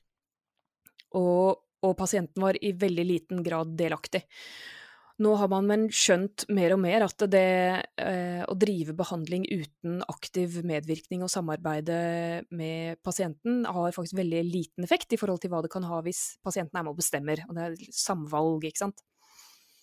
Og, 1.16 1.62
og 1.86 1.94
pasienten 1.96 2.42
var 2.42 2.58
i 2.60 2.74
veldig 2.76 3.06
liten 3.06 3.44
grad 3.46 3.76
delaktig. 3.78 4.26
Nå 5.16 5.32
har 5.40 5.48
man 5.48 5.64
men 5.64 5.86
skjønt 5.88 6.44
mer 6.52 6.74
og 6.74 6.80
mer 6.82 7.06
at 7.06 7.22
det 7.32 7.46
eh, 7.96 8.42
å 8.44 8.56
drive 8.60 8.92
behandling 8.98 9.46
uten 9.48 10.02
aktiv 10.12 10.58
medvirkning 10.68 11.22
og 11.24 11.32
samarbeide 11.32 11.96
med 12.52 13.00
pasienten 13.06 13.62
har 13.64 13.96
faktisk 13.96 14.18
veldig 14.18 14.42
liten 14.44 14.84
effekt 14.84 15.16
i 15.16 15.20
forhold 15.20 15.40
til 15.40 15.54
hva 15.54 15.62
det 15.64 15.72
kan 15.72 15.86
ha 15.88 16.02
hvis 16.04 16.36
pasienten 16.44 16.76
er 16.76 16.84
med 16.84 16.92
og 16.92 17.00
bestemmer. 17.00 17.40
Og 17.48 17.56
det 17.56 17.64
er 17.64 17.96
samvalg, 17.96 18.68
ikke 18.68 18.84
sant. 18.84 19.00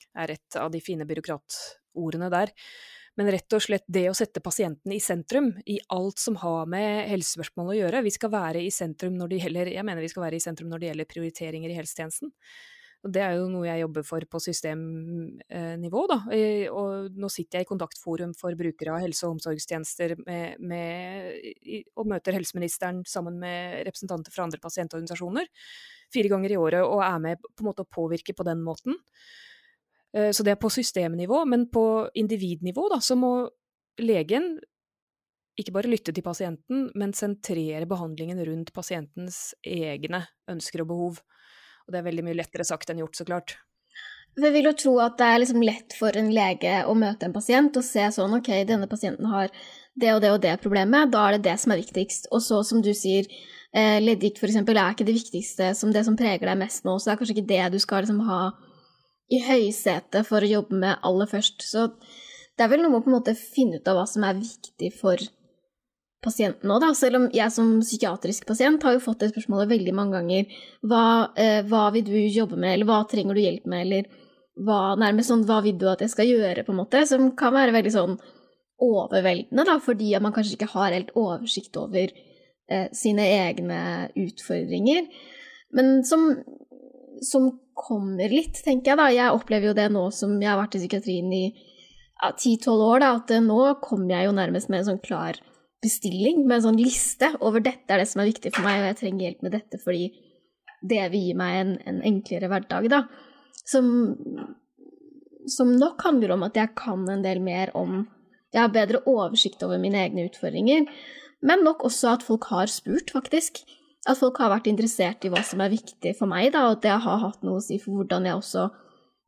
Det 0.04 0.22
er 0.22 0.36
et 0.36 0.60
av 0.62 0.70
de 0.70 0.84
fine 0.86 1.10
byråkratordene 1.10 2.30
der. 2.30 2.54
Men 3.20 3.30
rett 3.30 3.54
og 3.54 3.62
slett 3.62 3.86
det 3.94 4.08
å 4.10 4.16
sette 4.18 4.42
pasienten 4.42 4.94
i 4.96 5.02
sentrum 5.04 5.52
i 5.70 5.78
alt 5.94 6.22
som 6.22 6.38
har 6.42 6.70
med 6.70 7.10
helsespørsmål 7.12 7.74
å 7.74 7.76
gjøre. 7.78 8.06
Vi 8.08 8.14
skal 8.16 8.32
være 8.34 8.64
i 8.66 8.72
sentrum 8.74 9.18
når 9.20 9.34
det 9.34 9.42
gjelder, 9.44 9.74
jeg 9.76 9.86
mener 9.86 10.02
vi 10.02 10.10
skal 10.10 10.26
være 10.26 10.40
i 10.40 10.44
sentrum 10.44 10.72
når 10.72 10.82
det 10.82 10.90
gjelder 10.90 11.12
prioriteringer 11.12 11.74
i 11.74 11.78
helsetjenesten. 11.78 12.34
Og 13.04 13.12
det 13.12 13.20
er 13.20 13.34
jo 13.36 13.50
noe 13.52 13.68
jeg 13.68 13.82
jobber 13.84 14.06
for 14.08 14.26
på 14.32 14.40
systemnivå, 14.40 16.04
da. 16.08 16.18
Og 16.72 17.18
nå 17.20 17.30
sitter 17.30 17.60
jeg 17.60 17.68
i 17.68 17.70
kontaktforum 17.70 18.32
for 18.40 18.56
brukere 18.56 18.96
av 18.96 19.04
helse- 19.04 19.28
og 19.28 19.36
omsorgstjenester 19.36 20.16
med, 20.24 20.62
med, 20.64 21.50
og 22.00 22.08
møter 22.08 22.38
helseministeren 22.40 23.04
sammen 23.06 23.42
med 23.44 23.82
representanter 23.90 24.32
fra 24.34 24.48
andre 24.48 24.64
pasientorganisasjoner 24.64 25.52
fire 26.14 26.32
ganger 26.32 26.54
i 26.54 26.60
året 26.60 26.86
og 26.86 27.02
er 27.04 27.20
med 27.22 27.44
på 27.44 27.64
en 27.64 27.70
måte 27.72 27.84
å 27.86 27.90
påvirke 27.90 28.36
på 28.38 28.46
den 28.48 28.64
måten. 28.64 28.96
Eh, 30.16 30.32
så 30.32 30.46
det 30.46 30.56
er 30.56 30.62
på 30.62 30.72
systemnivå, 30.74 31.44
men 31.50 31.68
på 31.74 31.86
individnivå 32.14 32.88
da, 32.94 33.02
så 33.02 33.18
må 33.20 33.34
legen 34.02 34.56
ikke 35.60 35.74
bare 35.76 35.92
lytte 35.92 36.14
til 36.14 36.26
pasienten, 36.26 36.88
men 36.98 37.14
sentrere 37.14 37.86
behandlingen 37.90 38.40
rundt 38.48 38.74
pasientens 38.74 39.54
egne 39.62 40.24
ønsker 40.50 40.82
og 40.82 40.90
behov. 40.90 41.22
Og 41.86 41.94
det 41.94 42.00
er 42.00 42.08
veldig 42.08 42.26
mye 42.26 42.40
lettere 42.40 42.66
sagt 42.66 42.90
enn 42.90 43.04
gjort, 43.04 43.20
så 43.20 43.28
klart. 43.28 43.56
Jeg 44.34 44.50
vil 44.56 44.66
jo 44.66 44.74
tro 44.74 44.96
at 45.04 45.20
det 45.20 45.28
er 45.30 45.42
liksom 45.44 45.62
lett 45.62 45.94
for 45.94 46.16
en 46.18 46.32
lege 46.34 46.80
å 46.90 46.96
møte 46.98 47.28
en 47.28 47.36
pasient 47.36 47.76
og 47.78 47.86
se 47.86 48.08
sånn 48.16 48.34
ok, 48.40 48.50
denne 48.66 48.90
pasienten 48.90 49.30
har 49.30 49.52
det 49.94 50.10
og 50.16 50.24
det 50.24 50.32
og 50.34 50.40
det 50.42 50.56
problemet, 50.64 51.12
da 51.14 51.28
er 51.28 51.38
det 51.38 51.52
det 51.52 51.60
som 51.62 51.76
er 51.76 51.84
viktigst. 51.84 52.32
Og 52.34 52.42
så, 52.42 52.64
som 52.66 52.82
du 52.82 52.90
sier, 52.98 53.30
eh, 53.78 54.00
leddgikt 54.02 54.42
f.eks. 54.42 54.58
er 54.58 54.80
ikke 54.88 55.06
det 55.06 55.20
viktigste 55.20 55.70
som 55.78 55.94
det 55.94 56.02
som 56.08 56.18
preger 56.18 56.50
deg 56.50 56.58
mest 56.64 56.82
nå, 56.88 56.98
så 56.98 57.12
det 57.12 57.14
er 57.14 57.22
kanskje 57.22 57.38
ikke 57.38 57.52
det 57.54 57.64
du 57.76 57.80
skal 57.84 58.08
liksom 58.08 58.24
ha 58.26 58.42
i 59.32 59.40
høysetet 59.44 60.28
for 60.28 60.44
å 60.44 60.50
jobbe 60.50 60.80
med 60.82 61.06
aller 61.06 61.30
først. 61.30 61.64
Så 61.66 61.88
det 62.58 62.66
er 62.66 62.74
vel 62.74 62.84
noe 62.84 62.92
med 62.94 63.02
å 63.02 63.06
på 63.06 63.12
en 63.12 63.18
måte 63.18 63.38
finne 63.38 63.80
ut 63.80 63.88
av 63.90 63.98
hva 64.00 64.06
som 64.10 64.26
er 64.28 64.42
viktig 64.42 64.92
for 64.98 65.22
pasienten 66.24 66.70
nå, 66.70 66.80
da. 66.80 66.92
Selv 66.96 67.20
om 67.20 67.30
jeg 67.36 67.52
som 67.54 67.72
psykiatrisk 67.84 68.48
pasient 68.48 68.84
har 68.86 68.96
jo 68.96 69.04
fått 69.04 69.24
det 69.24 69.32
spørsmålet 69.34 69.72
veldig 69.74 69.96
mange 69.98 70.20
ganger. 70.20 70.60
Hva, 70.88 71.06
eh, 71.40 71.62
hva 71.68 71.88
vil 71.96 72.06
du 72.08 72.16
jobbe 72.16 72.60
med, 72.60 72.76
eller 72.76 72.90
hva 72.90 73.02
trenger 73.10 73.36
du 73.36 73.44
hjelp 73.44 73.68
med, 73.68 73.88
eller 73.88 74.08
hva, 74.64 74.94
nærmest 75.00 75.32
sånn 75.32 75.46
hva 75.50 75.60
vil 75.66 75.78
du 75.82 75.88
at 75.92 76.04
jeg 76.06 76.14
skal 76.14 76.30
gjøre, 76.30 76.66
på 76.66 76.74
en 76.74 76.82
måte. 76.84 77.04
Som 77.10 77.32
kan 77.40 77.56
være 77.56 77.76
veldig 77.76 77.94
sånn 77.94 78.18
overveldende, 78.84 79.66
da, 79.68 79.78
fordi 79.84 80.14
at 80.16 80.24
man 80.24 80.36
kanskje 80.36 80.58
ikke 80.58 80.74
har 80.74 80.96
helt 80.96 81.14
oversikt 81.20 81.78
over 81.80 82.12
eh, 82.12 82.88
sine 82.96 83.28
egne 83.44 83.80
utfordringer. 84.20 85.08
Men 85.74 86.04
som 86.08 86.30
som 87.22 87.52
kommer 87.78 88.32
litt, 88.32 88.60
tenker 88.66 88.94
jeg 88.94 89.00
da. 89.00 89.08
Jeg 89.14 89.36
opplever 89.36 89.72
jo 89.72 89.78
det 89.78 89.90
nå 89.94 90.08
som 90.16 90.36
jeg 90.42 90.50
har 90.50 90.60
vært 90.60 90.78
i 90.78 90.84
psykiatrien 90.84 91.32
i 91.34 91.46
ti-tolv 92.40 92.80
ja, 92.80 92.90
år, 92.90 93.02
da, 93.04 93.10
at 93.20 93.34
nå 93.44 93.60
kommer 93.84 94.16
jeg 94.16 94.30
jo 94.30 94.36
nærmest 94.38 94.70
med 94.72 94.82
en 94.82 94.94
sånn 94.94 95.04
klar 95.04 95.40
bestilling, 95.84 96.46
med 96.48 96.60
en 96.60 96.68
sånn 96.70 96.80
liste 96.80 97.34
over 97.44 97.64
dette 97.64 97.92
er 97.92 98.00
det 98.00 98.08
som 98.08 98.24
er 98.24 98.30
viktig 98.30 98.54
for 98.56 98.64
meg, 98.66 98.80
og 98.80 98.90
jeg 98.92 99.00
trenger 99.02 99.26
hjelp 99.28 99.44
med 99.44 99.56
dette 99.58 99.80
fordi 99.84 100.06
det 100.84 101.04
vil 101.12 101.28
gi 101.28 101.34
meg 101.40 101.58
en, 101.60 101.74
en 101.90 102.00
enklere 102.08 102.50
hverdag, 102.52 102.88
da. 102.92 103.02
Som, 103.68 103.86
som 105.52 105.72
nok 105.80 106.04
handler 106.04 106.36
om 106.36 106.44
at 106.48 106.58
jeg 106.60 106.74
kan 106.80 107.06
en 107.12 107.24
del 107.24 107.40
mer 107.44 107.72
om 107.80 108.04
Jeg 108.54 108.60
har 108.60 108.74
bedre 108.74 109.00
oversikt 109.10 109.64
over 109.66 109.80
mine 109.82 109.98
egne 109.98 110.28
utfordringer, 110.28 110.84
men 111.42 111.64
nok 111.66 111.88
også 111.88 112.12
at 112.12 112.26
folk 112.26 112.46
har 112.52 112.70
spurt, 112.70 113.10
faktisk 113.16 113.64
at 114.04 114.20
folk 114.20 114.40
har 114.44 114.52
vært 114.52 114.68
interessert 114.72 115.24
i 115.24 115.32
hva 115.32 115.44
som 115.48 115.62
er 115.64 115.72
viktig 115.72 116.16
for 116.18 116.30
meg, 116.30 116.52
da, 116.56 116.68
og 116.68 116.78
at 116.78 116.86
det 116.86 116.96
har 117.06 117.22
hatt 117.22 117.46
noe 117.46 117.62
å 117.62 117.64
si 117.64 117.80
for 117.82 118.02
hvordan 118.02 118.28
jeg 118.28 118.40
også 118.40 118.66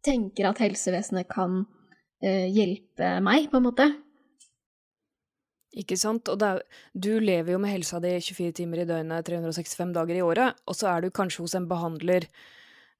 tenker 0.05 0.49
at 0.49 0.59
helsevesenet 0.61 1.29
kan 1.31 1.61
eh, 2.23 2.49
hjelpe 2.51 3.15
meg, 3.23 3.47
på 3.51 3.61
en 3.61 3.67
måte. 3.69 3.87
Ikke 5.75 5.97
sant. 5.99 6.27
Og 6.31 6.43
er, 6.43 6.61
du 6.93 7.15
lever 7.19 7.55
jo 7.55 7.61
med 7.61 7.73
helsa 7.73 7.99
di 8.03 8.13
24 8.19 8.55
timer 8.61 8.83
i 8.83 8.89
døgnet, 8.89 9.25
365 9.27 9.95
dager 9.95 10.19
i 10.19 10.23
året, 10.23 10.61
og 10.67 10.77
så 10.77 10.91
er 10.91 11.03
du 11.03 11.15
kanskje 11.15 11.43
hos 11.43 11.55
en 11.57 11.67
behandler 11.71 12.27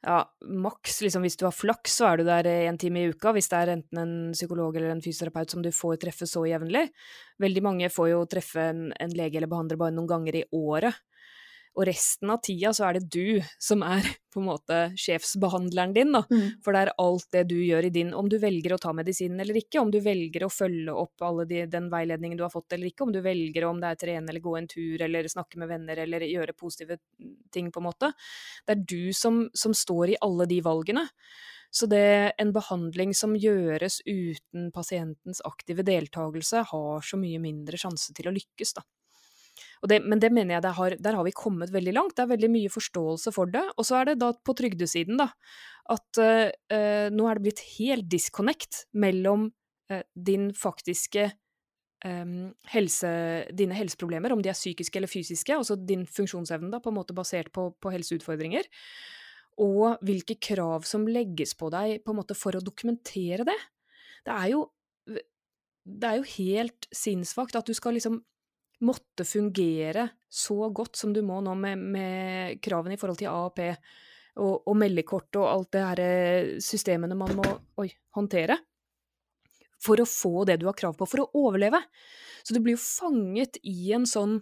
ja, 0.05 0.19
maks, 0.45 0.99
liksom 1.01 1.23
hvis 1.25 1.37
du 1.39 1.47
har 1.47 1.55
flaks, 1.55 1.95
så 1.97 2.11
er 2.11 2.19
du 2.19 2.27
der 2.27 2.47
en 2.51 2.77
time 2.77 3.01
i 3.01 3.09
uka, 3.09 3.31
hvis 3.33 3.47
det 3.49 3.57
er 3.57 3.71
enten 3.73 4.01
en 4.01 4.15
psykolog 4.35 4.75
eller 4.77 4.93
en 4.93 5.01
fysioterapeut 5.01 5.55
som 5.55 5.63
du 5.65 5.71
får 5.73 5.97
treffe 6.03 6.27
så 6.29 6.43
jevnlig. 6.45 6.83
Veldig 7.41 7.63
mange 7.65 7.89
får 7.89 8.11
jo 8.11 8.19
treffe 8.29 8.67
en, 8.69 8.83
en 9.01 9.15
lege 9.17 9.39
eller 9.39 9.49
behandler 9.49 9.81
bare 9.81 9.95
noen 9.95 10.11
ganger 10.11 10.37
i 10.41 10.43
året. 10.53 10.99
Og 11.75 11.83
resten 11.89 12.31
av 12.31 12.39
tida 12.43 12.71
så 12.75 12.87
er 12.87 12.97
det 12.97 13.09
du 13.11 13.41
som 13.61 13.83
er 13.85 14.05
på 14.35 14.41
en 14.41 14.47
måte 14.49 14.77
sjefsbehandleren 14.99 15.93
din, 15.95 16.11
da. 16.15 16.23
Mm. 16.31 16.59
For 16.63 16.75
det 16.75 16.81
er 16.83 16.91
alt 16.99 17.27
det 17.31 17.43
du 17.51 17.55
gjør 17.55 17.87
i 17.87 17.91
din 17.95 18.09
Om 18.15 18.27
du 18.31 18.35
velger 18.41 18.75
å 18.75 18.79
ta 18.81 18.91
medisinen 18.95 19.39
eller 19.39 19.59
ikke, 19.61 19.79
om 19.79 19.91
du 19.93 20.01
velger 20.03 20.43
å 20.43 20.51
følge 20.51 20.91
opp 20.91 21.23
alle 21.23 21.45
de, 21.47 21.61
den 21.71 21.87
veiledningen 21.91 22.39
du 22.39 22.43
har 22.43 22.51
fått 22.53 22.75
eller 22.75 22.91
ikke, 22.91 23.07
om 23.07 23.13
du 23.15 23.21
velger 23.23 23.67
om 23.67 23.79
det 23.79 23.93
er 23.93 24.01
trene 24.01 24.31
eller 24.31 24.43
gå 24.43 24.55
en 24.59 24.69
tur 24.71 25.05
eller 25.07 25.31
snakke 25.31 25.61
med 25.61 25.71
venner 25.71 26.03
eller 26.03 26.27
gjøre 26.27 26.55
positive 26.57 26.99
ting, 27.51 27.71
på 27.71 27.81
en 27.81 27.87
måte. 27.87 28.11
Det 28.65 28.75
er 28.75 28.87
du 28.87 29.13
som, 29.15 29.45
som 29.55 29.75
står 29.75 30.15
i 30.15 30.21
alle 30.25 30.47
de 30.51 30.59
valgene. 30.65 31.07
Så 31.75 31.89
det, 31.91 32.33
en 32.39 32.51
behandling 32.55 33.11
som 33.17 33.33
gjøres 33.35 33.97
uten 34.07 34.69
pasientens 34.75 35.41
aktive 35.43 35.83
deltakelse, 35.83 36.61
har 36.69 37.03
så 37.03 37.19
mye 37.19 37.41
mindre 37.43 37.79
sjanse 37.79 38.15
til 38.15 38.29
å 38.29 38.35
lykkes, 38.35 38.77
da. 38.77 38.85
Det, 39.87 40.01
men 40.03 40.21
det 40.21 40.31
mener 40.33 40.57
jeg 40.57 40.75
har, 40.79 40.97
der 40.99 41.17
har 41.19 41.25
vi 41.27 41.35
kommet 41.35 41.73
veldig 41.73 41.93
langt. 41.95 42.15
Det 42.17 42.25
er 42.25 42.33
veldig 42.33 42.51
mye 42.51 42.73
forståelse 42.73 43.33
for 43.35 43.51
det. 43.53 43.63
Og 43.77 43.87
så 43.87 43.99
er 43.99 44.11
det 44.11 44.19
da 44.23 44.31
på 44.35 44.55
trygdesiden, 44.57 45.19
da, 45.21 45.29
at 45.93 46.21
uh, 46.21 47.07
nå 47.13 47.29
er 47.29 47.37
det 47.37 47.45
blitt 47.45 47.63
helt 47.75 48.07
disconnect 48.11 48.85
mellom 48.97 49.49
uh, 49.93 50.03
din 50.15 50.49
faktiske 50.57 51.29
um, 52.05 52.53
helse, 52.71 53.11
dine 53.53 53.77
helseproblemer, 53.77 54.33
om 54.33 54.41
de 54.43 54.51
er 54.51 54.57
psykiske 54.57 54.99
eller 54.99 55.11
fysiske, 55.11 55.55
altså 55.55 55.77
din 55.77 56.05
funksjonsevne, 56.09 56.71
da, 56.73 56.81
på 56.83 56.91
en 56.91 56.99
måte 56.99 57.15
basert 57.17 57.51
på, 57.55 57.69
på 57.81 57.93
helseutfordringer, 57.93 58.67
og 59.61 60.01
hvilke 60.05 60.37
krav 60.41 60.87
som 60.87 61.07
legges 61.07 61.55
på 61.55 61.69
deg 61.73 62.01
på 62.03 62.11
en 62.11 62.19
måte 62.19 62.35
for 62.37 62.57
å 62.57 62.63
dokumentere 62.63 63.45
det. 63.47 63.59
Det 64.25 64.33
er 64.35 64.49
jo, 64.51 64.65
det 65.85 66.09
er 66.09 66.19
jo 66.19 66.31
helt 66.33 66.87
sinnssvakt 66.91 67.55
at 67.55 67.69
du 67.69 67.77
skal 67.77 67.95
liksom 67.95 68.19
måtte 68.83 69.25
fungere 69.27 70.09
så 70.29 70.69
godt 70.75 70.99
som 70.99 71.13
du 71.15 71.21
må 71.23 71.39
nå 71.43 71.53
med, 71.55 71.79
med 71.79 72.61
kravene 72.63 72.97
i 72.97 72.99
forhold 72.99 73.19
til 73.21 73.31
AAP 73.31 73.61
og, 74.41 74.65
og 74.67 74.75
meldekort 74.77 75.39
og 75.39 75.47
alt 75.47 75.71
det 75.75 75.83
her 75.85 76.01
eh, 76.03 76.49
systemene 76.63 77.15
man 77.17 77.37
må 77.37 77.45
oi, 77.81 77.87
håndtere, 78.17 78.57
for 79.81 80.01
å 80.01 80.07
få 80.09 80.43
det 80.49 80.57
du 80.59 80.67
har 80.67 80.75
krav 80.77 80.97
på, 80.97 81.07
for 81.07 81.23
å 81.23 81.45
overleve. 81.45 81.79
Så 82.43 82.55
du 82.55 82.59
blir 82.63 82.75
jo 82.75 82.83
fanget 82.83 83.61
i 83.63 83.93
en 83.95 84.07
sånn 84.09 84.39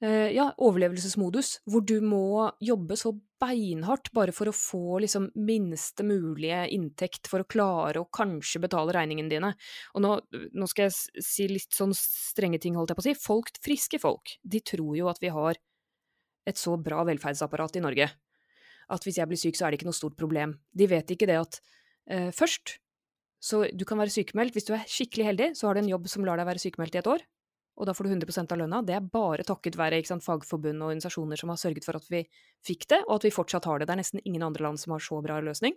ja, 0.00 0.44
overlevelsesmodus, 0.62 1.56
hvor 1.66 1.82
du 1.82 1.96
må 2.04 2.46
jobbe 2.62 2.94
så 2.98 3.10
beinhardt 3.42 4.12
bare 4.14 4.34
for 4.34 4.50
å 4.50 4.54
få 4.54 5.00
liksom 5.02 5.28
minste 5.42 6.06
mulige 6.06 6.60
inntekt 6.74 7.26
for 7.30 7.42
å 7.42 7.48
klare 7.50 8.02
å 8.02 8.08
kanskje 8.14 8.62
betale 8.62 8.94
regningene 8.94 9.32
dine. 9.32 9.50
Og 9.98 10.04
nå, 10.04 10.12
nå, 10.54 10.68
skal 10.70 10.86
jeg 10.86 11.24
si 11.26 11.48
litt 11.50 11.74
sånn 11.74 11.96
strenge 11.98 12.60
ting, 12.62 12.78
holdt 12.78 12.94
jeg 12.94 13.00
på 13.00 13.04
å 13.04 13.08
si. 13.08 13.16
Folk, 13.18 13.50
friske 13.64 13.98
folk, 14.02 14.36
de 14.42 14.62
tror 14.62 14.94
jo 15.00 15.10
at 15.10 15.18
vi 15.22 15.34
har 15.34 15.58
et 16.48 16.58
så 16.58 16.78
bra 16.80 17.02
velferdsapparat 17.08 17.80
i 17.80 17.84
Norge 17.84 18.10
at 18.88 19.04
hvis 19.04 19.18
jeg 19.20 19.28
blir 19.28 19.40
syk, 19.40 19.56
så 19.58 19.66
er 19.66 19.72
det 19.72 19.80
ikke 19.80 19.88
noe 19.90 19.96
stort 19.96 20.16
problem. 20.18 20.54
De 20.72 20.88
vet 20.88 21.10
ikke 21.12 21.28
det 21.28 21.40
at 21.40 21.58
eh, 22.10 22.30
først 22.34 22.78
så 23.38 23.66
du 23.70 23.84
kan 23.86 24.00
være 24.00 24.10
sykemeldt. 24.10 24.56
Hvis 24.56 24.66
du 24.66 24.72
er 24.74 24.86
skikkelig 24.90 25.26
heldig, 25.28 25.48
så 25.58 25.68
har 25.68 25.76
du 25.76 25.84
en 25.84 25.92
jobb 25.92 26.08
som 26.10 26.24
lar 26.26 26.40
deg 26.40 26.48
være 26.48 26.62
sykemeldt 26.62 26.96
i 26.96 27.02
et 27.02 27.10
år 27.10 27.22
og 27.78 27.86
da 27.86 27.94
får 27.94 28.08
du 28.08 28.14
100% 28.16 28.52
av 28.52 28.58
lønna. 28.58 28.80
Det 28.82 28.96
er 28.96 29.08
bare 29.12 29.46
takket 29.46 29.78
være 29.78 30.00
sant, 30.06 30.24
fagforbund 30.24 30.82
og 30.82 30.90
organisasjoner 30.90 31.38
som 31.38 31.52
har 31.52 31.60
sørget 31.60 31.86
for 31.86 31.98
at 31.98 32.06
vi 32.10 32.24
fikk 32.66 32.88
det, 32.90 33.00
og 33.06 33.18
at 33.18 33.28
vi 33.28 33.34
fortsatt 33.34 33.68
har 33.70 33.78
det. 33.78 33.86
Det 33.88 33.94
er 33.94 34.02
nesten 34.02 34.22
ingen 34.24 34.42
andre 34.42 34.66
land 34.66 34.82
som 34.82 34.96
har 34.96 35.04
så 35.04 35.20
bra 35.22 35.38
løsning. 35.44 35.76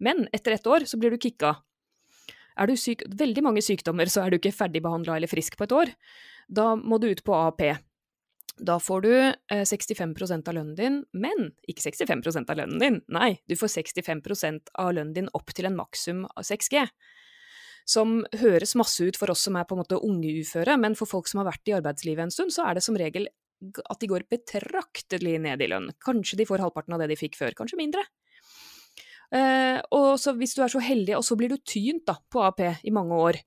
Men 0.00 0.24
etter 0.32 0.56
ett 0.56 0.66
år 0.66 0.88
så 0.88 1.00
blir 1.00 1.12
du 1.12 1.20
kicka. 1.20 1.56
Er 2.56 2.70
du 2.70 2.76
syk 2.78 3.02
Veldig 3.10 3.42
mange 3.44 3.64
sykdommer 3.66 4.08
så 4.08 4.24
er 4.24 4.30
du 4.32 4.38
ikke 4.38 4.54
ferdigbehandla 4.54 5.18
eller 5.18 5.30
frisk 5.30 5.58
på 5.58 5.66
et 5.66 5.74
år. 5.74 5.92
Da 6.48 6.72
må 6.78 7.00
du 7.02 7.10
ut 7.10 7.24
på 7.26 7.36
AAP. 7.36 7.66
Da 8.64 8.78
får 8.78 9.00
du 9.02 9.12
eh, 9.18 9.64
65% 9.66 10.48
av 10.48 10.54
lønnen 10.54 10.76
din, 10.78 11.00
men 11.12 11.50
ikke 11.66 11.90
65% 11.90 12.52
av 12.52 12.60
lønnen 12.60 12.78
din, 12.78 13.00
nei, 13.10 13.32
du 13.50 13.56
får 13.58 13.72
65% 13.82 14.70
av 14.78 14.92
lønnen 14.94 15.16
din 15.16 15.30
opp 15.34 15.50
til 15.50 15.66
en 15.66 15.74
maksum 15.74 16.22
av 16.30 16.46
6G 16.46 16.84
som 17.84 18.22
høres 18.40 18.74
masse 18.80 19.04
ut 19.04 19.18
for 19.20 19.32
oss 19.32 19.44
som 19.44 19.56
er 19.60 19.66
på 19.68 19.76
en 19.76 19.82
måte 19.82 20.00
unge 20.00 20.32
uføre, 20.40 20.76
men 20.80 20.96
for 20.98 21.10
folk 21.10 21.28
som 21.28 21.42
har 21.42 21.50
vært 21.52 21.68
i 21.68 21.76
arbeidslivet 21.76 22.26
en 22.26 22.32
stund, 22.32 22.54
så 22.54 22.64
er 22.68 22.78
det 22.78 22.84
som 22.86 22.96
regel 22.98 23.28
at 23.84 24.00
de 24.00 24.08
går 24.10 24.26
betraktelig 24.32 25.38
ned 25.40 25.62
i 25.62 25.68
lønn. 25.70 25.90
Kanskje 26.04 26.40
de 26.40 26.46
får 26.48 26.64
halvparten 26.64 26.96
av 26.96 27.02
det 27.02 27.12
de 27.12 27.18
fikk 27.20 27.38
før, 27.38 27.56
kanskje 27.56 27.80
mindre. 27.80 28.02
Eh, 29.34 29.78
og 29.96 30.14
så 30.20 30.34
hvis 30.36 30.54
du 30.56 30.62
er 30.64 30.72
så 30.72 30.82
heldig, 30.84 31.16
og 31.18 31.24
så 31.26 31.36
blir 31.38 31.52
du 31.52 31.58
tynt 31.60 32.04
da, 32.08 32.16
på 32.30 32.42
AP 32.44 32.64
i 32.84 32.92
mange 32.94 33.20
år, 33.28 33.40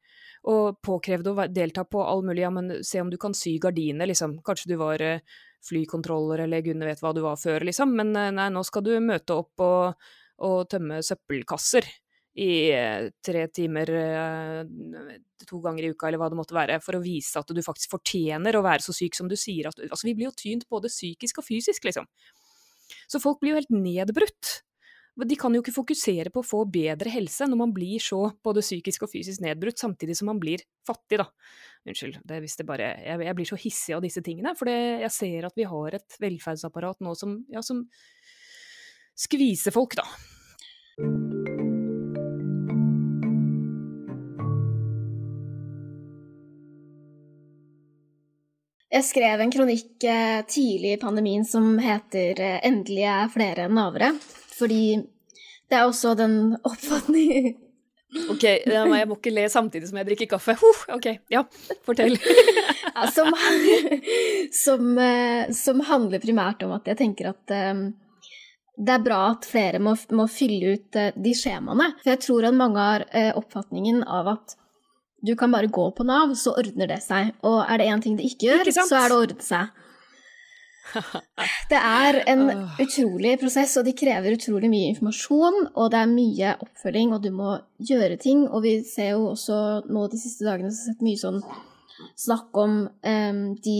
og 0.48 0.80
påkrevd 0.86 1.28
å 1.32 1.36
delta 1.52 1.84
på 1.90 2.02
all 2.02 2.24
mulig, 2.26 2.44
ja, 2.46 2.52
men 2.54 2.80
se 2.86 3.02
om 3.04 3.12
du 3.12 3.18
kan 3.22 3.36
sy 3.36 3.58
gardiner, 3.62 4.08
liksom. 4.10 4.38
Kanskje 4.46 4.72
du 4.74 4.78
var 4.80 5.02
eh, 5.04 5.22
flykontroller, 5.68 6.46
eller 6.46 6.66
gudene 6.66 6.88
vet 6.90 7.02
hva 7.04 7.14
du 7.16 7.24
var 7.26 7.40
før, 7.42 7.66
liksom, 7.68 7.94
men 7.98 8.14
eh, 8.16 8.34
nei, 8.36 8.50
nå 8.54 8.64
skal 8.68 8.86
du 8.86 8.94
møte 9.04 9.38
opp 9.38 9.66
og, 9.66 10.10
og 10.48 10.60
tømme 10.72 11.02
søppelkasser 11.06 11.90
i 12.38 12.70
eh, 12.70 13.08
tre 13.26 13.48
timer 13.50 13.90
eh, 13.98 15.16
to 15.48 15.60
ganger 15.64 15.88
i 15.88 15.92
uka, 15.94 16.08
eller 16.08 16.22
hva 16.22 16.30
det 16.30 16.38
måtte 16.38 16.58
være, 16.58 16.78
for 16.84 16.98
å 16.98 17.02
vise 17.02 17.40
at 17.40 17.50
du 17.50 17.64
faktisk 17.66 17.96
fortjener 17.96 18.58
å 18.58 18.64
være 18.66 18.86
så 18.86 18.94
syk 18.96 19.18
som 19.18 19.30
du 19.30 19.36
sier 19.40 19.70
at 19.70 19.82
Altså, 19.88 20.06
vi 20.06 20.14
blir 20.18 20.30
jo 20.30 20.38
tynt 20.38 20.68
både 20.70 20.92
psykisk 20.92 21.42
og 21.42 21.48
fysisk, 21.48 21.88
liksom. 21.90 22.06
Så 23.10 23.22
folk 23.24 23.42
blir 23.42 23.56
jo 23.56 23.62
helt 23.62 23.74
nedbrutt. 23.74 24.62
De 25.18 25.38
kan 25.40 25.54
jo 25.56 25.64
ikke 25.64 25.74
fokusere 25.74 26.30
på 26.30 26.44
å 26.44 26.46
få 26.46 26.62
bedre 26.70 27.10
helse 27.10 27.48
når 27.50 27.58
man 27.64 27.74
blir 27.74 27.98
så 28.04 28.20
både 28.46 28.62
psykisk 28.62 29.08
og 29.08 29.12
fysisk 29.16 29.42
nedbrutt, 29.42 29.80
samtidig 29.82 30.20
som 30.20 30.30
man 30.30 30.42
blir 30.42 30.62
fattig, 30.86 31.24
da. 31.24 31.26
Unnskyld, 31.90 32.22
det 32.28 32.42
hvis 32.44 32.60
det 32.60 32.68
bare 32.70 32.92
jeg, 33.02 33.26
jeg, 33.26 33.38
blir 33.40 33.50
så 33.50 33.62
hissig 33.66 33.98
av 33.98 34.06
disse 34.06 34.22
tingene, 34.22 34.54
for 34.60 34.70
jeg 34.70 35.10
ser 35.16 35.50
at 35.50 35.58
vi 35.58 35.66
har 35.66 35.98
et 35.98 36.22
velferdsapparat 36.22 37.02
nå 37.02 37.18
som, 37.18 37.40
ja, 37.50 37.66
som 37.66 37.88
skviser 39.18 39.74
folk, 39.74 39.98
da. 39.98 40.06
Jeg 48.98 49.06
skrev 49.06 49.42
en 49.44 49.52
kronikk 49.54 50.06
eh, 50.10 50.40
tidlig 50.50 50.96
i 50.96 50.98
pandemien 50.98 51.44
som 51.46 51.76
heter 51.78 52.40
eh, 52.42 52.58
'Endelig 52.66 53.04
er 53.06 53.30
flere 53.30 53.68
enn 53.68 53.78
navere'. 53.78 54.16
Fordi 54.58 54.98
det 55.70 55.78
er 55.78 55.86
også 55.86 56.16
den 56.18 56.56
oppfatningen 56.66 57.52
Ok, 58.34 58.44
jeg 58.48 59.06
må 59.06 59.18
ikke 59.20 59.36
le 59.36 59.44
samtidig 59.52 59.90
som 59.90 60.00
jeg 60.00 60.08
drikker 60.08 60.32
kaffe. 60.32 60.56
Huh, 60.58 60.82
ok, 60.96 61.10
ja, 61.30 61.44
fortell. 61.86 62.18
ja, 62.96 63.06
som, 63.14 63.30
som, 64.64 64.92
eh, 64.98 65.54
som, 65.54 65.84
handler 65.92 66.24
primært 66.24 66.66
om 66.66 66.74
at 66.80 66.88
jeg 66.90 66.98
tenker 67.04 67.34
at 67.36 67.58
det 68.78 68.94
er 68.96 69.04
bra 69.04 69.20
at 69.36 69.46
flere 69.46 69.82
må, 69.84 69.94
må 70.16 70.26
fylle 70.32 70.78
ut 70.78 70.98
de 70.98 71.36
skjemaene. 71.38 71.92
For 72.02 72.16
jeg 72.16 72.24
tror 72.24 72.48
at 72.50 72.58
mange 72.58 72.88
har 72.88 73.06
oppfatningen 73.38 74.02
av 74.08 74.32
at 74.38 74.58
du 75.26 75.36
kan 75.36 75.52
bare 75.52 75.68
gå 75.68 75.92
på 75.92 76.06
Nav, 76.06 76.36
så 76.38 76.54
ordner 76.60 76.90
det 76.92 77.02
seg. 77.06 77.34
Og 77.48 77.60
er 77.66 77.82
det 77.82 77.90
én 77.90 78.02
ting 78.04 78.18
det 78.18 78.28
ikke 78.30 78.50
gjør, 78.52 78.72
ikke 78.72 78.88
så 78.88 79.00
er 79.00 79.10
det 79.10 79.18
å 79.18 79.22
ordne 79.26 79.46
seg. 79.46 79.84
Det 81.70 81.78
er 81.78 82.20
en 82.32 82.44
utrolig 82.84 83.34
prosess, 83.42 83.76
og 83.80 83.88
de 83.88 83.96
krever 83.98 84.38
utrolig 84.38 84.70
mye 84.72 84.92
informasjon, 84.94 85.64
og 85.74 85.90
det 85.94 86.04
er 86.04 86.12
mye 86.12 86.54
oppfølging, 86.64 87.16
og 87.16 87.24
du 87.26 87.32
må 87.36 87.56
gjøre 87.90 88.20
ting. 88.22 88.46
Og 88.48 88.64
vi 88.66 88.78
ser 88.88 89.16
jo 89.16 89.32
også 89.34 89.88
nå 89.90 90.06
de 90.12 90.22
siste 90.22 90.48
dagene 90.48 90.72
så 90.72 90.86
har 90.86 90.94
sett 90.94 91.08
mye 91.08 91.24
sånn 91.24 91.42
snakk 92.18 92.58
om 92.62 92.78
um, 92.86 93.42
de, 93.66 93.80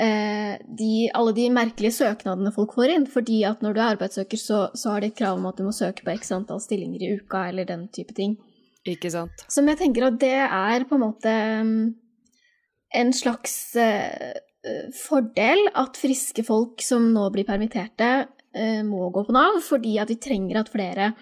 uh, 0.00 0.54
de, 0.80 0.90
Alle 1.12 1.36
de 1.36 1.50
merkelige 1.52 1.98
søknadene 2.00 2.54
folk 2.56 2.72
får 2.76 2.96
inn. 2.96 3.06
Fordi 3.10 3.42
at 3.48 3.62
når 3.64 3.76
du 3.76 3.82
er 3.82 3.92
arbeidssøker, 3.92 4.40
så, 4.40 4.64
så 4.74 4.94
har 4.94 5.04
de 5.04 5.12
et 5.12 5.18
krav 5.20 5.38
om 5.38 5.46
at 5.50 5.60
du 5.60 5.68
må 5.68 5.76
søke 5.76 6.06
på 6.06 6.16
x 6.16 6.32
antall 6.34 6.62
stillinger 6.64 7.04
i 7.04 7.14
uka, 7.20 7.46
eller 7.52 7.68
den 7.68 7.86
type 7.94 8.16
ting. 8.16 8.38
Ikke 8.88 9.10
sant. 9.12 9.44
Som 9.52 9.68
jeg 9.70 9.80
tenker 9.80 10.08
at 10.08 10.16
det 10.20 10.36
er 10.44 10.84
på 10.88 10.98
en 10.98 11.04
måte 11.06 11.34
mm, 11.64 11.84
en 13.00 13.12
slags 13.16 13.54
uh, 13.80 14.34
fordel 14.98 15.68
at 15.72 16.00
friske 16.00 16.44
folk 16.44 16.84
som 16.84 17.10
nå 17.14 17.28
blir 17.32 17.48
permitterte, 17.48 18.10
uh, 18.28 18.82
må 18.86 19.08
gå 19.14 19.24
på 19.24 19.36
Nav, 19.36 19.60
fordi 19.64 19.96
at 20.02 20.12
vi 20.12 20.20
trenger 20.20 20.60
at 20.60 20.72
flere 20.72 21.14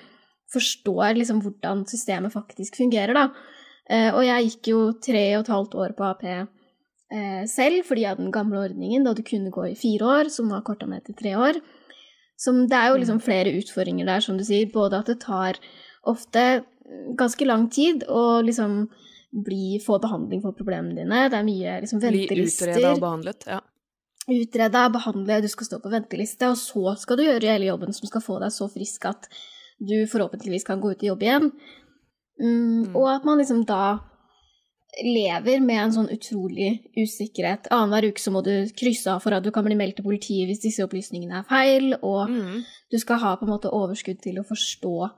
forstår 0.52 1.14
liksom 1.16 1.38
hvordan 1.44 1.86
systemet 1.88 2.34
faktisk 2.34 2.76
fungerer, 2.82 3.16
da. 3.16 3.30
Og 4.12 4.20
jeg 4.22 4.44
gikk 4.46 4.68
jo 4.68 4.80
tre 5.00 5.22
og 5.38 5.42
et 5.42 5.50
halvt 5.50 5.74
år 5.80 5.94
på 5.96 6.04
AP 6.06 6.20
selv, 7.48 7.86
fordi 7.88 8.04
hadde 8.04 8.20
den 8.20 8.34
gamle 8.34 8.60
ordningen 8.60 9.04
da 9.04 9.14
du 9.16 9.22
kunne 9.26 9.50
gå 9.52 9.64
i 9.70 9.78
fire 9.80 10.10
år, 10.18 10.30
som 10.32 10.52
var 10.52 10.60
korta 10.66 10.86
ned 10.88 11.06
til 11.08 11.16
tre 11.16 11.32
år. 11.40 11.58
Som, 12.42 12.64
det 12.68 12.76
er 12.78 12.90
jo 12.90 13.00
liksom 13.00 13.20
mm. 13.20 13.24
flere 13.24 13.54
utfordringer 13.58 14.08
der, 14.08 14.22
som 14.24 14.38
du 14.38 14.44
sier. 14.46 14.70
Både 14.72 14.98
at 14.98 15.10
det 15.10 15.20
tar 15.22 15.58
ofte 16.08 16.64
ganske 17.18 17.46
lang 17.46 17.68
tid 17.70 18.04
å 18.08 18.40
liksom 18.44 18.88
bli, 19.32 19.78
få 19.80 19.98
behandling 20.02 20.42
for 20.44 20.56
problemene 20.56 20.96
dine. 21.02 21.28
Det 21.32 21.38
er 21.38 21.46
mye 21.46 21.76
liksom 21.84 22.02
ventelister. 22.02 22.72
Bli 22.72 22.76
utreda 22.76 22.94
og 22.94 23.00
behandlet, 23.04 23.46
ja. 23.48 23.60
Utreda, 24.30 24.84
behandle, 24.94 25.40
du 25.42 25.48
skal 25.50 25.66
stå 25.66 25.80
på 25.82 25.90
venteliste, 25.90 26.46
og 26.52 26.58
så 26.60 26.94
skal 27.00 27.18
du 27.18 27.24
gjøre 27.24 27.56
hele 27.56 27.70
jobben 27.72 27.96
som 27.96 28.06
skal 28.06 28.22
få 28.22 28.38
deg 28.42 28.52
så 28.54 28.68
frisk 28.70 29.08
at 29.10 29.26
du 29.82 30.04
forhåpentligvis 30.06 30.68
kan 30.68 30.80
gå 30.80 30.92
ut 30.92 31.02
i 31.02 31.08
jobb 31.10 31.24
igjen. 31.26 31.50
Mm, 32.38 32.52
mm. 32.52 32.96
Og 32.96 33.08
at 33.10 33.26
man 33.26 33.40
liksom 33.40 33.64
da 33.66 33.98
lever 35.00 35.62
med 35.64 35.78
en 35.80 35.94
sånn 35.94 36.10
utrolig 36.12 36.82
usikkerhet. 36.98 37.70
Annenhver 37.72 38.10
uke 38.12 38.20
så 38.20 38.30
må 38.34 38.42
du 38.44 38.52
krysse 38.76 39.08
av 39.08 39.22
for 39.24 39.32
at 39.34 39.44
du 39.44 39.50
kan 39.54 39.64
bli 39.64 39.76
meldt 39.78 39.96
til 39.98 40.06
politiet 40.06 40.50
hvis 40.50 40.60
disse 40.66 40.84
opplysningene 40.84 41.40
er 41.40 41.48
feil, 41.48 41.94
og 42.02 42.28
Mm. 42.28 42.62
du 42.92 42.98
skal 42.98 43.18
ha 43.18 43.36
på 43.36 43.46
en 43.46 43.54
måte 43.54 43.72
overskudd 43.72 44.20
til 44.20 44.38
å 44.38 44.46
forstå 44.46 45.10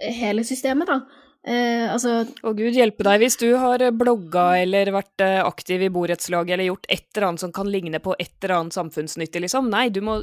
hele 0.00 0.44
systemet, 0.44 0.88
da. 0.88 1.00
Eh, 1.40 1.86
altså, 1.88 2.26
Og 2.44 2.58
gud 2.58 2.74
hjelpe 2.76 3.04
deg 3.06 3.22
hvis 3.22 3.38
du 3.40 3.46
har 3.56 3.80
blogga 3.96 4.58
eller 4.60 4.90
vært 4.92 5.22
eh, 5.24 5.38
aktiv 5.40 5.86
i 5.86 5.88
borettslaget 5.92 6.52
eller 6.52 6.68
gjort 6.68 6.90
et 6.92 7.06
eller 7.14 7.26
annet 7.30 7.44
som 7.46 7.54
kan 7.56 7.70
ligne 7.72 8.00
på 8.04 8.12
et 8.18 8.34
eller 8.42 8.58
annet 8.58 8.76
samfunnsnyttig, 8.76 9.46
liksom. 9.46 9.70
Nei, 9.72 9.86
du 9.88 10.02
må 10.04 10.18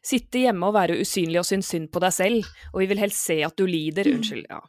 sitte 0.00 0.46
hjemme 0.46 0.70
og 0.70 0.78
være 0.78 0.96
usynlig 1.02 1.42
og 1.42 1.48
synes 1.48 1.68
synd 1.74 1.90
på 1.92 2.00
deg 2.00 2.16
selv, 2.16 2.48
og 2.72 2.80
vi 2.80 2.88
vil 2.92 3.04
helst 3.04 3.28
se 3.28 3.42
at 3.44 3.56
du 3.58 3.66
lider. 3.68 4.08
Unnskyld. 4.16 4.48
Ja. 4.48 4.62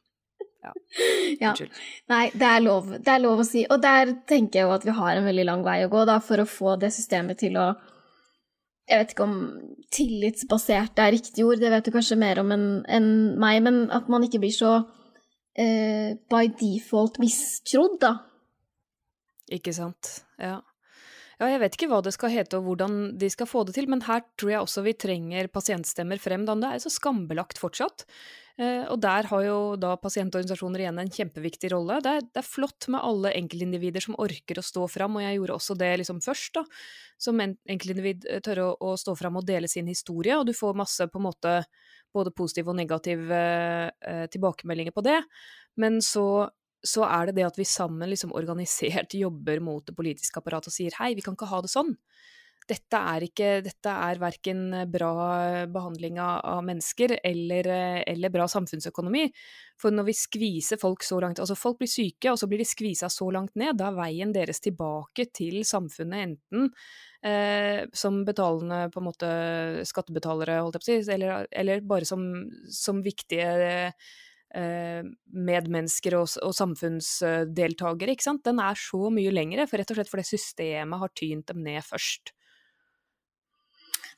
ja. 0.65 0.73
Unnskyld. 1.53 1.79
Nei, 2.11 2.23
det 2.35 2.51
er, 2.51 2.63
lov, 2.67 2.91
det 2.97 3.13
er 3.13 3.23
lov 3.23 3.45
å 3.45 3.47
si. 3.47 3.63
Og 3.71 3.79
der 3.83 4.11
tenker 4.27 4.59
jeg 4.59 4.67
jo 4.67 4.75
at 4.75 4.87
vi 4.87 4.97
har 4.97 5.15
en 5.15 5.29
veldig 5.29 5.47
lang 5.47 5.63
vei 5.63 5.79
å 5.85 5.93
gå 5.93 6.03
da, 6.09 6.19
for 6.19 6.43
å 6.43 6.49
få 6.51 6.75
det 6.81 6.91
systemet 6.95 7.39
til 7.45 7.55
å 7.63 7.71
Jeg 8.87 9.01
vet 9.01 9.11
ikke 9.11 9.25
om 9.27 9.39
tillitsbasert 9.91 10.99
er 11.03 11.11
riktig 11.17 11.43
ord, 11.43 11.59
det 11.59 11.71
vet 11.73 11.87
du 11.87 11.91
kanskje 11.91 12.19
mer 12.19 12.39
om 12.39 12.53
enn 12.55 12.67
en 12.87 13.09
meg, 13.39 13.59
men 13.65 13.81
at 13.91 14.07
man 14.11 14.23
ikke 14.23 14.39
blir 14.43 14.55
så 14.55 14.71
eh, 15.59 16.15
by 16.31 16.47
default 16.61 17.19
mistrodd, 17.19 17.99
da. 18.03 18.13
Ikke 19.51 19.73
sant. 19.75 20.21
Ja. 20.39 20.61
Ja, 21.37 21.51
jeg 21.51 21.61
vet 21.61 21.75
ikke 21.77 21.89
hva 21.91 22.01
det 22.01 22.15
skal 22.15 22.33
hete 22.33 22.57
og 22.57 22.65
hvordan 22.65 22.97
de 23.21 23.29
skal 23.29 23.49
få 23.49 23.61
det 23.67 23.75
til, 23.75 23.85
men 23.91 24.01
her 24.07 24.23
tror 24.39 24.51
jeg 24.55 24.63
også 24.63 24.81
vi 24.87 24.95
trenger 24.97 25.49
pasientstemmer 25.53 26.17
frem. 26.21 26.47
Da. 26.47 26.55
Det 26.57 26.71
er 26.73 26.81
så 26.81 26.91
skambelagt 26.93 27.61
fortsatt. 27.61 28.07
Eh, 28.57 28.87
og 28.89 28.97
der 29.03 29.27
har 29.29 29.43
jo 29.45 29.57
da 29.77 29.91
pasientorganisasjoner 30.01 30.81
igjen 30.81 30.97
en 31.03 31.11
kjempeviktig 31.13 31.69
rolle. 31.75 31.99
Det 32.01 32.13
er, 32.15 32.25
det 32.25 32.41
er 32.41 32.47
flott 32.47 32.87
med 32.89 33.05
alle 33.05 33.35
enkeltindivider 33.37 34.01
som 34.01 34.17
orker 34.17 34.57
å 34.57 34.65
stå 34.65 34.87
fram, 34.89 35.19
og 35.19 35.27
jeg 35.27 35.37
gjorde 35.37 35.59
også 35.59 35.77
det 35.77 35.91
liksom 36.01 36.23
først, 36.25 36.57
da. 36.57 36.65
Som 37.21 37.43
en 37.43 37.53
enkeltindivid 37.69 38.25
eh, 38.31 38.41
tørre 38.45 38.71
å, 38.71 38.73
å 38.81 38.97
stå 38.97 39.13
fram 39.19 39.37
og 39.37 39.45
dele 39.45 39.69
sin 39.69 39.89
historie, 39.93 40.39
og 40.39 40.49
du 40.49 40.55
får 40.57 40.73
masse 40.81 41.05
på 41.05 41.21
en 41.21 41.27
måte 41.29 41.57
både 42.17 42.33
positive 42.33 42.73
og 42.73 42.79
negative 42.81 43.43
eh, 44.01 44.25
tilbakemeldinger 44.33 44.95
på 44.95 45.05
det. 45.05 45.19
Men 45.77 46.01
så 46.01 46.47
så 46.85 47.05
er 47.07 47.29
det 47.29 47.39
det 47.39 47.47
at 47.47 47.59
vi 47.59 47.67
sammen 47.67 48.09
liksom 48.11 48.35
organisert 48.37 49.15
jobber 49.25 49.61
mot 49.63 49.85
det 49.87 49.95
politiske 49.97 50.41
apparatet 50.41 50.73
og 50.73 50.77
sier 50.77 50.97
hei, 51.01 51.13
vi 51.17 51.25
kan 51.25 51.37
ikke 51.37 51.51
ha 51.51 51.61
det 51.65 51.73
sånn. 51.73 51.95
Dette 52.67 52.99
er, 52.99 53.23
ikke, 53.23 53.49
dette 53.63 53.91
er 54.09 54.19
verken 54.19 54.63
bra 54.91 55.11
behandling 55.71 56.17
av, 56.19 56.57
mennesker 56.67 57.13
eller, 57.15 57.69
eller, 58.03 58.33
bra 58.33 58.43
samfunnsøkonomi. 58.51 59.23
For 59.79 59.95
når 59.95 60.09
vi 60.09 60.15
skviser 60.17 60.81
folk 60.81 61.05
så 61.05 61.21
langt 61.23 61.39
Altså, 61.39 61.55
folk 61.55 61.79
blir 61.79 61.87
syke, 61.87 62.33
og 62.33 62.41
så 62.41 62.49
blir 62.51 62.59
de 62.59 62.67
skvisa 62.67 63.07
så 63.13 63.29
langt 63.31 63.55
ned. 63.55 63.77
Da 63.79 63.87
er 63.87 63.99
veien 64.01 64.35
deres 64.35 64.59
tilbake 64.65 65.29
til 65.31 65.61
samfunnet 65.69 66.25
enten 66.25 66.67
eh, 67.23 67.87
som 67.95 68.19
betalende 68.27 68.87
på 68.91 68.99
en 68.99 69.07
måte 69.07 69.31
skattebetalere, 69.87 70.59
holdt 70.59 70.81
jeg 70.81 70.83
på 70.83 70.87
å 70.87 71.07
si, 71.07 71.15
eller, 71.15 71.47
eller 71.63 71.87
bare 71.87 72.09
som, 72.09 72.27
som 72.67 72.99
viktige 73.05 73.51
eh, 73.63 74.09
medmennesker 74.55 76.15
og, 76.17 76.29
og 76.41 76.53
samfunnsdeltakere, 76.55 78.15
ikke 78.15 78.25
sant, 78.29 78.45
den 78.47 78.61
er 78.63 78.79
så 78.79 79.11
mye 79.13 79.33
lengre, 79.35 79.67
for 79.67 79.81
rett 79.81 79.91
og 79.91 79.99
slett 79.99 80.11
fordi 80.11 80.23
systemet 80.29 81.01
har 81.03 81.13
tynt 81.13 81.51
dem 81.51 81.63
ned 81.65 81.83
først. 81.85 82.31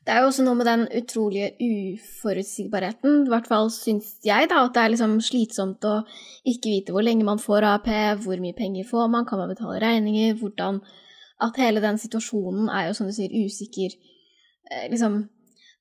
Det 0.05 0.13
er 0.15 0.23
jo 0.23 0.29
også 0.29 0.45
noe 0.45 0.55
med 0.55 0.65
den 0.65 0.85
utrolige 0.95 1.49
uforutsigbarheten, 1.59 3.25
i 3.25 3.31
hvert 3.33 3.49
fall 3.51 3.67
syns 3.73 4.13
jeg, 4.25 4.47
da, 4.49 4.63
at 4.63 4.77
det 4.77 4.81
er 4.81 4.93
liksom 4.93 5.17
slitsomt 5.21 5.85
å 5.85 5.99
ikke 6.47 6.71
vite 6.71 6.95
hvor 6.95 7.03
lenge 7.05 7.27
man 7.27 7.41
får 7.41 7.67
AAP, 7.67 7.89
hvor 8.23 8.39
mye 8.41 8.55
penger 8.57 8.87
får 8.87 9.11
man, 9.11 9.27
kan 9.27 9.41
man 9.41 9.51
betale 9.51 9.81
regninger, 9.83 10.39
hvordan 10.39 10.81
At 11.39 11.55
hele 11.55 11.79
den 11.79 11.95
situasjonen 11.95 12.67
er 12.67 12.89
jo, 12.89 12.95
som 12.97 13.07
du 13.07 13.13
sier, 13.15 13.31
usikker. 13.31 13.93
Eh, 14.71 14.89
liksom 14.91 15.21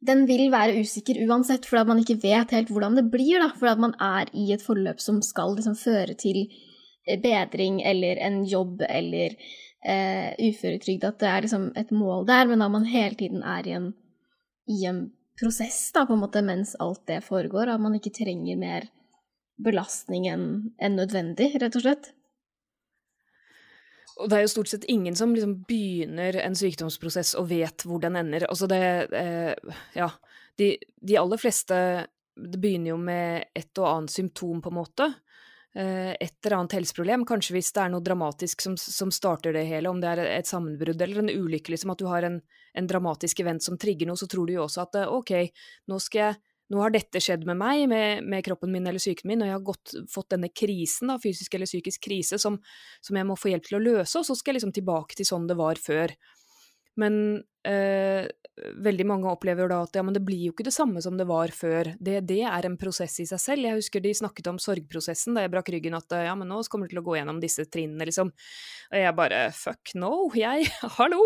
Den 0.07 0.27
vil 0.29 0.47
være 0.53 0.79
usikker 0.79 1.19
uansett, 1.27 1.67
fordi 1.67 1.89
man 1.91 2.03
ikke 2.03 2.21
vet 2.23 2.53
helt 2.55 2.69
hvordan 2.71 2.99
det 2.99 3.09
blir, 3.11 3.41
da, 3.43 3.49
fordi 3.59 3.83
man 3.83 3.97
er 3.99 4.31
i 4.33 4.53
et 4.55 4.63
forløp 4.63 5.01
som 5.03 5.19
skal 5.27 5.57
liksom 5.57 5.75
føre 5.79 6.15
til 6.19 6.45
bedring 7.23 7.81
eller 7.83 8.21
en 8.23 8.45
jobb 8.47 8.85
eller 8.87 9.35
eh, 9.83 10.37
uføretrygd, 10.39 11.09
at 11.09 11.19
det 11.19 11.31
er 11.31 11.47
liksom 11.47 11.71
et 11.81 11.91
mål 11.91 12.29
der, 12.29 12.47
men 12.47 12.63
at 12.63 12.71
man 12.71 12.87
hele 12.87 13.19
tiden 13.19 13.43
er 13.43 13.67
i 13.67 13.75
en 13.79 13.91
i 14.69 14.85
en 14.85 15.11
prosess, 15.41 15.93
da, 15.95 16.05
på 16.07 16.15
en 16.15 16.23
måte, 16.23 16.43
mens 16.45 16.75
alt 16.83 17.07
det 17.09 17.23
foregår. 17.27 17.73
At 17.73 17.81
man 17.81 17.97
ikke 17.97 18.15
trenger 18.21 18.61
mer 18.61 18.89
belastning 19.65 20.29
enn 20.31 20.49
en 20.79 20.99
nødvendig, 20.99 21.55
rett 21.63 21.79
og 21.79 21.85
slett. 21.87 22.13
Og 24.19 24.31
det 24.31 24.39
er 24.39 24.45
jo 24.45 24.51
stort 24.51 24.71
sett 24.71 24.87
ingen 24.91 25.17
som 25.17 25.35
liksom 25.35 25.61
begynner 25.69 26.41
en 26.43 26.57
sykdomsprosess 26.59 27.37
og 27.39 27.51
vet 27.53 27.85
hvor 27.87 28.03
den 28.03 28.19
ender. 28.19 28.49
Altså 28.51 28.71
det 28.71 28.83
eh, 29.15 29.55
Ja. 29.97 30.11
De, 30.59 30.73
de, 31.07 31.15
aller 31.15 31.39
fleste 31.39 31.77
Det 32.35 32.59
begynner 32.59 32.91
jo 32.91 32.97
med 32.99 33.45
et 33.55 33.79
og 33.79 33.87
annet 33.87 34.11
symptom, 34.11 34.59
på 34.63 34.73
en 34.73 34.79
måte. 34.81 35.07
Eh, 35.75 36.17
et 36.19 36.35
eller 36.45 36.57
annet 36.57 36.75
helseproblem. 36.81 37.27
Kanskje 37.27 37.55
hvis 37.55 37.71
det 37.77 37.85
er 37.85 37.93
noe 37.93 38.03
dramatisk 38.03 38.65
som, 38.67 38.75
som 38.79 39.13
starter 39.15 39.55
det 39.55 39.69
hele, 39.71 39.91
om 39.91 40.01
det 40.03 40.11
er 40.11 40.25
et 40.33 40.51
sammenbrudd 40.51 41.03
eller 41.03 41.23
en 41.23 41.31
ulykke, 41.31 41.71
liksom 41.75 41.95
at 41.95 42.03
du 42.03 42.09
har 42.11 42.27
en, 42.27 42.41
en 42.75 42.91
dramatisk 42.91 43.45
event 43.45 43.63
som 43.63 43.79
trigger 43.79 44.11
noe, 44.11 44.19
så 44.19 44.27
tror 44.31 44.47
du 44.47 44.57
jo 44.57 44.65
også 44.67 44.87
at 44.87 45.01
ok, 45.15 45.35
nå 45.91 46.01
skal 46.03 46.25
jeg 46.25 46.41
nå 46.69 46.81
har 46.83 46.93
dette 46.93 47.21
skjedd 47.23 47.47
med 47.49 47.57
meg, 47.61 47.87
med, 47.89 48.25
med, 48.29 48.45
kroppen 48.45 48.73
min 48.73 48.87
eller 48.89 49.01
psyken 49.01 49.31
min, 49.31 49.45
og 49.45 49.49
jeg 49.49 49.57
har 49.57 49.65
gått, 49.65 49.95
fått 50.13 50.33
denne 50.35 50.51
krisen, 50.53 51.09
da, 51.13 51.17
fysisk 51.23 51.57
eller 51.57 51.71
psykisk 51.71 52.03
krise, 52.05 52.41
som, 52.41 52.59
som, 53.01 53.17
jeg 53.17 53.29
må 53.29 53.39
få 53.41 53.53
hjelp 53.53 53.69
til 53.69 53.79
å 53.79 53.85
løse, 53.85 54.21
og 54.21 54.27
så 54.29 54.37
skal 54.37 54.53
jeg 54.53 54.61
liksom 54.61 54.75
tilbake 54.77 55.17
til 55.17 55.29
sånn 55.29 55.49
det 55.49 55.57
var 55.59 55.81
før. 55.81 56.13
Men 57.01 57.41
eh, 57.69 58.29
veldig 58.85 59.07
mange 59.09 59.31
opplever 59.31 59.71
da 59.71 59.81
at 59.85 59.97
ja, 59.99 60.03
men 60.05 60.15
det 60.17 60.23
blir 60.27 60.49
jo 60.49 60.55
ikke 60.55 60.67
det 60.67 60.75
samme 60.75 61.03
som 61.05 61.17
det 61.19 61.27
var 61.29 61.53
før. 61.55 61.93
Det, 61.99 62.21
det, 62.29 62.41
er 62.49 62.67
en 62.67 62.79
prosess 62.81 63.19
i 63.23 63.27
seg 63.29 63.41
selv. 63.43 63.67
Jeg 63.67 63.81
husker 63.81 64.03
de 64.05 64.13
snakket 64.17 64.51
om 64.53 64.61
sorgprosessen 64.63 65.37
da 65.37 65.45
jeg 65.45 65.53
brakk 65.53 65.71
ryggen, 65.75 65.97
at 65.99 66.17
ja, 66.27 66.35
men 66.39 66.51
nå 66.51 66.61
kommer 66.71 66.89
du 66.89 66.95
til 66.95 67.03
å 67.03 67.07
gå 67.07 67.19
gjennom 67.19 67.41
disse 67.43 67.67
trinnene, 67.71 68.09
liksom. 68.09 68.33
Og 68.93 68.99
jeg 68.99 69.17
bare 69.19 69.43
fuck 69.57 69.95
no, 69.99 70.13
jeg, 70.39 70.69
hallo! 70.99 71.23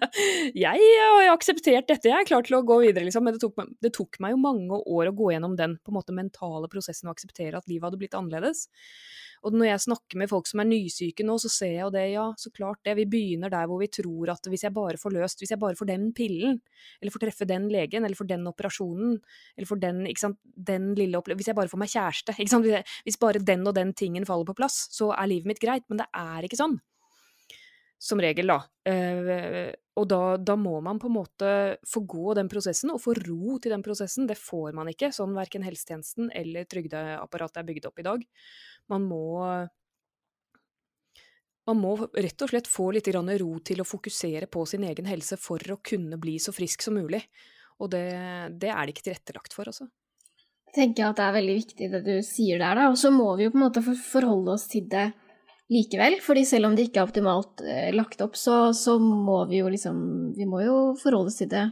jeg 0.66 0.90
har 1.02 1.32
akseptert 1.32 1.90
dette, 1.90 2.10
jeg 2.10 2.16
er 2.16 2.28
klar 2.28 2.46
til 2.46 2.58
å 2.58 2.64
gå 2.66 2.80
videre, 2.86 3.06
liksom. 3.08 3.26
Men 3.28 3.38
det 3.38 3.44
tok, 3.44 3.62
det 3.84 3.94
tok 3.96 4.20
meg 4.24 4.34
jo 4.34 4.42
mange 4.42 4.82
år 4.84 5.12
å 5.12 5.16
gå 5.18 5.32
gjennom 5.34 5.56
den 5.58 5.78
på 5.82 5.92
en 5.92 6.00
måte 6.00 6.16
mentale 6.16 6.70
prosessen 6.72 7.10
og 7.10 7.16
akseptere 7.16 7.60
at 7.60 7.70
livet 7.70 7.88
hadde 7.88 8.02
blitt 8.02 8.18
annerledes. 8.18 8.68
Og 9.46 9.54
når 9.54 9.70
jeg 9.70 9.84
snakker 9.86 10.20
med 10.20 10.30
folk 10.30 10.48
som 10.50 10.62
er 10.62 10.68
nysyke 10.68 11.26
nå, 11.26 11.36
så 11.42 11.50
ser 11.52 11.72
jeg 11.74 11.84
jo 11.84 11.92
det, 11.94 12.04
ja, 12.14 12.26
så 12.40 12.52
klart 12.54 12.80
det. 12.86 12.96
Vi 12.98 13.06
begynner 13.10 13.52
der 13.52 13.68
hvor 13.70 13.80
vi 13.82 13.90
tror 13.92 14.32
at 14.34 14.50
hvis 14.50 14.64
jeg 14.66 14.74
bare 14.76 15.00
får 15.00 15.14
løst, 15.14 15.42
hvis 15.42 15.54
jeg 15.54 15.62
bare 15.62 15.78
får 15.78 15.90
den 15.92 16.10
pillen, 16.16 16.58
eller 17.00 17.14
får 17.14 17.24
treffe 17.26 17.48
den 17.48 17.68
legen, 17.72 18.04
eller 18.04 18.18
får 18.18 18.30
den 18.32 18.46
operasjonen, 18.50 19.16
eller 19.56 19.70
får 19.70 19.82
den, 19.84 20.04
ikke 20.10 20.24
sant, 20.26 20.40
den 20.42 20.92
lille 20.98 21.18
opplevelsen 21.18 21.38
Hvis 21.38 21.52
jeg 21.52 21.58
bare 21.60 21.70
får 21.70 21.82
meg 21.84 21.92
kjæreste, 21.92 22.34
ikke 22.34 22.50
sant, 22.50 22.92
hvis 23.06 23.20
bare 23.20 23.42
den 23.52 23.66
og 23.68 23.76
den 23.76 23.94
tingen 23.94 24.26
faller 24.26 24.48
på 24.48 24.56
plass, 24.58 24.86
så 24.94 25.12
er 25.14 25.30
livet 25.30 25.52
mitt 25.52 25.62
greit. 25.62 25.86
Men 25.88 26.02
det 26.02 26.08
er 26.16 26.46
ikke 26.48 26.58
sånn. 26.58 26.78
Som 27.98 28.20
regel, 28.22 28.52
da. 28.52 28.60
Uh, 28.86 29.72
og 29.98 30.06
da, 30.06 30.20
da, 30.38 30.54
må 30.54 30.76
man 30.84 31.00
på 31.02 31.08
en 31.08 31.16
måte 31.16 31.48
få 31.88 32.04
gå 32.06 32.36
den 32.38 32.50
prosessen, 32.50 32.92
og 32.94 33.02
få 33.02 33.16
ro 33.18 33.56
til 33.58 33.74
den 33.74 33.82
prosessen. 33.82 34.28
Det 34.30 34.38
får 34.38 34.76
man 34.78 34.92
ikke, 34.92 35.10
sånn 35.14 35.34
verken 35.34 35.66
helsetjenesten 35.66 36.30
eller 36.38 36.68
trygdeapparatet 36.70 37.62
er 37.62 37.68
bygd 37.72 37.90
opp 37.90 37.98
i 37.98 38.06
dag. 38.06 38.24
Man 38.92 39.08
må 39.10 39.26
man 41.68 41.82
må 41.82 41.92
rett 42.00 42.42
og 42.44 42.48
slett 42.48 42.68
få 42.70 42.86
litt 42.96 43.10
ro 43.12 43.50
til 43.60 43.82
å 43.82 43.84
fokusere 43.84 44.46
på 44.48 44.64
sin 44.64 44.86
egen 44.88 45.08
helse 45.10 45.36
for 45.36 45.60
å 45.72 45.80
kunne 45.84 46.16
bli 46.16 46.38
så 46.40 46.54
frisk 46.56 46.86
som 46.86 46.96
mulig. 46.96 47.20
Og 47.78 47.90
det, 47.92 48.06
det 48.56 48.70
er 48.72 48.86
det 48.86 48.94
ikke 48.94 49.04
tilrettelagt 49.10 49.52
for, 49.54 49.68
altså. 49.68 49.84
Jeg 50.68 50.74
tenker 50.78 51.08
at 51.08 51.18
det 51.18 51.26
er 51.26 51.36
veldig 51.36 51.56
viktig 51.58 51.90
det 51.92 52.00
du 52.06 52.14
sier 52.24 52.60
der, 52.60 52.78
da. 52.78 52.88
Og 52.92 52.96
så 53.00 53.12
må 53.12 53.28
vi 53.36 53.46
jo 53.46 53.52
på 53.52 53.60
en 53.60 53.66
måte 53.66 53.82
forholde 53.84 54.54
oss 54.56 54.66
til 54.72 54.88
det 54.88 55.10
likevel. 55.72 56.18
fordi 56.24 56.44
selv 56.48 56.68
om 56.68 56.76
det 56.76 56.88
ikke 56.88 57.02
er 57.02 57.10
optimalt 57.10 57.62
eh, 57.64 57.90
lagt 57.94 58.22
opp, 58.24 58.36
så, 58.36 58.72
så, 58.76 58.98
må 58.98 59.44
vi 59.50 59.62
jo 59.62 59.68
liksom 59.72 60.32
Vi 60.36 60.48
må 60.48 60.62
jo 60.64 60.78
forholde 61.00 61.32
oss 61.32 61.40
til 61.42 61.50
det. 61.52 61.68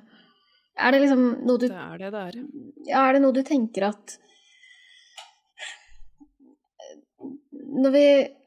Er 0.76 0.92
det 0.92 1.02
liksom 1.06 1.26
noe 1.48 1.60
du 1.60 1.68
Det 1.68 1.82
er 1.82 1.98
det 2.04 2.12
det 2.12 2.22
er. 2.28 2.40
Ja, 2.90 3.06
er 3.06 3.16
det 3.16 3.24
noe 3.24 3.36
du 3.36 3.42
tenker 3.46 3.90
at 3.90 4.18
Når 7.76 7.92
vi 7.92 8.06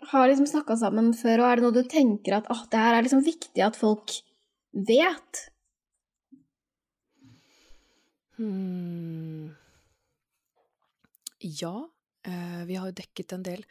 har 0.09 0.29
liksom 0.29 0.47
snakka 0.49 0.77
sammen 0.79 1.11
før, 1.13 1.43
og 1.43 1.49
er 1.49 1.59
det 1.59 1.65
noe 1.65 1.75
du 1.75 1.83
tenker 1.89 2.39
at 2.39 2.47
oh, 2.49 2.63
det 2.71 2.81
her 2.81 2.95
er 2.97 3.05
liksom 3.05 3.21
viktig 3.25 3.61
at 3.61 3.77
folk 3.77 4.15
vet? 4.73 5.41
Hmm. 8.39 9.51
Ja, 11.43 11.75
eh, 12.25 12.63
vi 12.65 12.79
har 12.79 12.89
jo 12.89 12.95
dekket 12.95 13.35
en 13.35 13.45
del. 13.45 13.65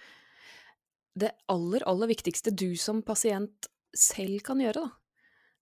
Det 1.19 1.33
aller, 1.51 1.85
aller 1.89 2.11
viktigste 2.11 2.53
du 2.55 2.77
som 2.79 3.03
pasient 3.03 3.69
selv 3.97 4.43
kan 4.47 4.61
gjøre, 4.63 4.85
da, 4.85 5.09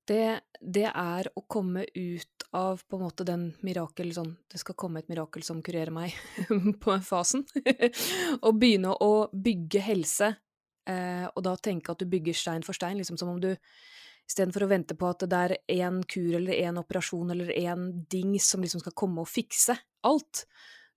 det, 0.07 0.41
det, 0.61 0.87
er 0.91 1.29
å 1.35 1.43
komme 1.51 1.87
ut 1.95 2.45
av 2.55 2.83
på 2.87 2.99
en 2.99 3.05
måte 3.07 3.27
den 3.27 3.49
mirakel 3.67 4.13
sånn 4.15 4.37
Det 4.47 4.61
skal 4.63 4.77
komme 4.79 5.01
et 5.03 5.09
mirakel 5.11 5.43
som 5.47 5.63
kurerer 5.67 5.91
meg, 5.95 6.15
på 6.83 6.99
fasen. 7.03 7.43
og 8.45 8.59
begynne 8.61 8.95
å 9.03 9.27
bygge 9.33 9.83
helse 9.83 10.31
eh, 10.87 11.27
og 11.27 11.43
da 11.47 11.57
tenke 11.59 11.93
at 11.93 12.03
du 12.03 12.09
bygger 12.11 12.39
stein 12.39 12.67
for 12.67 12.77
stein, 12.77 12.99
liksom 13.01 13.19
som 13.21 13.35
om 13.35 13.43
du 13.43 13.55
Istedenfor 14.27 14.65
å 14.65 14.71
vente 14.73 14.97
på 14.99 15.07
at 15.07 15.23
det 15.31 15.39
er 15.39 15.53
én 15.71 16.01
kur 16.11 16.33
eller 16.35 16.59
én 16.59 16.81
operasjon 16.81 17.29
eller 17.31 17.53
én 17.55 17.93
dings 18.11 18.49
som 18.51 18.65
liksom 18.65 18.83
skal 18.83 18.95
komme 18.99 19.23
og 19.23 19.31
fikse 19.31 19.77
alt, 20.03 20.41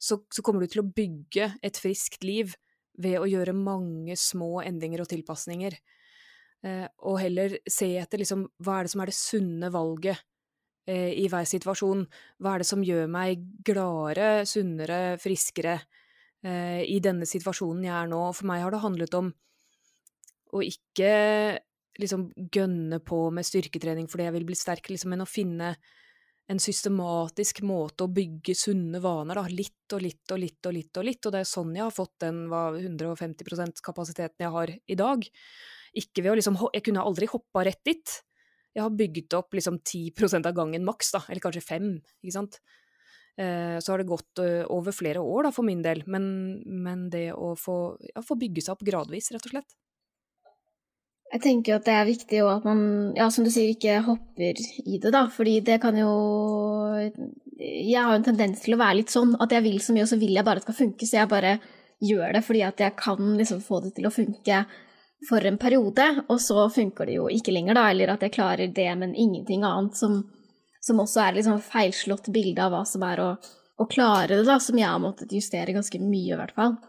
så, 0.01 0.17
så, 0.33 0.41
kommer 0.41 0.65
du 0.65 0.71
til 0.71 0.81
å 0.81 0.87
bygge 0.89 1.51
et 1.61 1.77
friskt 1.77 2.25
liv 2.25 2.55
ved 2.99 3.19
å 3.19 3.27
gjøre 3.29 3.55
mange 3.55 4.17
små 4.19 4.59
endringer 4.65 5.03
og 5.03 5.09
tilpasninger. 5.11 5.77
Eh, 6.65 6.87
og 7.07 7.21
heller 7.21 7.55
se 7.69 7.93
etter 8.01 8.19
liksom 8.19 8.43
hva 8.65 8.79
er 8.79 8.87
det 8.87 8.93
som 8.93 9.03
er 9.03 9.11
det 9.11 9.15
sunne 9.15 9.69
valget 9.71 10.19
eh, 10.89 11.13
i 11.15 11.29
hver 11.31 11.47
situasjon. 11.47 12.03
Hva 12.43 12.55
er 12.55 12.63
det 12.63 12.69
som 12.69 12.83
gjør 12.83 13.07
meg 13.11 13.45
gladere, 13.65 14.43
sunnere, 14.49 15.15
friskere 15.21 15.77
eh, 16.43 16.83
i 16.83 16.99
denne 17.03 17.27
situasjonen 17.29 17.87
jeg 17.87 17.95
er 17.95 18.11
nå? 18.11 18.25
For 18.35 18.49
meg 18.51 18.65
har 18.65 18.75
det 18.75 18.83
handlet 18.83 19.17
om 19.19 19.31
å 20.49 20.65
ikke 20.65 21.13
liksom 21.99 22.29
gønne 22.51 22.99
på 23.03 23.25
med 23.35 23.47
styrketrening 23.47 24.07
fordi 24.11 24.27
jeg 24.27 24.35
vil 24.37 24.47
bli 24.47 24.57
sterk, 24.57 24.87
liksom, 24.91 25.13
men 25.13 25.23
å 25.23 25.29
finne 25.29 25.73
en 26.49 26.61
systematisk 26.61 27.61
måte 27.67 28.05
å 28.05 28.11
bygge 28.11 28.55
sunne 28.57 29.01
vaner, 29.03 29.37
da. 29.37 29.45
Litt 29.53 29.93
og 29.93 30.01
litt 30.01 30.33
og 30.33 30.41
litt 30.41 30.65
og 30.65 30.73
litt 30.73 30.97
og 30.97 31.05
litt. 31.05 31.21
Og 31.21 31.35
det 31.35 31.43
er 31.43 31.49
sånn 31.49 31.75
jeg 31.77 31.85
har 31.85 31.93
fått 31.93 32.15
den 32.23 32.47
hva, 32.49 32.63
150% 32.79 33.83
kapasiteten 33.85 34.45
jeg 34.45 34.55
har 34.55 34.73
i 34.73 34.97
dag. 34.97 35.27
Ikke 35.99 36.23
ved 36.23 36.33
å 36.33 36.39
liksom 36.39 36.57
Jeg 36.73 36.85
kunne 36.85 37.05
aldri 37.05 37.29
hoppa 37.29 37.65
rett 37.67 37.81
dit. 37.85 38.17
Jeg 38.73 38.85
har 38.85 38.93
bygget 38.93 39.33
opp 39.37 39.53
liksom 39.57 39.79
10% 39.81 40.49
av 40.49 40.57
gangen 40.57 40.85
maks, 40.85 41.13
da. 41.13 41.23
Eller 41.29 41.43
kanskje 41.43 41.65
5, 41.65 41.91
ikke 42.23 42.35
sant. 42.35 42.59
Eh, 43.39 43.77
så 43.79 43.93
har 43.93 44.01
det 44.01 44.09
gått 44.09 44.41
uh, 44.43 44.65
over 44.73 44.91
flere 44.91 45.21
år, 45.21 45.47
da, 45.47 45.53
for 45.53 45.67
min 45.67 45.83
del. 45.85 46.01
Men, 46.09 46.25
men 46.65 47.07
det 47.13 47.29
å 47.33 47.53
få, 47.57 47.77
ja, 48.09 48.25
få 48.25 48.37
bygge 48.41 48.65
seg 48.65 48.73
opp 48.73 48.85
gradvis, 48.89 49.29
rett 49.35 49.45
og 49.45 49.53
slett. 49.53 49.77
Jeg 51.29 51.41
tenker 51.43 51.77
at 51.77 51.85
det 51.85 51.93
er 51.93 52.07
viktig 52.07 52.39
at 52.49 52.63
man, 52.65 52.79
ja, 53.17 53.27
som 53.29 53.45
du 53.45 53.51
sier, 53.53 53.69
ikke 53.75 53.99
hopper 54.07 54.57
i 54.81 54.97
det, 54.97 55.11
da. 55.13 55.27
Fordi 55.29 55.59
det 55.65 55.77
kan 55.83 55.97
jo 55.97 56.09
Jeg 57.59 58.01
har 58.01 58.15
en 58.15 58.25
tendens 58.25 58.63
til 58.63 58.73
å 58.73 58.79
være 58.79 59.01
litt 59.01 59.13
sånn 59.13 59.35
at 59.43 59.51
jeg 59.53 59.65
vil 59.65 59.81
så 59.83 59.93
mye, 59.93 60.07
og 60.07 60.11
så 60.13 60.17
vil 60.21 60.37
jeg 60.37 60.47
bare 60.47 60.61
at 60.61 60.65
det 60.65 60.71
skal 60.71 60.79
funke, 60.85 61.05
så 61.05 61.19
jeg 61.19 61.31
bare 61.31 61.57
gjør 61.99 62.33
det 62.37 62.41
fordi 62.47 62.61
at 62.63 62.79
jeg 62.79 62.95
kan 62.95 63.33
liksom 63.35 63.59
få 63.61 63.81
det 63.83 63.91
til 63.97 64.07
å 64.07 64.13
funke 64.15 64.61
for 65.27 65.45
en 65.45 65.57
periode, 65.59 66.05
og 66.31 66.39
så 66.41 66.63
funker 66.71 67.09
det 67.09 67.17
jo 67.17 67.27
ikke 67.29 67.53
lenger, 67.53 67.75
da. 67.77 67.89
Eller 67.91 68.13
at 68.13 68.23
jeg 68.25 68.33
klarer 68.37 68.71
det, 68.71 68.89
men 68.97 69.13
ingenting 69.13 69.65
annet, 69.67 69.99
som, 69.99 70.21
som 70.81 71.01
også 71.03 71.25
er 71.25 71.39
liksom 71.39 71.59
feilslått 71.61 72.31
bilde 72.33 72.63
av 72.63 72.73
hva 72.73 72.85
som 72.87 73.03
er 73.05 73.21
å, 73.21 73.33
å 73.77 73.89
klare 73.91 74.37
det, 74.37 74.45
da. 74.47 74.57
Som 74.63 74.79
jeg 74.79 74.89
har 74.89 75.03
måttet 75.03 75.35
justere 75.35 75.75
ganske 75.75 76.01
mye, 76.01 76.31
i 76.33 76.39
hvert 76.39 76.55
fall. 76.55 76.79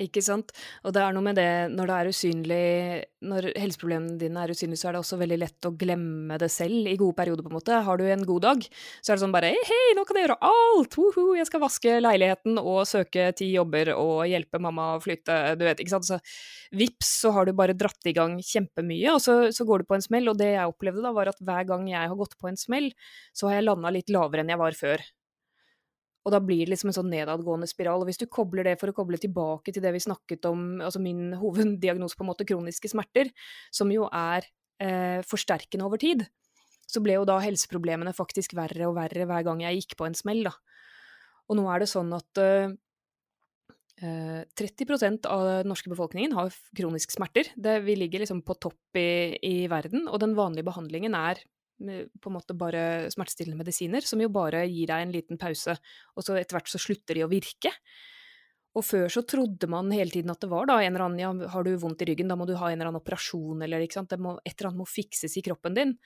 Ikke 0.00 0.22
sant. 0.24 0.54
Og 0.86 0.94
det 0.96 1.02
er 1.04 1.12
noe 1.12 1.24
med 1.26 1.36
det 1.36 1.68
når 1.68 1.90
det 1.90 1.96
er 1.96 2.08
usynlig 2.08 2.60
Når 3.28 3.48
helseproblemene 3.60 4.16
dine 4.16 4.40
er 4.40 4.52
usynlige, 4.54 4.80
så 4.80 4.88
er 4.88 4.96
det 4.96 5.02
også 5.02 5.18
veldig 5.20 5.38
lett 5.42 5.68
å 5.68 5.72
glemme 5.76 6.38
det 6.40 6.48
selv 6.50 6.88
i 6.88 6.96
gode 6.96 7.16
perioder, 7.18 7.44
på 7.44 7.52
en 7.52 7.58
måte. 7.58 7.82
Har 7.84 8.00
du 8.00 8.06
en 8.08 8.24
god 8.26 8.46
dag, 8.46 8.64
så 9.04 9.12
er 9.12 9.18
det 9.18 9.24
sånn 9.26 9.36
bare 9.36 9.52
hei, 9.52 9.82
nå 9.98 10.06
kan 10.08 10.16
jeg 10.16 10.26
gjøre 10.26 10.38
alt! 10.48 10.96
Woho, 10.96 11.26
jeg 11.36 11.50
skal 11.50 11.62
vaske 11.62 12.00
leiligheten 12.00 12.56
og 12.62 12.82
søke 12.88 13.28
ti 13.36 13.52
jobber 13.52 13.92
og 13.98 14.24
hjelpe 14.32 14.62
mamma 14.64 14.94
å 14.96 15.00
flytte, 15.04 15.38
du 15.60 15.68
vet, 15.68 15.84
ikke 15.84 15.94
sant. 15.94 16.08
Så 16.08 16.18
vips, 16.72 17.14
så 17.22 17.36
har 17.36 17.46
du 17.46 17.54
bare 17.56 17.76
dratt 17.76 18.08
i 18.08 18.16
gang 18.16 18.40
kjempemye, 18.40 19.12
og 19.12 19.20
så, 19.22 19.38
så 19.52 19.68
går 19.68 19.84
du 19.84 19.92
på 19.92 20.00
en 20.00 20.08
smell. 20.08 20.32
Og 20.32 20.40
det 20.40 20.54
jeg 20.54 20.72
opplevde 20.72 21.04
da, 21.04 21.12
var 21.14 21.30
at 21.30 21.44
hver 21.44 21.68
gang 21.68 21.86
jeg 21.92 22.00
har 22.00 22.18
gått 22.18 22.38
på 22.40 22.48
en 22.48 22.58
smell, 22.58 22.90
så 23.36 23.50
har 23.50 23.60
jeg 23.60 23.68
landa 23.68 23.92
litt 23.92 24.12
lavere 24.12 24.40
enn 24.40 24.56
jeg 24.56 24.64
var 24.64 24.78
før. 24.78 25.04
Og 26.22 26.30
da 26.34 26.38
blir 26.42 26.62
det 26.64 26.74
liksom 26.74 26.92
en 26.92 26.96
sånn 26.96 27.10
nedadgående 27.10 27.66
spiral. 27.70 28.02
Og 28.02 28.10
hvis 28.10 28.20
du 28.20 28.28
kobler 28.30 28.68
det 28.68 28.76
for 28.80 28.92
å 28.92 28.96
koble 28.96 29.18
tilbake 29.20 29.74
til 29.74 29.82
det 29.82 29.94
vi 29.94 30.02
snakket 30.04 30.46
om, 30.50 30.78
altså 30.84 31.02
min 31.02 31.32
hoveddiagnose 31.42 32.18
på 32.18 32.26
en 32.26 32.30
måte, 32.30 32.46
kroniske 32.48 32.92
smerter, 32.92 33.32
som 33.74 33.90
jo 33.94 34.06
er 34.06 34.46
eh, 34.82 35.18
forsterkende 35.26 35.88
over 35.88 36.00
tid, 36.02 36.26
så 36.92 37.02
ble 37.02 37.16
jo 37.16 37.26
da 37.28 37.38
helseproblemene 37.42 38.12
faktisk 38.14 38.54
verre 38.58 38.88
og 38.88 38.96
verre 38.98 39.26
hver 39.28 39.44
gang 39.46 39.62
jeg 39.64 39.80
gikk 39.80 39.98
på 39.98 40.08
en 40.08 40.16
smell, 40.18 40.44
da. 40.46 40.54
Og 41.50 41.58
nå 41.58 41.66
er 41.72 41.82
det 41.82 41.90
sånn 41.90 42.12
at 42.14 42.40
eh, 42.42 42.74
30 44.02 44.94
eh, 44.94 45.16
av 45.30 45.46
den 45.46 45.70
norske 45.70 45.90
befolkningen 45.92 46.34
har 46.36 46.54
kroniske 46.76 47.14
smerter. 47.14 47.50
Det, 47.56 47.80
vi 47.86 47.96
ligger 47.98 48.22
liksom 48.22 48.44
på 48.46 48.56
topp 48.62 48.98
i, 48.98 49.38
i 49.42 49.56
verden, 49.70 50.06
og 50.08 50.22
den 50.22 50.36
vanlige 50.38 50.66
behandlingen 50.68 51.16
er 51.18 51.42
på 51.82 52.30
en 52.30 52.36
måte 52.36 52.56
bare 52.58 53.10
smertestillende 53.12 53.60
medisiner, 53.60 54.04
som 54.06 54.22
jo 54.22 54.30
bare 54.32 54.64
gir 54.68 54.90
deg 54.90 55.04
en 55.04 55.14
liten 55.14 55.40
pause, 55.40 55.76
og 56.16 56.26
så 56.26 56.38
etter 56.38 56.58
hvert 56.58 56.72
så 56.72 56.80
slutter 56.82 57.18
de 57.18 57.26
å 57.26 57.30
virke. 57.32 57.72
Og 58.72 58.84
før 58.88 59.10
så 59.12 59.20
trodde 59.28 59.68
man 59.68 59.90
hele 59.92 60.12
tiden 60.14 60.32
at 60.32 60.40
det 60.40 60.48
var 60.48 60.68
da 60.70 60.78
en 60.80 60.94
eller 60.94 61.04
annen 61.04 61.20
ja, 61.20 61.32
har 61.52 61.64
du 61.66 61.74
vondt 61.76 62.04
i 62.04 62.08
ryggen, 62.08 62.30
da 62.30 62.38
må 62.40 62.46
du 62.48 62.54
ha 62.56 62.70
en 62.70 62.78
eller 62.78 62.88
annen 62.88 63.02
operasjon, 63.02 63.64
eller 63.64 63.84
ikke 63.84 64.00
sant, 64.00 64.14
må, 64.16 64.38
et 64.46 64.54
eller 64.54 64.70
annet 64.70 64.80
må 64.80 64.88
fikses 64.88 65.36
i 65.36 65.44
kroppen 65.44 65.76
din. 65.76 65.98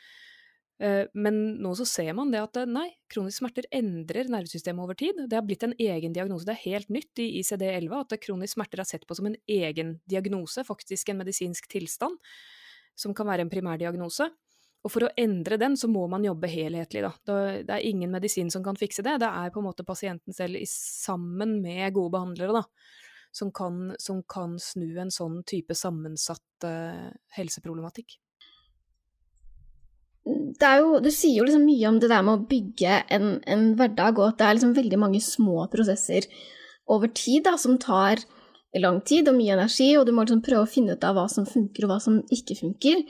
Eh, 0.82 1.06
men 1.16 1.38
nå 1.62 1.72
så 1.78 1.86
ser 1.88 2.10
man 2.18 2.32
det 2.32 2.42
at 2.42 2.58
nei, 2.68 2.88
kroniske 3.12 3.40
smerter 3.40 3.68
endrer 3.74 4.28
nervesystemet 4.32 4.82
over 4.82 4.98
tid. 4.98 5.22
Det 5.24 5.38
har 5.38 5.46
blitt 5.46 5.64
en 5.64 5.76
egen 5.78 6.16
diagnose. 6.16 6.48
Det 6.48 6.56
er 6.56 6.64
helt 6.72 6.90
nytt 6.92 7.22
i 7.22 7.30
ICD-11 7.40 7.96
at 8.02 8.16
kroniske 8.24 8.58
smerter 8.58 8.82
er 8.82 8.88
sett 8.88 9.06
på 9.08 9.16
som 9.16 9.30
en 9.30 9.38
egen 9.46 9.96
diagnose, 10.10 10.66
faktisk 10.66 11.12
en 11.12 11.22
medisinsk 11.22 11.70
tilstand, 11.72 12.18
som 12.98 13.14
kan 13.16 13.28
være 13.30 13.46
en 13.46 13.52
primærdiagnose. 13.52 14.28
Og 14.84 14.92
for 14.92 15.06
å 15.06 15.14
endre 15.18 15.58
den, 15.58 15.74
så 15.78 15.88
må 15.90 16.04
man 16.10 16.24
jobbe 16.26 16.50
helhetlig, 16.50 17.02
da. 17.02 17.12
Det 17.66 17.72
er 17.74 17.86
ingen 17.88 18.12
medisin 18.12 18.52
som 18.54 18.62
kan 18.62 18.78
fikse 18.78 19.02
det. 19.02 19.16
Det 19.22 19.30
er 19.30 19.50
på 19.50 19.62
en 19.62 19.66
måte 19.66 19.86
pasienten 19.86 20.36
selv 20.36 20.60
sammen 20.70 21.56
med 21.64 21.94
gode 21.96 22.14
behandlere, 22.14 22.60
da, 22.60 22.92
som 23.34 23.50
kan, 23.54 23.96
som 23.98 24.22
kan 24.30 24.54
snu 24.62 24.92
en 25.02 25.10
sånn 25.10 25.40
type 25.48 25.74
sammensatt 25.74 26.68
uh, 26.68 27.08
helseproblematikk. 27.34 28.18
Jo, 30.26 30.96
du 31.02 31.10
sier 31.14 31.38
jo 31.38 31.46
liksom 31.46 31.66
mye 31.66 31.90
om 31.90 31.98
det 32.02 32.10
der 32.10 32.22
med 32.26 32.34
å 32.34 32.46
bygge 32.50 33.02
en, 33.14 33.36
en 33.46 33.68
hverdag, 33.78 34.18
og 34.18 34.32
at 34.32 34.40
det 34.40 34.46
er 34.46 34.56
liksom 34.58 34.74
veldig 34.78 34.98
mange 35.02 35.22
små 35.22 35.66
prosesser 35.72 36.26
over 36.90 37.10
tid 37.14 37.44
da, 37.46 37.54
som 37.58 37.78
tar 37.82 38.22
lang 38.80 39.00
tid 39.06 39.30
og 39.30 39.36
mye 39.38 39.54
energi, 39.56 39.92
og 39.98 40.06
du 40.06 40.12
må 40.14 40.24
liksom 40.24 40.42
prøve 40.46 40.66
å 40.66 40.70
finne 40.70 40.96
ut 40.96 41.06
av 41.06 41.16
hva 41.18 41.26
som 41.30 41.46
funker 41.48 41.86
og 41.86 41.92
hva 41.92 41.98
som 42.02 42.18
ikke 42.34 42.58
funker. 42.58 43.02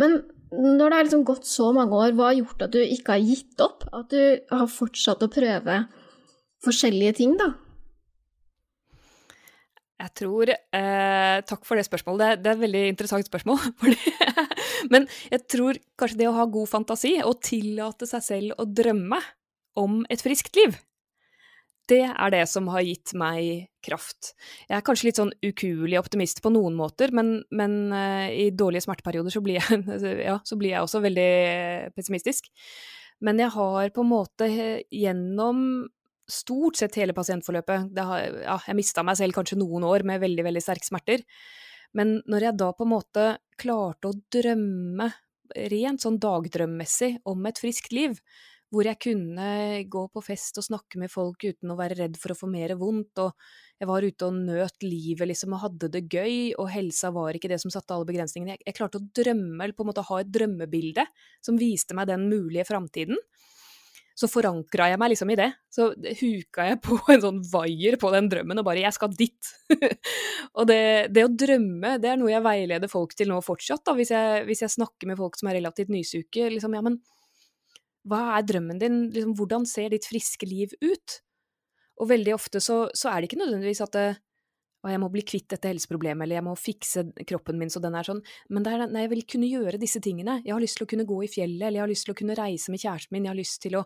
Men 0.00 0.20
når 0.50 0.90
det 0.90 0.96
har 0.96 1.06
liksom 1.06 1.24
gått 1.26 1.46
så 1.46 1.70
mange 1.74 1.94
år, 1.94 2.14
hva 2.18 2.30
har 2.30 2.38
gjort 2.40 2.64
at 2.66 2.74
du 2.74 2.80
ikke 2.82 3.14
har 3.14 3.22
gitt 3.22 3.62
opp? 3.62 3.86
At 3.94 4.10
du 4.10 4.22
har 4.50 4.70
fortsatt 4.70 5.22
å 5.22 5.30
prøve 5.30 5.76
forskjellige 6.64 7.18
ting, 7.20 7.36
da? 7.40 7.52
Jeg 10.00 10.12
tror 10.16 10.50
eh, 10.50 11.38
Takk 11.44 11.66
for 11.68 11.76
det 11.76 11.84
spørsmålet. 11.86 12.20
Det, 12.20 12.42
det, 12.42 12.50
er 12.50 12.56
et 12.56 12.64
veldig 12.64 12.84
interessant 12.94 13.28
spørsmål. 13.28 13.60
Men 14.92 15.06
jeg 15.30 15.44
tror 15.52 15.80
kanskje 16.00 16.22
det 16.22 16.30
å 16.30 16.36
ha 16.38 16.46
god 16.48 16.70
fantasi 16.70 17.18
og 17.20 17.42
tillate 17.44 18.08
seg 18.08 18.24
selv 18.24 18.60
å 18.60 18.66
drømme 18.66 19.20
om 19.78 20.00
et 20.10 20.22
friskt 20.24 20.56
liv, 20.58 20.74
det 21.90 22.04
er 22.08 22.32
det 22.32 22.44
som 22.50 22.68
har 22.72 22.84
gitt 22.86 23.12
meg 23.18 23.68
kraft. 23.84 24.34
Jeg 24.68 24.78
er 24.78 24.84
kanskje 24.86 25.08
litt 25.08 25.20
sånn 25.20 25.32
ukuelig 25.42 25.98
optimist 26.00 26.42
på 26.44 26.52
noen 26.54 26.76
måter, 26.78 27.12
men, 27.16 27.40
men 27.50 27.76
uh, 27.92 28.28
i 28.30 28.50
dårlige 28.54 28.86
smerteperioder 28.86 29.34
så 29.34 29.42
blir, 29.44 29.58
jeg, 29.60 29.84
ja, 30.28 30.38
så 30.44 30.58
blir 30.60 30.74
jeg 30.74 30.84
også 30.84 31.02
veldig 31.04 31.30
pessimistisk. 31.96 32.50
Men 33.24 33.40
jeg 33.42 33.52
har 33.52 33.94
på 33.94 34.04
en 34.04 34.12
måte 34.12 34.48
gjennom 34.88 35.64
stort 36.30 36.78
sett 36.78 36.94
hele 37.00 37.14
pasientforløpet 37.16 37.98
har, 37.98 38.20
ja, 38.44 38.56
Jeg 38.68 38.78
mista 38.78 39.02
meg 39.06 39.18
selv 39.18 39.34
kanskje 39.36 39.58
noen 39.58 39.84
år 39.88 40.06
med 40.06 40.22
veldig, 40.22 40.44
veldig 40.46 40.62
sterke 40.62 40.86
smerter. 40.86 41.24
Men 41.96 42.20
når 42.30 42.46
jeg 42.46 42.60
da 42.60 42.70
på 42.76 42.86
en 42.86 42.92
måte 42.92 43.24
klarte 43.58 44.12
å 44.12 44.18
drømme 44.32 45.10
rent 45.72 46.04
sånn 46.04 46.20
dagdrømmessig 46.22 47.16
om 47.28 47.46
et 47.50 47.58
friskt 47.58 47.90
liv, 47.94 48.14
hvor 48.70 48.86
jeg 48.86 49.00
kunne 49.02 49.48
gå 49.90 50.02
på 50.14 50.22
fest 50.22 50.60
og 50.60 50.66
snakke 50.66 51.00
med 51.02 51.10
folk 51.10 51.42
uten 51.42 51.72
å 51.72 51.78
være 51.78 51.98
redd 51.98 52.18
for 52.20 52.32
å 52.34 52.38
få 52.38 52.48
mer 52.50 52.76
vondt, 52.78 53.18
og 53.22 53.80
jeg 53.80 53.88
var 53.90 54.06
ute 54.06 54.28
og 54.28 54.36
nøt 54.36 54.84
livet, 54.86 55.26
liksom, 55.32 55.56
og 55.56 55.64
hadde 55.64 55.90
det 55.94 56.04
gøy, 56.12 56.52
og 56.54 56.70
helsa 56.70 57.10
var 57.14 57.34
ikke 57.34 57.50
det 57.50 57.60
som 57.62 57.72
satte 57.72 57.96
alle 57.96 58.08
begrensningene. 58.08 58.54
Jeg, 58.54 58.64
jeg 58.68 58.78
klarte 58.78 59.00
å 59.00 59.06
drømme, 59.20 59.58
eller 59.58 59.74
på 59.74 59.86
en 59.86 59.90
måte 59.90 60.06
ha 60.06 60.20
et 60.20 60.30
drømmebilde 60.30 61.06
som 61.42 61.58
viste 61.58 61.96
meg 61.98 62.10
den 62.12 62.28
mulige 62.30 62.68
framtiden. 62.68 63.18
Så 64.20 64.28
forankra 64.28 64.90
jeg 64.90 64.98
meg 65.00 65.14
liksom 65.14 65.30
i 65.32 65.38
det. 65.38 65.48
Så 65.72 65.86
huka 65.96 66.66
jeg 66.68 66.80
på 66.84 66.98
en 67.08 67.22
sånn 67.22 67.38
vaier 67.50 67.96
på 68.00 68.10
den 68.12 68.28
drømmen 68.28 68.60
og 68.60 68.66
bare 68.66 68.82
'jeg 68.82 68.92
skal 68.92 69.14
dit'. 69.16 69.52
og 70.58 70.66
det, 70.68 71.08
det, 71.14 71.24
å 71.24 71.32
drømme, 71.32 71.96
det 72.02 72.10
er 72.10 72.20
noe 72.20 72.34
jeg 72.34 72.44
veileder 72.44 72.90
folk 72.90 73.16
til 73.16 73.30
nå 73.32 73.40
fortsatt, 73.40 73.82
da, 73.86 73.94
hvis 73.96 74.12
jeg, 74.12 74.44
hvis 74.44 74.62
jeg 74.66 74.76
snakker 74.76 75.08
med 75.08 75.16
folk 75.16 75.40
som 75.40 75.48
er 75.48 75.56
relativt 75.56 75.88
nysyke. 75.88 76.50
liksom, 76.52 76.76
ja, 76.76 76.84
men 76.84 77.00
hva 78.10 78.22
er 78.36 78.46
drømmen 78.48 78.80
din? 78.80 79.02
Liksom, 79.14 79.36
hvordan 79.38 79.66
ser 79.68 79.92
ditt 79.94 80.08
friske 80.10 80.48
liv 80.48 80.74
ut? 80.82 81.20
Og 82.00 82.10
veldig 82.10 82.34
ofte 82.34 82.62
så, 82.64 82.82
så 82.96 83.10
er 83.10 83.20
det 83.20 83.30
ikke 83.30 83.40
nødvendigvis 83.42 83.82
at 83.84 83.94
det, 83.96 84.08
jeg 84.88 85.00
må 85.02 85.10
bli 85.12 85.20
kvitt 85.28 85.50
dette 85.52 85.68
helseproblemet, 85.68 86.24
eller 86.24 86.38
jeg 86.38 86.44
må 86.46 86.54
fikse 86.56 87.02
kroppen 87.28 87.58
min 87.60 87.72
så 87.72 87.82
den 87.84 87.96
er 87.98 88.06
sånn, 88.06 88.22
men 88.48 88.64
det 88.64 88.72
er 88.72 88.86
nei, 88.88 89.02
jeg 89.04 89.12
vil 89.12 89.26
kunne 89.34 89.50
gjøre 89.50 89.80
disse 89.80 90.00
tingene. 90.00 90.38
Jeg 90.46 90.54
har 90.54 90.62
lyst 90.62 90.78
til 90.78 90.86
å 90.86 90.90
kunne 90.94 91.04
gå 91.08 91.18
i 91.26 91.28
fjellet, 91.28 91.66
eller 91.66 91.76
jeg 91.76 91.84
har 91.84 91.92
lyst 91.92 92.06
til 92.08 92.14
å 92.14 92.20
kunne 92.22 92.36
reise 92.38 92.72
med 92.72 92.80
kjæresten 92.80 93.16
min, 93.16 93.26
jeg 93.28 93.32
har 93.34 93.40
lyst 93.40 93.60
til 93.66 93.76
å 93.76 93.84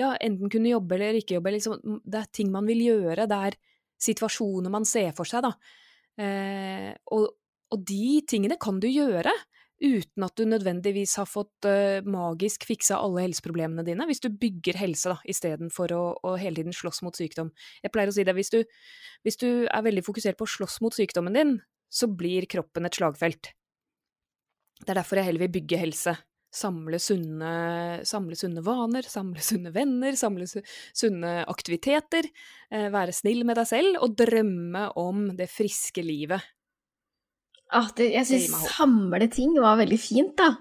ja, 0.00 0.14
enten 0.16 0.52
kunne 0.52 0.72
jobbe 0.72 0.96
eller 0.96 1.20
ikke 1.20 1.36
jobbe. 1.36 1.52
Liksom, 1.58 2.00
det 2.08 2.22
er 2.22 2.32
ting 2.40 2.54
man 2.54 2.70
vil 2.70 2.80
gjøre, 2.86 3.28
det 3.28 3.42
er 3.50 3.58
situasjoner 4.00 4.72
man 4.72 4.88
ser 4.88 5.12
for 5.18 5.28
seg, 5.28 5.44
da. 5.44 5.52
Eh, 6.24 6.88
og, 7.12 7.28
og 7.70 7.84
de 7.92 8.20
tingene 8.28 8.56
kan 8.60 8.80
du 8.80 8.88
gjøre 8.88 9.34
uten 9.80 10.24
at 10.26 10.36
du 10.36 10.44
nødvendigvis 10.48 11.16
har 11.20 11.28
fått 11.28 11.66
uh, 11.68 12.04
magisk 12.04 12.66
fiksa 12.68 13.00
alle 13.00 13.24
helseproblemene 13.26 13.84
dine, 13.86 14.06
hvis 14.08 14.22
du 14.22 14.28
bygger 14.30 14.78
helse 14.80 15.14
da, 15.14 15.18
istedenfor 15.28 15.94
å, 15.96 16.02
å 16.26 16.36
hele 16.40 16.60
tiden 16.60 16.76
slåss 16.76 17.02
mot 17.06 17.16
sykdom. 17.16 17.52
Jeg 17.84 17.94
pleier 17.94 18.12
å 18.12 18.16
si 18.16 18.26
det, 18.28 18.36
hvis 18.36 18.52
du, 18.52 18.60
hvis 19.26 19.40
du 19.40 19.48
er 19.64 19.86
veldig 19.86 20.04
fokusert 20.06 20.38
på 20.40 20.48
å 20.48 20.54
slåss 20.58 20.80
mot 20.84 20.96
sykdommen 20.96 21.36
din, 21.36 21.56
så 21.90 22.06
blir 22.06 22.46
kroppen 22.50 22.86
et 22.86 23.00
slagfelt. 23.00 23.54
Det 24.80 24.92
er 24.92 25.00
derfor 25.00 25.20
jeg 25.20 25.28
heller 25.28 25.44
vil 25.44 25.56
bygge 25.58 25.80
helse. 25.80 26.14
Samle 26.50 26.98
sunne, 26.98 27.50
samle 28.08 28.34
sunne 28.38 28.62
vaner, 28.66 29.06
samle 29.06 29.42
sunne 29.44 29.70
venner, 29.74 30.16
samle 30.18 30.48
sunne 30.50 31.34
aktiviteter. 31.50 32.26
Eh, 32.74 32.88
være 32.90 33.14
snill 33.14 33.44
med 33.46 33.60
deg 33.60 33.68
selv 33.70 34.00
og 34.02 34.16
drømme 34.18 34.88
om 34.98 35.28
det 35.38 35.46
friske 35.52 36.02
livet. 36.02 36.42
Ah, 37.70 37.90
det, 37.96 38.10
jeg 38.16 38.26
syns 38.26 38.54
samle 38.74 39.28
ting 39.30 39.54
var 39.62 39.78
veldig 39.78 39.98
fint, 40.00 40.34
da. 40.38 40.54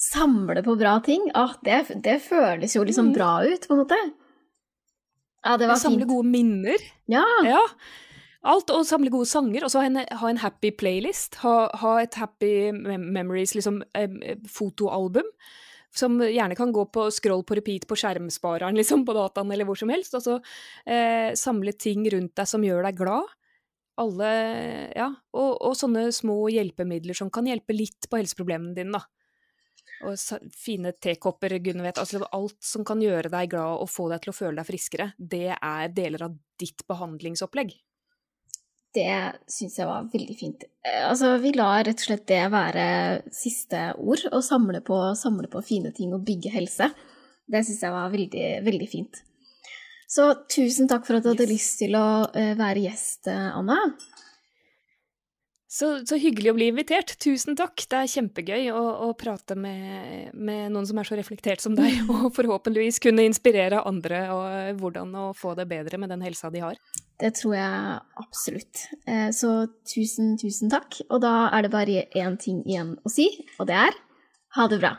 Samle 0.00 0.62
på 0.64 0.74
bra 0.80 0.96
ting. 1.04 1.28
At 1.36 1.60
det, 1.66 1.84
det 2.04 2.18
føles 2.24 2.76
jo 2.76 2.84
liksom 2.88 3.10
mm. 3.10 3.16
bra 3.16 3.32
ut, 3.44 3.68
på 3.68 3.76
en 3.76 3.82
måte. 3.84 3.98
Ja, 5.42 5.58
det 5.58 5.68
var 5.68 5.76
fint. 5.76 5.84
Samle 5.84 6.08
gode 6.08 6.30
minner. 6.30 6.86
Ja. 7.10 7.24
ja. 7.46 7.60
Alt, 8.42 8.72
og 8.74 8.86
samle 8.88 9.12
gode 9.12 9.28
sanger, 9.30 9.62
og 9.62 9.70
så 9.70 9.84
ha 9.84 9.90
en, 9.90 10.00
ha 10.02 10.30
en 10.30 10.40
happy 10.42 10.72
playlist. 10.74 11.38
Ha, 11.44 11.56
ha 11.82 11.92
et 12.02 12.16
happy 12.18 12.72
memories, 12.72 13.54
liksom, 13.58 13.82
fotoalbum. 14.50 15.28
Som 15.94 16.16
gjerne 16.24 16.56
kan 16.56 16.72
gå 16.72 16.86
på 16.88 17.04
scroll 17.12 17.44
på 17.44 17.58
repeat 17.58 17.84
på 17.86 17.98
skjermspareren, 18.00 18.74
liksom, 18.80 19.04
på 19.06 19.14
dataen 19.18 19.52
eller 19.52 19.68
hvor 19.68 19.78
som 19.78 19.92
helst. 19.92 20.16
Og 20.18 20.24
så 20.24 20.40
eh, 20.88 21.30
samle 21.38 21.76
ting 21.76 22.08
rundt 22.10 22.34
deg 22.40 22.48
som 22.48 22.64
gjør 22.66 22.88
deg 22.88 22.98
glad. 23.04 23.30
Alle 24.00 24.28
Ja, 24.96 25.10
og, 25.36 25.50
og, 25.58 25.74
sånne 25.76 26.06
små 26.16 26.46
hjelpemidler 26.52 27.16
som 27.18 27.30
kan 27.32 27.48
hjelpe 27.48 27.76
litt 27.76 28.08
på 28.08 28.20
helseproblemene 28.20 28.76
dine, 28.78 29.00
da. 29.00 29.04
Og 30.08 30.16
fine 30.58 30.90
tekopper, 30.98 31.58
gudene 31.62 31.84
vet. 31.84 32.00
Altså 32.00 32.24
alt 32.34 32.58
som 32.64 32.86
kan 32.88 33.02
gjøre 33.04 33.30
deg 33.30 33.52
glad 33.52 33.84
og 33.84 33.90
få 33.92 34.08
deg 34.10 34.24
til 34.24 34.32
å 34.32 34.36
føle 34.36 34.58
deg 34.58 34.66
friskere, 34.66 35.12
det 35.18 35.52
er 35.54 35.94
deler 35.94 36.26
av 36.26 36.36
ditt 36.58 36.82
behandlingsopplegg 36.90 37.76
det 38.92 39.12
syns 39.50 39.78
jeg 39.78 39.88
var 39.88 40.08
veldig 40.12 40.34
fint. 40.36 40.64
Eh, 40.84 41.02
altså, 41.08 41.34
vi 41.42 41.54
lar 41.56 41.84
rett 41.86 42.00
og 42.00 42.06
slett 42.06 42.26
det 42.28 42.42
være 42.52 42.86
siste 43.34 43.90
ord, 43.98 44.26
å 44.32 44.42
samle 44.44 44.82
på, 44.84 44.98
samle 45.18 45.48
på 45.52 45.64
fine 45.64 45.92
ting 45.96 46.12
og 46.16 46.24
bygge 46.26 46.52
helse. 46.52 46.90
Det 47.48 47.64
syns 47.66 47.82
jeg 47.86 47.94
var 47.94 48.12
veldig, 48.12 48.48
veldig 48.66 48.88
fint. 48.90 49.22
Så 50.12 50.32
tusen 50.52 50.90
takk 50.90 51.06
for 51.08 51.16
at 51.16 51.24
du 51.24 51.32
hadde 51.32 51.48
lyst 51.48 51.78
til 51.80 51.96
å 51.96 52.06
uh, 52.28 52.54
være 52.58 52.84
gjest, 52.84 53.30
eh, 53.32 53.48
Anna. 53.56 53.78
Så, 55.72 56.02
så, 56.04 56.18
hyggelig 56.20 56.50
å 56.52 56.56
bli 56.58 56.66
invitert. 56.68 57.14
Tusen 57.22 57.56
takk. 57.56 57.80
Det 57.88 57.96
er 57.96 58.10
kjempegøy 58.12 58.66
å, 58.76 58.82
å 59.06 59.08
prate 59.16 59.56
med, 59.56 60.34
med, 60.36 60.66
noen 60.74 60.84
som 60.84 61.00
er 61.00 61.08
så 61.08 61.16
reflektert 61.16 61.64
som 61.64 61.72
deg, 61.78 62.02
og 62.12 62.28
forhåpentligvis 62.36 63.00
kunne 63.00 63.24
inspirere 63.24 63.80
andre 63.88 64.26
og 64.36 64.82
hvordan 64.82 65.16
å 65.16 65.26
få 65.38 65.54
det 65.56 65.64
bedre 65.72 66.02
med 66.02 66.12
den 66.12 66.26
helsa 66.28 66.52
de 66.52 66.60
har. 66.60 66.76
Det 67.16 67.32
tror 67.40 67.56
jeg 67.56 67.98
absolutt. 68.20 68.84
Eh, 69.08 69.30
så 69.32 69.62
tusen, 69.88 70.34
tusen 70.36 70.72
takk. 70.72 71.00
Og 71.08 71.24
da 71.24 71.48
er 71.56 71.64
det 71.64 71.72
bare 71.72 72.08
én 72.20 72.36
ting 72.36 72.60
igjen 72.68 72.98
å 73.00 73.12
si, 73.16 73.30
og 73.56 73.72
det 73.72 73.80
er 73.88 74.02
ha 74.58 74.68
det 74.68 74.82
bra. 74.82 74.98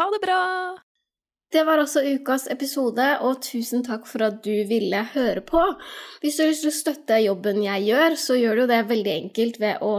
Ha 0.00 0.10
det 0.10 0.26
bra! 0.26 0.40
Det 1.52 1.66
var 1.68 1.82
også 1.82 2.00
ukas 2.14 2.46
episode, 2.48 3.04
og 3.20 3.42
tusen 3.44 3.82
takk 3.84 4.06
for 4.08 4.24
at 4.24 4.38
du 4.44 4.54
ville 4.70 5.02
høre 5.12 5.42
på. 5.44 5.60
Hvis 6.22 6.38
du 6.38 6.46
har 6.46 6.48
lyst 6.48 6.64
til 6.64 6.70
å 6.70 6.76
støtte 6.78 7.18
jobben 7.20 7.60
jeg 7.66 7.90
gjør, 7.90 8.16
så 8.16 8.36
gjør 8.40 8.62
du 8.62 8.70
det 8.70 8.78
veldig 8.88 9.12
enkelt 9.12 9.58
ved 9.60 9.84
å 9.84 9.90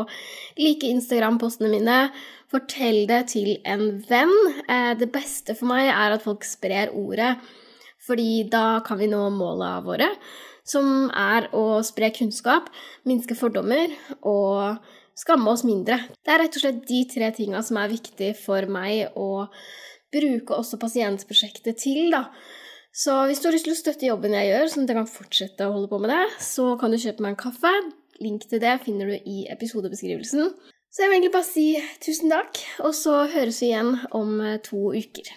like 0.57 0.89
Instagram-postene 0.89 1.69
mine, 1.69 1.99
fortell 2.49 3.03
det 3.09 3.19
til 3.35 3.51
en 3.69 3.85
venn. 4.09 4.33
Eh, 4.65 4.95
det 4.97 5.11
beste 5.13 5.53
for 5.59 5.69
meg 5.69 5.91
er 5.91 6.17
at 6.17 6.25
folk 6.25 6.41
sprer 6.47 6.89
ordet, 6.89 7.35
fordi 8.01 8.47
da 8.49 8.81
kan 8.85 8.97
vi 8.97 9.11
nå 9.13 9.21
måla 9.37 9.75
våre, 9.85 10.09
som 10.65 11.05
er 11.13 11.51
å 11.53 11.83
spre 11.85 12.09
kunnskap, 12.17 12.73
minske 13.05 13.37
fordommer 13.37 13.93
og 14.25 14.81
skamme 15.13 15.53
oss 15.53 15.67
mindre. 15.69 16.01
Det 16.25 16.33
er 16.33 16.47
rett 16.47 16.57
og 16.57 16.65
slett 16.65 16.85
de 16.89 17.05
tre 17.13 17.29
tinga 17.37 17.61
som 17.61 17.77
er 17.77 17.93
viktig 17.93 18.33
for 18.41 18.65
meg 18.65 19.13
å 19.13 19.45
bruke 20.13 20.55
også 20.55 20.79
pasientprosjektet 20.81 21.81
til, 21.83 22.13
da. 22.13 22.27
Så 22.93 23.15
hvis 23.25 23.41
du 23.41 23.47
har 23.49 23.55
lyst 23.55 23.65
til 23.65 23.73
å 23.73 23.79
støtte 23.79 24.05
jobben 24.05 24.35
jeg 24.37 24.51
gjør, 24.51 24.69
sånn 24.69 24.85
at 24.85 24.93
jeg 24.93 24.99
kan 24.99 25.09
fortsette 25.09 25.65
å 25.65 25.73
holde 25.73 25.89
på 25.89 25.99
med 26.03 26.13
det, 26.13 26.23
så 26.45 26.67
kan 26.77 26.93
du 26.93 27.01
kjøpe 27.01 27.25
meg 27.25 27.33
en 27.33 27.41
kaffe. 27.47 27.73
Link 28.21 28.45
til 28.49 28.61
det 28.61 28.75
finner 28.85 29.09
du 29.09 29.15
i 29.17 29.47
episodebeskrivelsen. 29.51 30.53
Så 30.93 31.01
jeg 31.01 31.09
vil 31.09 31.17
egentlig 31.17 31.33
bare 31.33 31.49
si 31.49 31.67
tusen 32.05 32.29
takk, 32.29 32.61
og 32.85 32.93
så 32.93 33.23
høres 33.33 33.63
vi 33.63 33.71
igjen 33.71 33.95
om 34.13 34.37
to 34.61 34.91
uker. 34.93 35.33